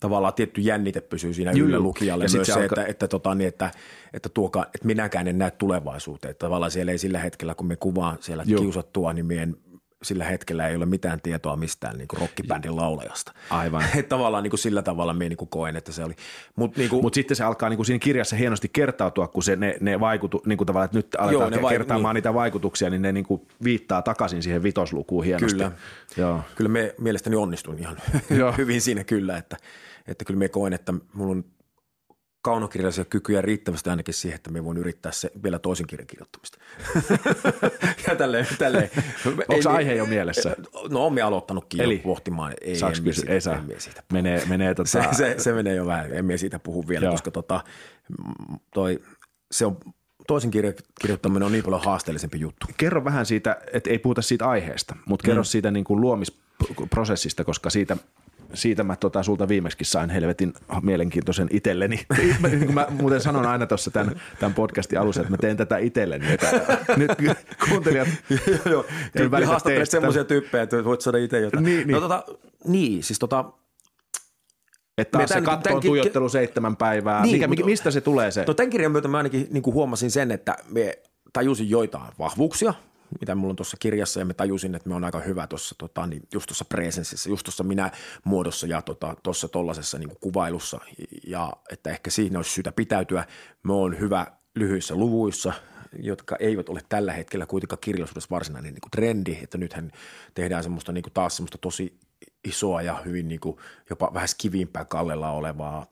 [0.00, 2.24] tavallaan tietty jännite pysyy siinä Juu, yllä lukijalle.
[2.24, 2.64] Ja myös se, alka...
[2.64, 3.70] että, että, tota, niin, että,
[4.12, 6.30] että, tuoka, että minäkään en näe tulevaisuuteen.
[6.30, 8.60] Että tavallaan siellä ei sillä hetkellä, kun me kuvaan siellä Juu.
[8.60, 9.56] kiusattua, niin en
[10.02, 13.32] sillä hetkellä ei ole mitään tietoa mistään niin kuin rockibändin laulajasta.
[13.50, 13.84] Aivan.
[14.08, 16.14] Tavallaan niin kuin sillä tavalla minä niin koen, että se oli.
[16.56, 19.56] Mutta niin kuin, Mut sitten se alkaa niin kuin siinä kirjassa hienosti kertautua, kun se
[19.56, 22.18] ne, ne vaikutu, niin kuin tavallaan, että nyt aletaan Joo, ne kertaamaan niin.
[22.18, 25.56] niitä vaikutuksia, niin ne niin kuin viittaa takaisin siihen vitoslukuun hienosti.
[25.56, 25.72] Kyllä,
[26.16, 26.40] Joo.
[26.54, 27.96] kyllä me mielestäni onnistun ihan
[28.58, 29.56] hyvin siinä kyllä, että,
[30.08, 31.44] että kyllä me koen, että mulla on
[32.42, 36.58] kaunokirjallisia kykyjä riittävästi ainakin siihen, että me voin yrittää se vielä toisen kirjan kirjoittamista.
[38.08, 38.90] ja tälleen, tälleen.
[39.48, 40.56] Onko se aihe jo mielessä?
[40.90, 42.54] No on me aloittanutkin Eli, jo pohtimaan.
[42.60, 43.64] Ei, en kysy, siitä, ei saa.
[43.78, 44.90] Siitä menee, menee tota...
[44.90, 47.12] se, se, se, menee jo vähän, en siitä puhu vielä, Joo.
[47.12, 47.64] koska tota,
[48.74, 49.00] toi,
[49.50, 49.76] se on
[50.26, 52.66] toisen kirjan kirjoittaminen on niin paljon haasteellisempi juttu.
[52.76, 55.46] Kerro vähän siitä, että ei puhuta siitä aiheesta, mutta kerro mm.
[55.46, 57.96] siitä niin kuin luomisprosessista, koska siitä
[58.54, 62.00] siitä mä tota, sulta viimeksi sain helvetin mielenkiintoisen itselleni.
[62.50, 66.32] Niin mä muuten sanon aina tuossa tämän, tämän podcastin alussa, että mä teen tätä itselleni.
[66.32, 67.10] Että nyt
[67.68, 68.08] kuuntelijat
[68.70, 68.84] joo,
[69.14, 69.46] joo.
[69.46, 71.64] Haastattelet semmoisia tyyppejä, että voit saada itse jotain.
[71.64, 71.94] Niin, niin.
[71.94, 72.24] No, tota,
[72.64, 73.44] niin siis tota,
[74.98, 77.22] että taas se kattoon tämän, tuijottelu seitsemän päivää.
[77.22, 78.44] Niin, Mikä, mutta, mistä se tulee se?
[78.46, 80.98] No tämän kirjan myötä mä ainakin niin kuin huomasin sen, että me
[81.32, 82.74] tajusin joitain vahvuuksia–
[83.20, 86.06] mitä mulla on tuossa kirjassa, ja mä tajusin, että me on aika hyvä tuossa, tota,
[86.06, 87.90] niin just tuossa presenssissä, just tuossa minä
[88.24, 90.80] muodossa ja tuossa tota, tollasessa niin kuvailussa,
[91.26, 93.24] ja että ehkä siinä olisi syytä pitäytyä.
[93.62, 95.52] Me on hyvä lyhyissä luvuissa,
[96.02, 99.90] jotka eivät ole tällä hetkellä kuitenkaan kirjallisuudessa varsinainen niin kuin trendi, että nythän
[100.34, 101.98] tehdään semmoista niin kuin taas semmoista tosi
[102.44, 103.56] isoa ja hyvin niin kuin
[103.90, 105.86] jopa vähän kiviimpää kallella olevaa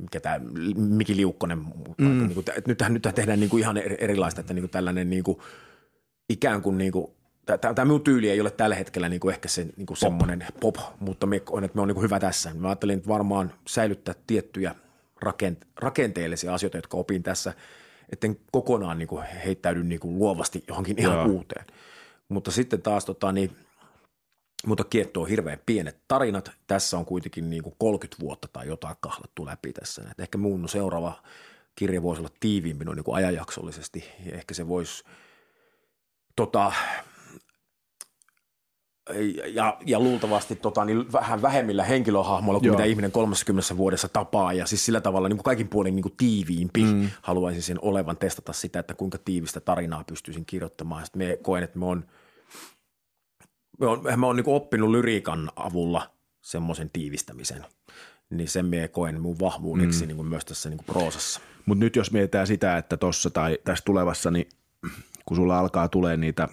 [0.00, 0.40] mikä tämä
[0.76, 2.18] Miki Liukkonen, mm.
[2.18, 5.24] niin kuin, että nythän, nythän tehdään niin kuin ihan erilaista, että niin kuin tällainen niin
[5.24, 5.38] kuin–
[6.28, 7.06] ikään kuin, niin kuin
[7.46, 10.76] tämä minun tyyli ei ole tällä hetkellä niin kuin ehkä se niin kuin semmoinen pop,
[11.00, 12.54] mutta me, on, että me on niin kuin hyvä tässä.
[12.54, 14.74] Mä ajattelin että varmaan säilyttää tiettyjä
[15.20, 17.54] rakente- rakenteellisia asioita, jotka opin tässä,
[18.12, 21.26] etten kokonaan niin kuin heittäydy niin kuin luovasti johonkin ihan Joo.
[21.26, 21.66] uuteen.
[22.28, 23.56] Mutta sitten taas tota, niin,
[24.66, 26.50] mutta kiettoo hirveän pienet tarinat.
[26.66, 30.02] Tässä on kuitenkin niin kuin 30 vuotta tai jotain kahlattu läpi tässä.
[30.10, 31.22] Et ehkä mun seuraava
[31.74, 34.04] kirja voisi olla tiiviimpi niin kuin ajanjaksollisesti.
[34.32, 35.04] Ehkä se voisi–
[36.36, 36.72] tota,
[39.46, 42.76] ja, ja luultavasti tota, niin vähän vähemmillä henkilöhahmoilla kuin Joo.
[42.76, 46.16] mitä ihminen 30 vuodessa tapaa ja siis sillä tavalla niin kuin kaikin puolin niin kuin
[46.16, 47.10] tiiviimpi mm.
[47.22, 51.04] haluaisin sen olevan testata sitä, että kuinka tiivistä tarinaa pystyisin kirjoittamaan.
[51.04, 52.04] Sitten me koen, että me on,
[53.80, 56.10] me on, me on niin kuin oppinut lyriikan avulla
[56.42, 57.64] semmoisen tiivistämisen,
[58.30, 60.08] niin sen me koen mun vahvuudeksi mm.
[60.08, 61.40] niin kuin myös tässä niin kuin proosassa.
[61.66, 64.48] Mutta nyt jos mietitään sitä, että tuossa tai tässä tulevassa, niin
[65.26, 66.48] kun sulla alkaa tulee niitä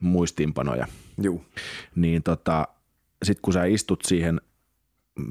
[0.00, 0.86] muistiinpanoja,
[1.22, 1.44] Juu.
[1.94, 2.68] niin tota,
[3.22, 4.40] sitten kun sä istut siihen,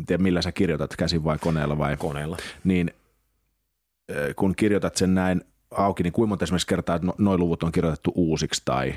[0.08, 1.98] tiedä millä sä kirjoitat, käsin vai koneella vai?
[1.98, 2.38] Koneella.
[2.64, 2.92] Niin
[4.36, 5.42] kun kirjoitat sen näin
[5.72, 8.94] auki, niin kuinka monta esimerkiksi kertaa, että no, noin luvut on kirjoitettu uusiksi tai,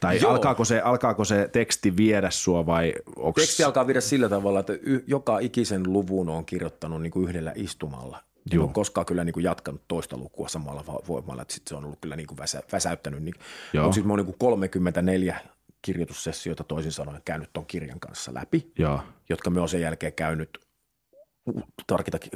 [0.00, 3.42] tai alkaako, se, alkaako se teksti viedä sua vai onks...
[3.42, 7.52] Teksti alkaa viedä sillä tavalla, että y- joka ikisen luvun on kirjoittanut niin kuin yhdellä
[7.54, 8.22] istumalla.
[8.52, 11.84] En ole koskaan kyllä niin kuin jatkanut toista lukua samalla voimalla, että sit se on
[11.84, 13.22] ollut kyllä niin kuin väsä, väsäyttänyt.
[13.22, 13.34] Niin,
[13.82, 15.40] on siis mä oon niin kuin 34
[15.82, 19.00] kirjoitussessioita toisin sanoen käynyt tuon kirjan kanssa läpi, Joo.
[19.28, 20.58] jotka me on sen jälkeen käynyt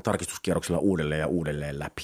[0.02, 2.02] tarkistuskierroksella uudelleen ja uudelleen läpi.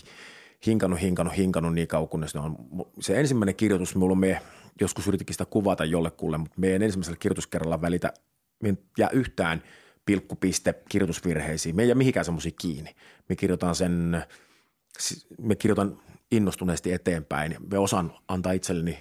[0.67, 2.57] Hinkannut, hinkannut, hinkannut niin kauan, kunnes ne on.
[3.01, 4.43] Se ensimmäinen kirjoitus, mulla on me,
[4.81, 8.13] joskus yritikin sitä kuvata jollekulle, mutta meidän ensimmäisellä kirjoituskerralla välitä
[8.99, 9.63] ja yhtään
[10.07, 11.77] pilkkupiste kirjoitusvirheisiin.
[11.77, 12.95] Me ei jää mihinkään semmoisia kiinni.
[13.29, 14.25] Me kirjoitan sen,
[15.39, 15.99] me kirjoitan
[16.31, 17.57] innostuneesti eteenpäin.
[17.71, 18.99] Me osaan antaa itselleni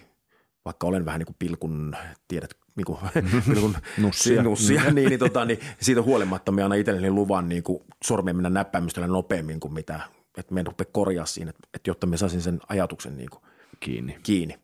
[0.65, 1.95] vaikka olen vähän niin kuin pilkun,
[2.27, 2.97] tiedät, niin kuin,
[3.53, 7.83] pilkun nussia, nussia niin, niin, tota, niin siitä huolimatta me annan itselleni luvan niin kuin
[8.03, 9.99] sormien mennä näppäimistöllä nopeammin kuin mitä,
[10.37, 13.41] että me en rupea korjaa siinä, että, että jotta me saisin sen ajatuksen niin kuin
[13.79, 14.19] kiinni.
[14.23, 14.59] kiinni.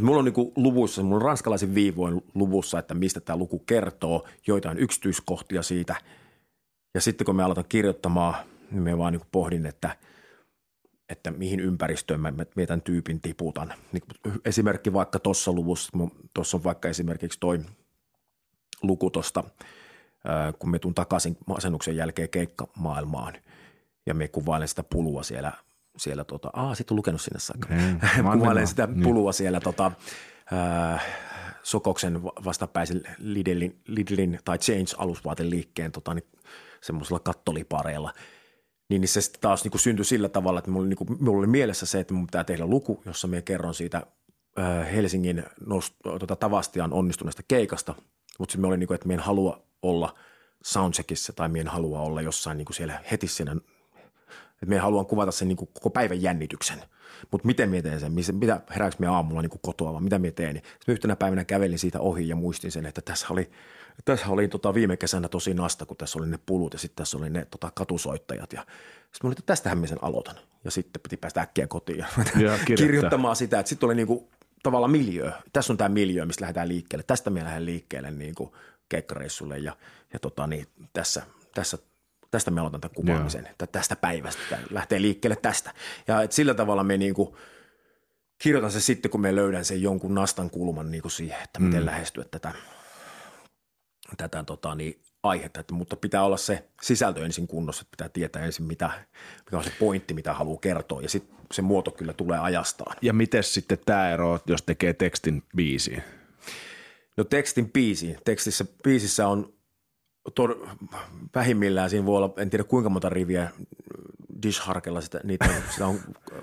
[0.00, 4.78] Mulla on niin luvuissa, mulla on ranskalaisin viivoin luvussa, että mistä tämä luku kertoo, joitain
[4.78, 5.96] yksityiskohtia siitä.
[6.94, 8.34] Ja sitten kun me aloitan kirjoittamaan,
[8.70, 9.96] niin me vaan niin kuin pohdin, että–
[11.08, 13.74] että mihin ympäristöön mä, mä tyypin tiputan.
[13.92, 14.02] Niin
[14.44, 15.92] esimerkki vaikka tuossa luvussa,
[16.34, 17.60] tuossa on vaikka esimerkiksi toi
[18.82, 19.44] luku tuosta,
[20.58, 23.34] kun me tuun takaisin masennuksen jälkeen keikkamaailmaan
[24.06, 25.52] ja me kuvailen sitä pulua siellä,
[25.96, 27.68] siellä tota, aa, sit on lukenut sinne saakka.
[27.68, 28.00] Mm,
[28.38, 29.02] kuvailen sitä niin.
[29.02, 29.92] pulua siellä tota,
[30.52, 31.06] äh,
[31.62, 36.26] Sokoksen vastapäisen Lidlin, Lidlin tai Change alusvaateliikkeen tota, niin
[36.80, 38.12] semmoisella kattolipareilla–
[38.88, 41.38] niin, niin se sitten taas niin kuin syntyi sillä tavalla, että mulla niin kuin, mulla
[41.38, 44.06] oli mielessä se, että mun pitää tehdä luku, jossa me kerron siitä
[44.58, 47.94] äh, Helsingin nost, tota, Tavastian onnistuneesta keikasta,
[48.38, 50.14] mutta me oli niin kuin, että me en halua olla
[50.64, 53.56] soundcheckissa tai me en halua olla jossain niin kuin siellä heti siinä,
[54.52, 56.82] että me haluan kuvata sen niin kuin koko päivän jännityksen.
[57.30, 60.30] Mutta miten me teen sen, mitä herääkö me aamulla niin kuin kotoa, vaan mitä me
[60.30, 60.54] teen.
[60.54, 63.50] Niin sitten yhtenä päivänä kävelin siitä ohi ja muistin sen, että tässä oli–
[64.04, 67.18] tässä oli tota viime kesänä tosi nasta, kun tässä oli ne pulut ja sitten tässä
[67.18, 68.52] oli ne tota katusoittajat.
[68.52, 70.36] Ja sitten mä olin, että tästähän mä sen aloitan.
[70.64, 72.06] Ja sitten piti päästä äkkiä kotiin ja,
[72.44, 73.60] ja kirjoittamaan sitä.
[73.60, 74.30] Että sitten oli niinku
[74.62, 75.32] tavallaan miljö.
[75.52, 77.04] Tässä on tämä miljö, mistä lähdetään liikkeelle.
[77.06, 78.56] Tästä me lähden liikkeelle niinku
[78.88, 79.76] keikkareissulle ja,
[80.12, 81.22] ja tota, niin, tässä,
[81.54, 81.78] tässä
[82.30, 85.74] tästä me aloitan tämän kuvaamisen, että tästä päivästä tämä lähtee liikkeelle tästä.
[86.08, 87.36] Ja et sillä tavalla me niinku,
[88.38, 91.86] kirjoitan se sitten, kun me löydän sen jonkun nastan kulman niinku siihen, että miten mm.
[91.86, 92.52] lähestyä tätä–
[94.16, 98.44] tätä tota, niin, aihetta, että, mutta pitää olla se sisältö ensin kunnossa, että pitää tietää
[98.44, 98.90] ensin, mitä,
[99.44, 102.96] mikä on se pointti, mitä haluaa kertoa, ja sitten se muoto kyllä tulee ajastaan.
[103.02, 106.02] Ja miten sitten tämä ero, jos tekee tekstin biisiin?
[107.16, 108.18] No tekstin biisiin.
[108.24, 109.52] Tekstissä, biisissä on
[110.34, 110.50] tod,
[111.34, 113.50] vähimmillään siinä voi olla, en tiedä kuinka monta riviä
[114.42, 116.00] Dishharkella sitä, niitä sitä on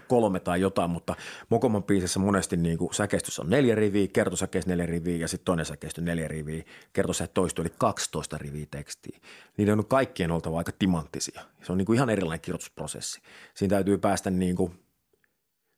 [0.07, 1.15] kolme tai jotain, mutta
[1.49, 5.65] Mokoman biisissä monesti niin kuin säkeistys on neljä riviä, kertosäkeistys neljä riviä ja sitten toinen
[5.65, 9.19] säkeistys neljä riviä, kertosäkeistys toistu eli 12 riviä tekstiä.
[9.57, 11.41] Niiden on kaikkien oltava aika timanttisia.
[11.63, 13.21] Se on niin kuin ihan erilainen kirjoitusprosessi.
[13.53, 14.79] Siinä täytyy päästä niin kuin,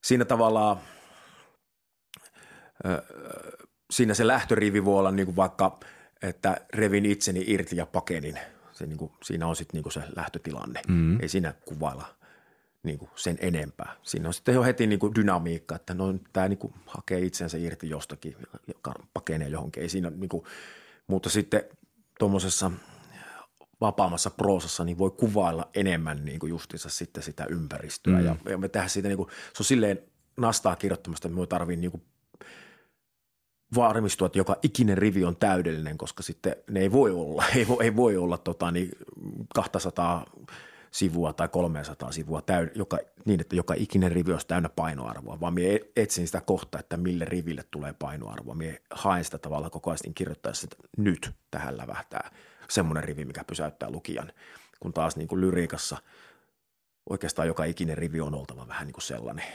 [0.03, 0.77] siinä tavallaan,
[3.91, 5.79] siinä se lähtörivi voi olla niin kuin vaikka,
[6.21, 8.39] että revin itseni irti ja pakenin–
[8.77, 10.81] se, niin kuin, siinä on sitten niin se lähtötilanne.
[10.87, 11.21] Mm.
[11.21, 12.15] Ei siinä kuvailla
[12.83, 13.95] niin kuin sen enempää.
[14.03, 17.57] Siinä on sitten jo heti niin kuin dynamiikka, että no, tämä niin kuin hakee itsensä
[17.57, 18.35] irti jostakin,
[18.67, 19.83] joka pakenee johonkin.
[19.83, 20.43] Ei siinä, niin kuin,
[21.07, 21.63] mutta sitten
[22.19, 22.71] tuommoisessa
[23.81, 28.19] vapaammassa proosassa niin voi kuvailla enemmän niin kuin justiinsa sitten sitä ympäristöä.
[28.19, 28.25] Mm.
[28.25, 29.99] Ja, ja me tehdään siitä, niin kuin, se on silleen
[30.37, 32.03] nastaa kirjoittamasta, että me tarvii niin kuin
[33.75, 37.83] varmistua, että joka ikinen rivi on täydellinen, koska sitten ne ei voi olla, ei voi,
[37.83, 38.91] ei voi olla tota, niin
[39.55, 40.25] 200
[40.91, 45.53] sivua tai 300 sivua täy, joka, niin, että joka ikinen rivi olisi täynnä painoarvoa, vaan
[45.53, 48.55] minä etsin sitä kohtaa, että mille riville tulee painoarvoa.
[48.55, 52.31] Minä haen sitä tavalla koko ajan kirjoittaessa, että nyt tähän lävähtää
[52.69, 54.31] semmoinen rivi, mikä pysäyttää lukijan,
[54.79, 55.97] kun taas niin kuin lyriikassa
[57.09, 59.45] oikeastaan joka ikinen rivi on oltava vähän niin kuin sellainen,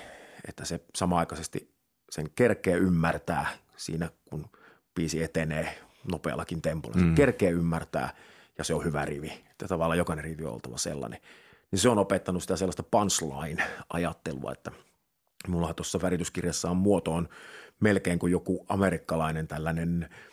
[0.49, 1.75] että se samaaikaisesti
[2.11, 3.47] sen kerkeä ymmärtää
[3.85, 4.47] siinä, kun
[4.95, 5.79] biisi etenee
[6.13, 6.99] nopeallakin tempolla.
[6.99, 7.15] Se mm.
[7.15, 8.15] kerkeä ymmärtää
[8.59, 9.33] ja se on hyvä rivi.
[9.51, 11.21] Että tavallaan jokainen rivi on oltava sellainen.
[11.71, 14.71] Niin se on opettanut sitä sellaista punchline-ajattelua, että
[15.49, 17.29] mulla tuossa värityskirjassa on muotoon
[17.81, 20.09] melkein kuin joku amerikkalainen tällainen–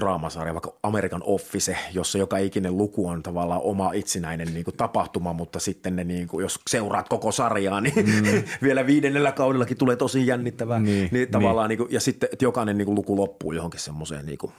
[0.00, 5.32] draamasarja, vaikka American Office, jossa joka ikinen luku on tavallaan oma itsenäinen niin kuin tapahtuma,
[5.32, 8.42] mutta sitten ne, niin kuin, jos seuraat koko sarjaa, niin mm.
[8.62, 10.80] vielä viidennellä kaudellakin tulee tosi jännittävää.
[10.80, 11.78] Niin, niin, tavallaan, niin.
[11.78, 14.52] Niin kuin, ja sitten, että jokainen niin kuin, luku loppuu johonkin semmoiseen niin kuin,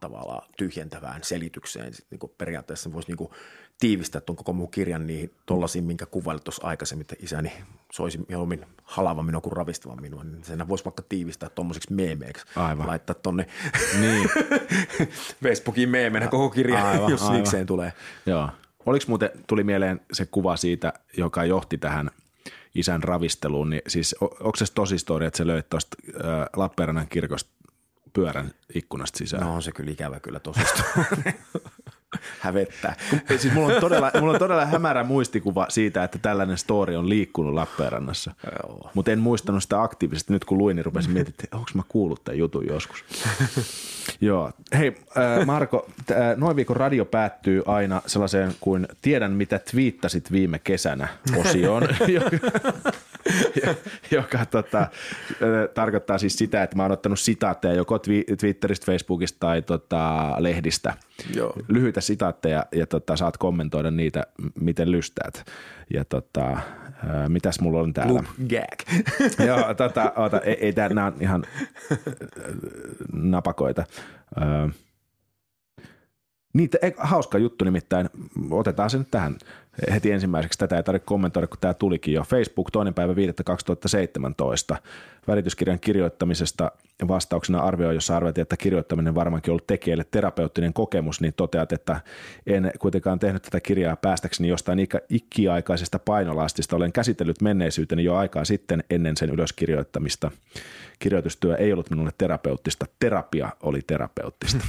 [0.00, 1.94] tavallaan tyhjentävään selitykseen.
[1.94, 3.30] Sitten, niin kuin, periaatteessa voisi niin kuin,
[3.80, 7.52] tiivistää tuon koko mun kirjan niihin tollaisiin, minkä kuvailit tuossa aikaisemmin, että isäni
[7.92, 12.46] soisi mieluummin halavan minua kuin ravistavan minua, niin sen voisi vaikka tiivistää tuommoiseksi meemeiksi.
[12.56, 12.86] Aivan.
[12.86, 13.46] Laittaa tonne
[14.00, 14.30] niin.
[15.42, 17.36] Facebookin meemenä koko kirja, aivan, jos aivan.
[17.36, 17.92] nikseen tulee.
[18.26, 18.48] Joo.
[18.86, 22.10] Oliko muuten, tuli mieleen se kuva siitä, joka johti tähän
[22.74, 27.50] isän ravisteluun, niin siis onko se tosi story, että se löi tuosta äh, Lappeenrannan kirkosta
[28.12, 29.42] pyörän ikkunasta sisään?
[29.42, 30.82] No on se kyllä ikävä kyllä tosista.
[32.40, 32.96] hävettää.
[33.28, 37.54] Siis mulla on, todella, mulla on todella hämärä muistikuva siitä, että tällainen story on liikkunut
[37.54, 38.34] Lappeenrannassa.
[38.94, 40.32] Mutta en muistanut sitä aktiivisesti.
[40.32, 43.04] Nyt kun luin, niin rupesin miettimään, että onko mä kuullut tämän jutun joskus.
[44.20, 44.52] Joo.
[44.78, 50.58] Hei äh, Marko, äh, noin viikon radio päättyy aina sellaiseen kuin tiedän mitä twiittasit viime
[50.58, 51.82] kesänä osioon.
[54.10, 54.86] joka tota,
[55.74, 57.98] tarkoittaa siis sitä, että mä oon ottanut sitaatteja joko
[58.38, 60.94] Twitteristä, Facebookista tai tota, lehdistä.
[61.34, 61.52] Joo.
[61.68, 64.26] Lyhyitä sitaatteja ja tota, saat kommentoida niitä,
[64.60, 65.44] miten lystäät.
[65.94, 66.58] Ja tota,
[67.28, 68.12] mitäs mulla on täällä?
[68.12, 69.00] Look gag.
[69.48, 71.44] Joo, tota, ota, ei, ei tää, nämä on ihan
[73.12, 73.84] napakoita.
[74.42, 74.74] Äh,
[76.54, 78.10] Niitä, hauska juttu nimittäin,
[78.50, 79.36] otetaan se nyt tähän
[79.92, 80.58] heti ensimmäiseksi.
[80.58, 82.22] Tätä ei tarvitse kommentoida, kun tämä tulikin jo.
[82.22, 83.14] Facebook toinen päivä
[83.44, 84.76] 2017.
[85.28, 86.72] Välityskirjan kirjoittamisesta
[87.08, 92.00] vastauksena arvioi, jossa arvioitiin, että kirjoittaminen varmaankin ollut tekijälle terapeuttinen kokemus, niin toteat, että
[92.46, 94.78] en kuitenkaan tehnyt tätä kirjaa päästäkseni jostain
[95.10, 96.76] ikiaikaisesta painolastista.
[96.76, 100.30] Olen käsitellyt menneisyyteni jo aikaa sitten ennen sen ylöskirjoittamista.
[100.98, 104.64] Kirjoitustyö ei ollut minulle terapeuttista, terapia oli terapeuttista.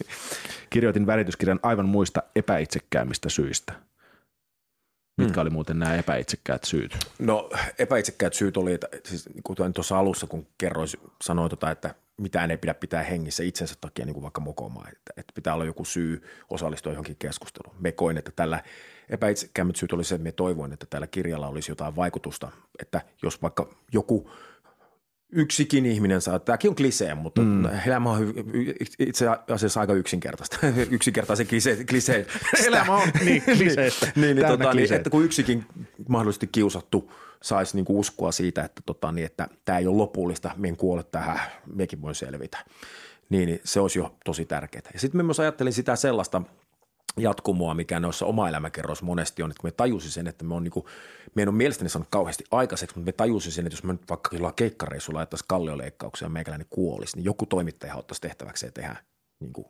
[0.70, 3.89] Kirjoitin välityskirjan aivan muista epäitsekkäämistä syistä.
[5.20, 5.42] Mitkä mm.
[5.42, 6.96] oli muuten nämä epäitsekkäät syyt?
[7.18, 10.88] No epäitsekkäät syyt oli, että siis kuten tuossa alussa kun kerroin,
[11.22, 15.12] sanoin tota, että mitään ei pidä pitää hengissä itsensä takia niin kuin vaikka mokomaan, että,
[15.16, 17.76] että pitää olla joku syy osallistua johonkin keskusteluun.
[17.80, 18.62] Me koin, että tällä
[19.08, 23.42] epäitsekkäämmät syyt oli se, että me toivoin, että tällä kirjalla olisi jotain vaikutusta, että jos
[23.42, 24.30] vaikka joku
[25.32, 27.64] yksikin ihminen saa, tämäkin on klisee, mutta mm.
[27.86, 28.34] elämä on
[28.98, 30.58] itse asiassa aika yksinkertaista.
[30.90, 31.84] Yksinkertaisen klisee.
[31.84, 32.26] klisee.
[32.66, 34.12] elämä on niin kliseistä.
[34.16, 35.66] niin, niin, tota, niin, että kun yksikin
[36.08, 37.12] mahdollisesti kiusattu
[37.42, 41.40] saisi niinku uskoa siitä, että, tota, niin, että tämä ei ole lopullista, meidän kuolle tähän,
[41.74, 42.58] mekin voin selvitä.
[43.28, 44.90] Niin, niin se olisi jo tosi tärkeää.
[44.92, 46.42] Ja sitten mä myös ajattelin sitä sellaista–
[47.16, 50.64] jatkumoa, mikä noissa oma elämäkerroissa monesti on, että kun me tajusin sen, että me on,
[50.64, 50.86] niin kuin,
[51.34, 54.08] me en ole mielestäni saanut kauheasti aikaiseksi, mutta me tajusin sen, että jos me nyt
[54.08, 58.96] vaikka jollain keikkareissulla laittaisiin kallioleikkauksia ja meikäläinen kuolisi, niin joku toimittaja ottaisi tehtäväkseen tehdä
[59.40, 59.66] niin kuin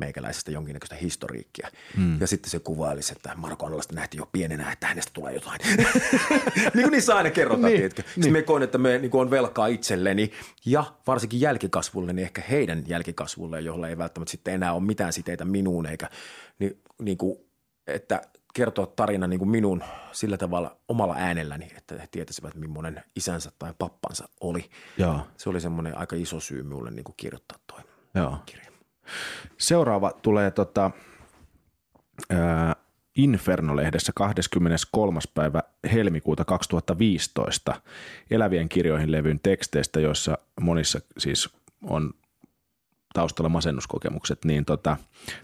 [0.00, 1.68] meikäläisestä jonkinnäköistä historiikkia.
[1.96, 2.20] Hmm.
[2.20, 5.60] Ja sitten se kuvailisi, että Marko Annalasta nähtiin jo pienenä, että hänestä tulee jotain.
[6.74, 8.04] niin kuin niissä aina kerrotaan, niin, Niin.
[8.14, 10.32] Sitten me koen, että me niin on velkaa itselleni
[10.64, 15.44] ja varsinkin jälkikasvulle, niin ehkä heidän jälkikasvulle, jolla ei välttämättä sitten enää ole mitään siteitä
[15.44, 16.10] minuun, eikä
[16.58, 17.38] niin, niin kuin,
[17.86, 18.22] että
[18.54, 23.74] kertoa tarina niin kuin minun sillä tavalla omalla äänelläni, että he tietäisivät, millainen isänsä tai
[23.78, 24.70] pappansa oli.
[24.98, 25.26] Joo.
[25.36, 27.80] Se oli semmoinen aika iso syy minulle niin kuin kirjoittaa tuo
[28.46, 28.69] kirja.
[29.58, 30.90] Seuraava tulee tota,
[32.30, 32.76] ää,
[33.16, 35.20] Inferno-lehdessä 23.
[35.34, 35.62] päivä
[35.92, 37.82] helmikuuta 2015
[38.30, 41.50] elävien kirjoihin levyn teksteistä, joissa monissa siis
[41.82, 42.10] on
[43.14, 44.96] taustalla masennuskokemukset, niin tota,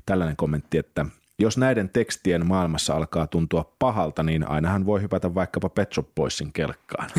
[0.07, 1.07] tällainen kommentti, että
[1.39, 6.53] jos näiden tekstien maailmassa alkaa tuntua pahalta, niin ainahan voi hypätä vaikkapa Pet Shop Boysin
[6.53, 7.11] kelkkaan.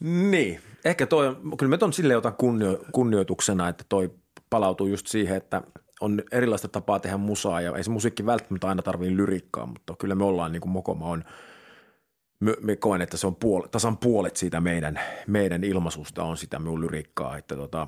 [0.30, 4.10] niin, Ehkä toi, kyllä me ton sille otan kunnio, kunnioituksena, että toi
[4.50, 5.62] palautuu just siihen, että
[6.00, 10.14] on erilaista tapaa tehdä musaa ja ei se musiikki välttämättä aina tarvii lyrikkaa, mutta kyllä
[10.14, 11.24] me ollaan niin kuin Mokoma on,
[12.40, 16.58] me, me koen, että se on puol, tasan puolet siitä meidän, meidän ilmaisusta on sitä
[16.58, 17.86] minun lyrikkaa, että tota,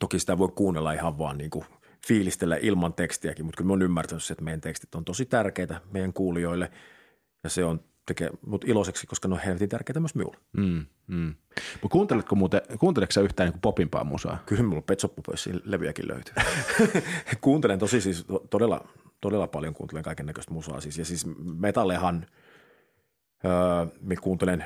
[0.00, 1.64] toki sitä voi kuunnella ihan vaan niin kuin
[2.06, 6.12] fiilistellä ilman tekstiäkin, mutta kyllä me on ymmärtänyt, että meidän tekstit on tosi tärkeitä meidän
[6.12, 6.70] kuulijoille
[7.44, 10.36] ja se on tekee mut iloiseksi, koska ne on helvetin tärkeitä myös minulle.
[10.52, 11.34] Mm, mm.
[11.82, 14.42] Mutta kuunteletko muuten, kuunteletko sä yhtään niin popimpaa musaa?
[14.46, 15.00] Kyllä minulla Pet
[15.64, 16.34] levyjäkin löytyy.
[17.40, 18.88] kuuntelen tosi siis todella,
[19.20, 20.80] todella paljon kuuntelen kaiken näköistä musaa.
[20.80, 21.26] Siis, ja siis
[21.58, 22.26] metallehan,
[23.44, 24.64] öö, me kuuntelen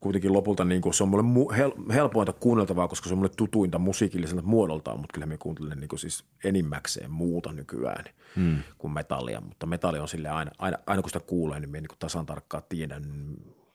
[0.00, 3.32] kuitenkin lopulta, niin kuin, se on mulle mu- hel- helpointa kuunneltavaa, koska se on mulle
[3.36, 8.04] tutuinta musiikilliselta muodoltaan, mutta kyllä me kuuntelen niin kuin siis enimmäkseen muuta nykyään
[8.36, 8.58] hmm.
[8.78, 11.88] kuin metallia, mutta metalli on sille aina, aina, aina kun sitä kuulee, niin me niin
[11.88, 13.02] kuin tasan tarkkaan tiedän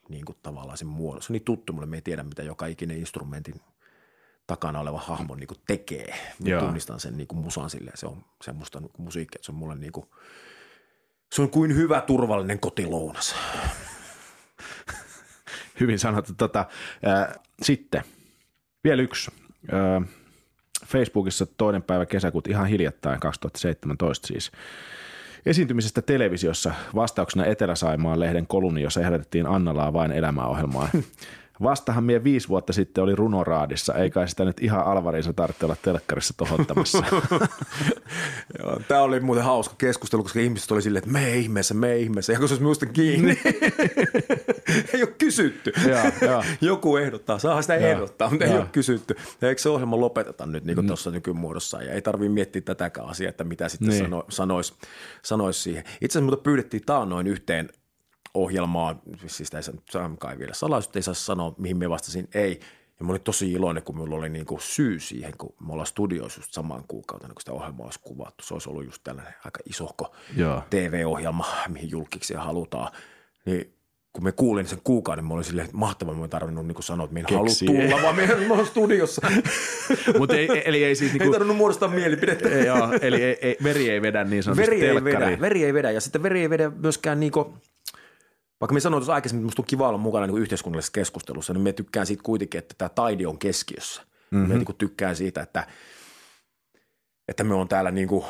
[0.08, 1.22] niin kuin tavallaan sen muodon.
[1.22, 3.54] Se on niin tuttu mulle, me ei tiedä mitä joka ikinen instrumentin
[4.46, 6.14] takana oleva hahmo niin kuin tekee.
[6.48, 9.58] Mä tunnistan sen niin kuin musan silleen, se on semmoista niin musiikkia, että se on
[9.58, 10.06] mulle niin kuin,
[11.32, 13.34] se on kuin hyvä turvallinen kotilounas.
[15.80, 16.32] Hyvin sanottu.
[16.34, 16.66] Tota,
[17.06, 18.02] äh, sitten
[18.84, 19.30] vielä yksi.
[19.72, 20.08] Äh,
[20.86, 24.52] Facebookissa toinen päivä kesäkuuta ihan hiljattain 2017 siis
[25.46, 30.88] esiintymisestä televisiossa vastauksena Etelä-Saimaan lehden kolumni, jossa ehdotettiin Annalaa vain elämäohjelmaa.
[31.62, 36.34] Vastahan mie viisi vuotta sitten oli runoraadissa, eikä sitä nyt ihan Alvarinsa tarvitse olla telkkarissa
[36.36, 37.02] tohottamassa.
[38.88, 42.38] Tämä oli muuten hauska keskustelu, koska ihmiset oli silleen, että me ihmeessä, me ihmeessä, ja
[42.38, 43.40] kun se olisi minusta kiinni.
[44.94, 45.72] ei ole kysytty.
[45.88, 46.44] Ja, ja.
[46.60, 48.52] Joku ehdottaa, saa sitä ja, ehdottaa, mutta ja.
[48.52, 49.16] ei ole kysytty.
[49.40, 50.88] Ja eikö se ohjelma lopeteta nyt niin kuin mm.
[50.88, 54.04] tuossa nykymuodossa, ja ei tarvitse miettiä tätäkään asiaa, että mitä sitten niin.
[54.04, 54.74] sano, sanoisi
[55.22, 55.84] sanois siihen.
[56.00, 57.68] Itse asiassa mutta pyydettiin taannoin yhteen
[58.34, 62.60] ohjelmaa, siis sitä ei saa kai vielä salaisuutta, ei saa sanoa, mihin me vastasin ei.
[63.00, 65.86] Ja mä olin tosi iloinen, kun minulla oli niin kuin syy siihen, kun me ollaan
[65.86, 68.44] studioissa just samaan kuukautena, kun sitä ohjelmaa olisi kuvattu.
[68.44, 70.62] Se olisi ollut just tällainen aika isohko Joo.
[70.70, 72.92] TV-ohjelma, mihin julkiksi halutaan.
[73.46, 73.74] Niin
[74.12, 77.04] kun me kuulin sen kuukauden, mä olin silleen, että mahtavaa, mä en tarvinnut niin sanoa,
[77.04, 79.22] että minä en halua tulla, vaan minä olen studiossa.
[80.18, 81.12] Mutta ei, eli ei siis...
[81.12, 82.48] Niin kuin, ei tarvinnut muodostaa mielipidettä.
[82.48, 85.74] ei, joo, eli ei, ei, veri ei vedä niin sanotusti veri ei vedä, veri ei
[85.74, 87.46] vedä, ja sitten veri ei vedä myöskään niin kuin,
[88.62, 91.62] vaikka me sanoin tuossa aikaisemmin, että musta on kiva olla mukana niin yhteiskunnallisessa keskustelussa, niin
[91.62, 94.02] me tykkään siitä kuitenkin, että tämä taide on keskiössä.
[94.30, 94.48] Mm-hmm.
[94.48, 95.66] Me niin tykkään siitä, että,
[97.28, 98.24] että me on täällä niin kuin,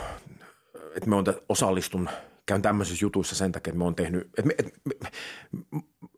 [0.95, 2.09] että me on osallistun–
[2.47, 5.11] käyn tämmöisissä jutuissa sen takia, että me on tehnyt, että me, et, me,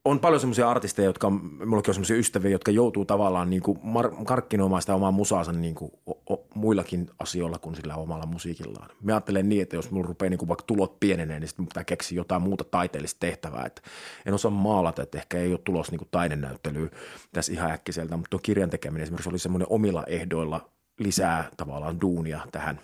[0.05, 4.25] on paljon semmoisia artisteja, jotka, mullakin on semmoisia ystäviä, jotka joutuu tavallaan niin kuin mar-
[4.25, 8.91] karkkinoimaan sitä omaa musaansa niin kuin o, o, muillakin asioilla kuin sillä omalla musiikillaan.
[9.03, 11.85] Me ajattelen niin, että jos mulla rupeaa niin kuin vaikka tulot pienenee, niin sitten pitää
[11.85, 13.67] keksiä jotain muuta taiteellista tehtävää.
[13.67, 13.83] Että
[14.27, 16.91] en osaa maalata, että ehkä ei ole tulos niin kuin taidenäyttelyä
[17.33, 20.69] tässä ihan äkkiseltä, mutta tuo kirjan tekeminen esimerkiksi oli semmoinen omilla ehdoilla
[20.99, 22.81] lisää tavallaan duunia tähän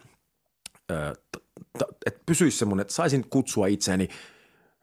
[2.06, 4.08] että pysyisi semmoinen, että saisin kutsua itseäni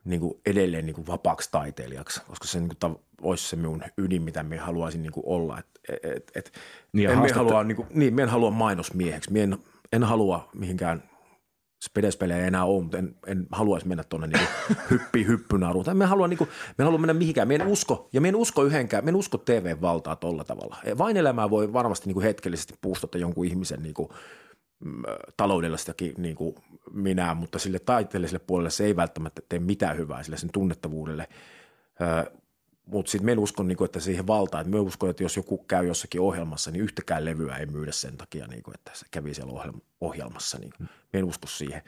[0.06, 4.22] niin kuin edelleen niin kuin vapaaksi taiteilijaksi, koska se niin kuin, olisi se minun ydin,
[4.22, 5.60] mitä minä haluaisin niin kuin olla.
[5.60, 5.68] Et,
[6.04, 6.52] et, et,
[6.94, 7.44] niin, en haastatte...
[7.44, 9.32] halua, niin, kuin, niin, minä en halua mainosmieheksi.
[9.32, 9.58] Minä en,
[9.92, 11.04] en halua mihinkään
[11.84, 14.48] spedespelejä ei enää ole, mutta en, en haluaisi mennä tuonne niin
[14.90, 15.86] hyppi hyppynaruun.
[15.86, 16.48] Tai me haluan, niin
[16.78, 17.48] me haluan mennä mihinkään.
[17.48, 20.78] Me en usko, ja me en usko yhdenkään, me en usko TV-valtaa tuolla tavalla.
[20.98, 24.10] Vain elämää voi varmasti niin kuin hetkellisesti puustata jonkun ihmisen niin kuin,
[25.38, 26.56] taloudellistakin niin kuin
[26.94, 31.28] minä, mutta sille taiteelliselle puolelle se ei välttämättä tee mitään hyvää sille sen tunnettavuudelle.
[32.86, 35.36] mutta sitten me en usko, niin kuin, että siihen valtaan, että me uskon, että jos
[35.36, 39.06] joku käy jossakin ohjelmassa, niin yhtäkään levyä ei myydä sen takia, niin kuin, että se
[39.12, 40.60] kävi siellä ohjelmassa.
[40.60, 40.90] Niin kuin.
[41.14, 41.82] Me en usko siihen.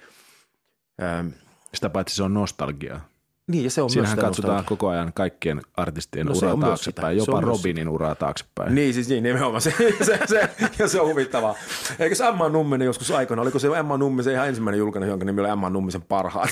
[1.74, 3.10] Sitä paitsi se on nostalgiaa.
[3.50, 4.70] Niin, ja se on Siinähän myös katsotaan nostalgia.
[4.70, 7.94] koko ajan kaikkien artistien no, uraa taaksepäin, jopa Robinin myös...
[7.94, 8.76] uraa taaksepäin.
[8.76, 10.50] Niin, siis niin, nimenomaan se, se, se,
[10.80, 11.56] ja se on huvittavaa.
[12.00, 15.42] Eikö se Emma Numminen joskus aikana, oliko se Emma Nummisen ihan ensimmäinen julkainen, jonka nimi
[15.42, 16.50] oli Emma Nummisen parhaat?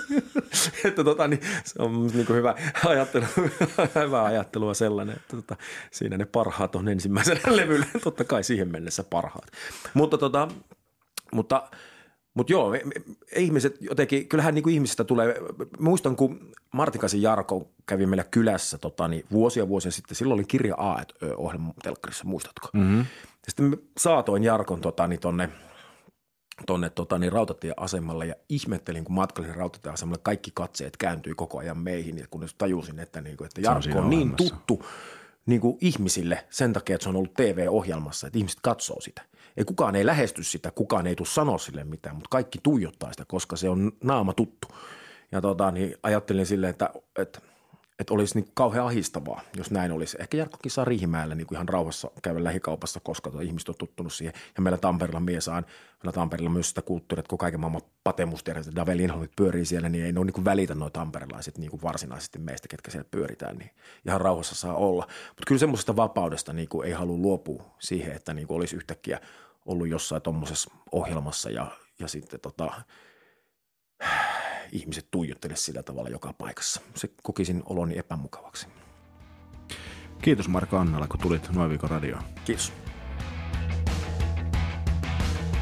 [0.84, 2.54] että tota, niin, se on niin kuin hyvä,
[2.86, 3.24] ajattelu,
[4.04, 5.56] hyvä ajattelua sellainen, että tota,
[5.90, 9.46] siinä ne parhaat on ensimmäisenä levyllä, totta kai siihen mennessä parhaat.
[9.94, 10.48] Mutta, tota,
[11.32, 11.62] mutta–
[12.34, 12.72] mutta joo,
[13.36, 15.34] ihmiset jotenkin, kyllähän niin kuin ihmisistä tulee,
[15.78, 20.74] muistan kun Martikasin Jarko kävi meillä kylässä tota, niin vuosia vuosia sitten, silloin oli kirja
[20.78, 21.02] A
[21.36, 22.68] ohjelma telkkarissa, muistatko?
[22.72, 22.98] Mm-hmm.
[22.98, 25.48] Ja sitten saatoin Jarkon tota, niin tonne,
[26.66, 32.18] tonne tota, niin rautatieasemalle ja ihmettelin, kun matkalin rautatieasemalle kaikki katseet kääntyi koko ajan meihin,
[32.18, 34.84] ja kun tajusin, että, niin kuin, että Jarkko on, on niin tuttu
[35.46, 39.22] niin kuin ihmisille sen takia, että se on ollut TV-ohjelmassa, että ihmiset katsoo sitä
[39.56, 43.24] ei kukaan ei lähesty sitä, kukaan ei tule sanoa sille mitään, mutta kaikki tuijottaa sitä,
[43.24, 44.68] koska se on naama tuttu.
[45.32, 47.40] Ja tota, niin ajattelin silleen, että, että,
[48.00, 50.16] että olisi niin kauhean ahistavaa, jos näin olisi.
[50.20, 54.12] Ehkä Jarkkokin saa Riihimäellä niin kuin ihan rauhassa käydä lähikaupassa, koska tuo ihmiset on tuttunut
[54.12, 54.34] siihen.
[54.56, 55.54] Ja meillä Tampereella mies on,
[56.02, 60.04] meillä Tampereella myös sitä kulttuuria, että kun kaiken maailman patemustiedät, Davel Inholmit pyörii siellä, niin
[60.04, 63.56] ei ne ole niin kuin välitä noin tamperelaiset niin kuin varsinaisesti meistä, ketkä siellä pyöritään,
[63.56, 63.70] niin
[64.06, 65.06] ihan rauhassa saa olla.
[65.28, 69.20] Mutta kyllä semmoisesta vapaudesta niin kuin ei halua luopua siihen, että niin kuin olisi yhtäkkiä–
[69.66, 71.66] ollut jossain tuommoisessa ohjelmassa ja,
[71.98, 72.72] ja sitten tota,
[74.72, 76.80] ihmiset tuijottele sillä tavalla joka paikassa.
[76.94, 78.66] Se kokisin oloni epämukavaksi.
[80.22, 82.22] Kiitos Marko Annala, kun tulit noin viikon radioon.
[82.44, 82.72] Kiitos.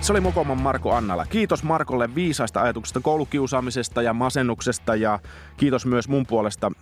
[0.01, 1.27] Se oli Mokoman Marko Annala.
[1.27, 5.19] Kiitos Markolle viisaista ajatuksista koulukiusaamisesta ja masennuksesta ja
[5.57, 6.73] kiitos myös mun puolesta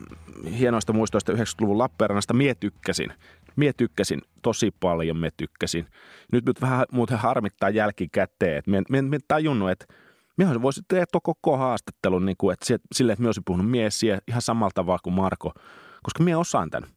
[0.59, 2.35] hienoista muistoista 90-luvun Lappeenrannasta.
[2.35, 3.12] Mie tykkäsin.
[3.57, 5.86] Mie tykkäsin tosi paljon, me tykkäsin.
[6.32, 8.62] Nyt nyt vähän muuten harmittaa jälkikäteen.
[8.66, 9.86] Mie, mie, mie tajunnut, että
[10.37, 14.43] Mie voisin tehdä koko haastattelun niin kuin, että sille, että mie olisin puhunut miesiä ihan
[14.43, 15.53] samalla tavalla kuin Marko,
[16.03, 16.91] koska mie osaan tämän.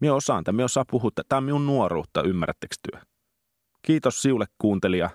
[0.00, 1.10] Mie osaan tämän, mie osaan puhua.
[1.28, 3.00] Tämä on minun nuoruutta, ymmärrättekö työ?
[3.82, 5.10] Kiitos Siulle kuuntelija.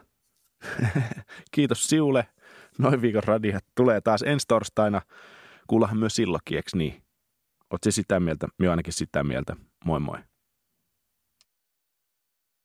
[1.56, 2.28] Kiitos Siulle.
[2.78, 5.02] Noin viikon radio tulee taas ensi torstaina.
[5.68, 7.04] Kuullahan myös silloinkin, eikö niin?
[7.70, 8.48] Oletko sitä mieltä?
[8.58, 9.56] Minä ainakin sitä mieltä.
[9.86, 10.18] Moi moi.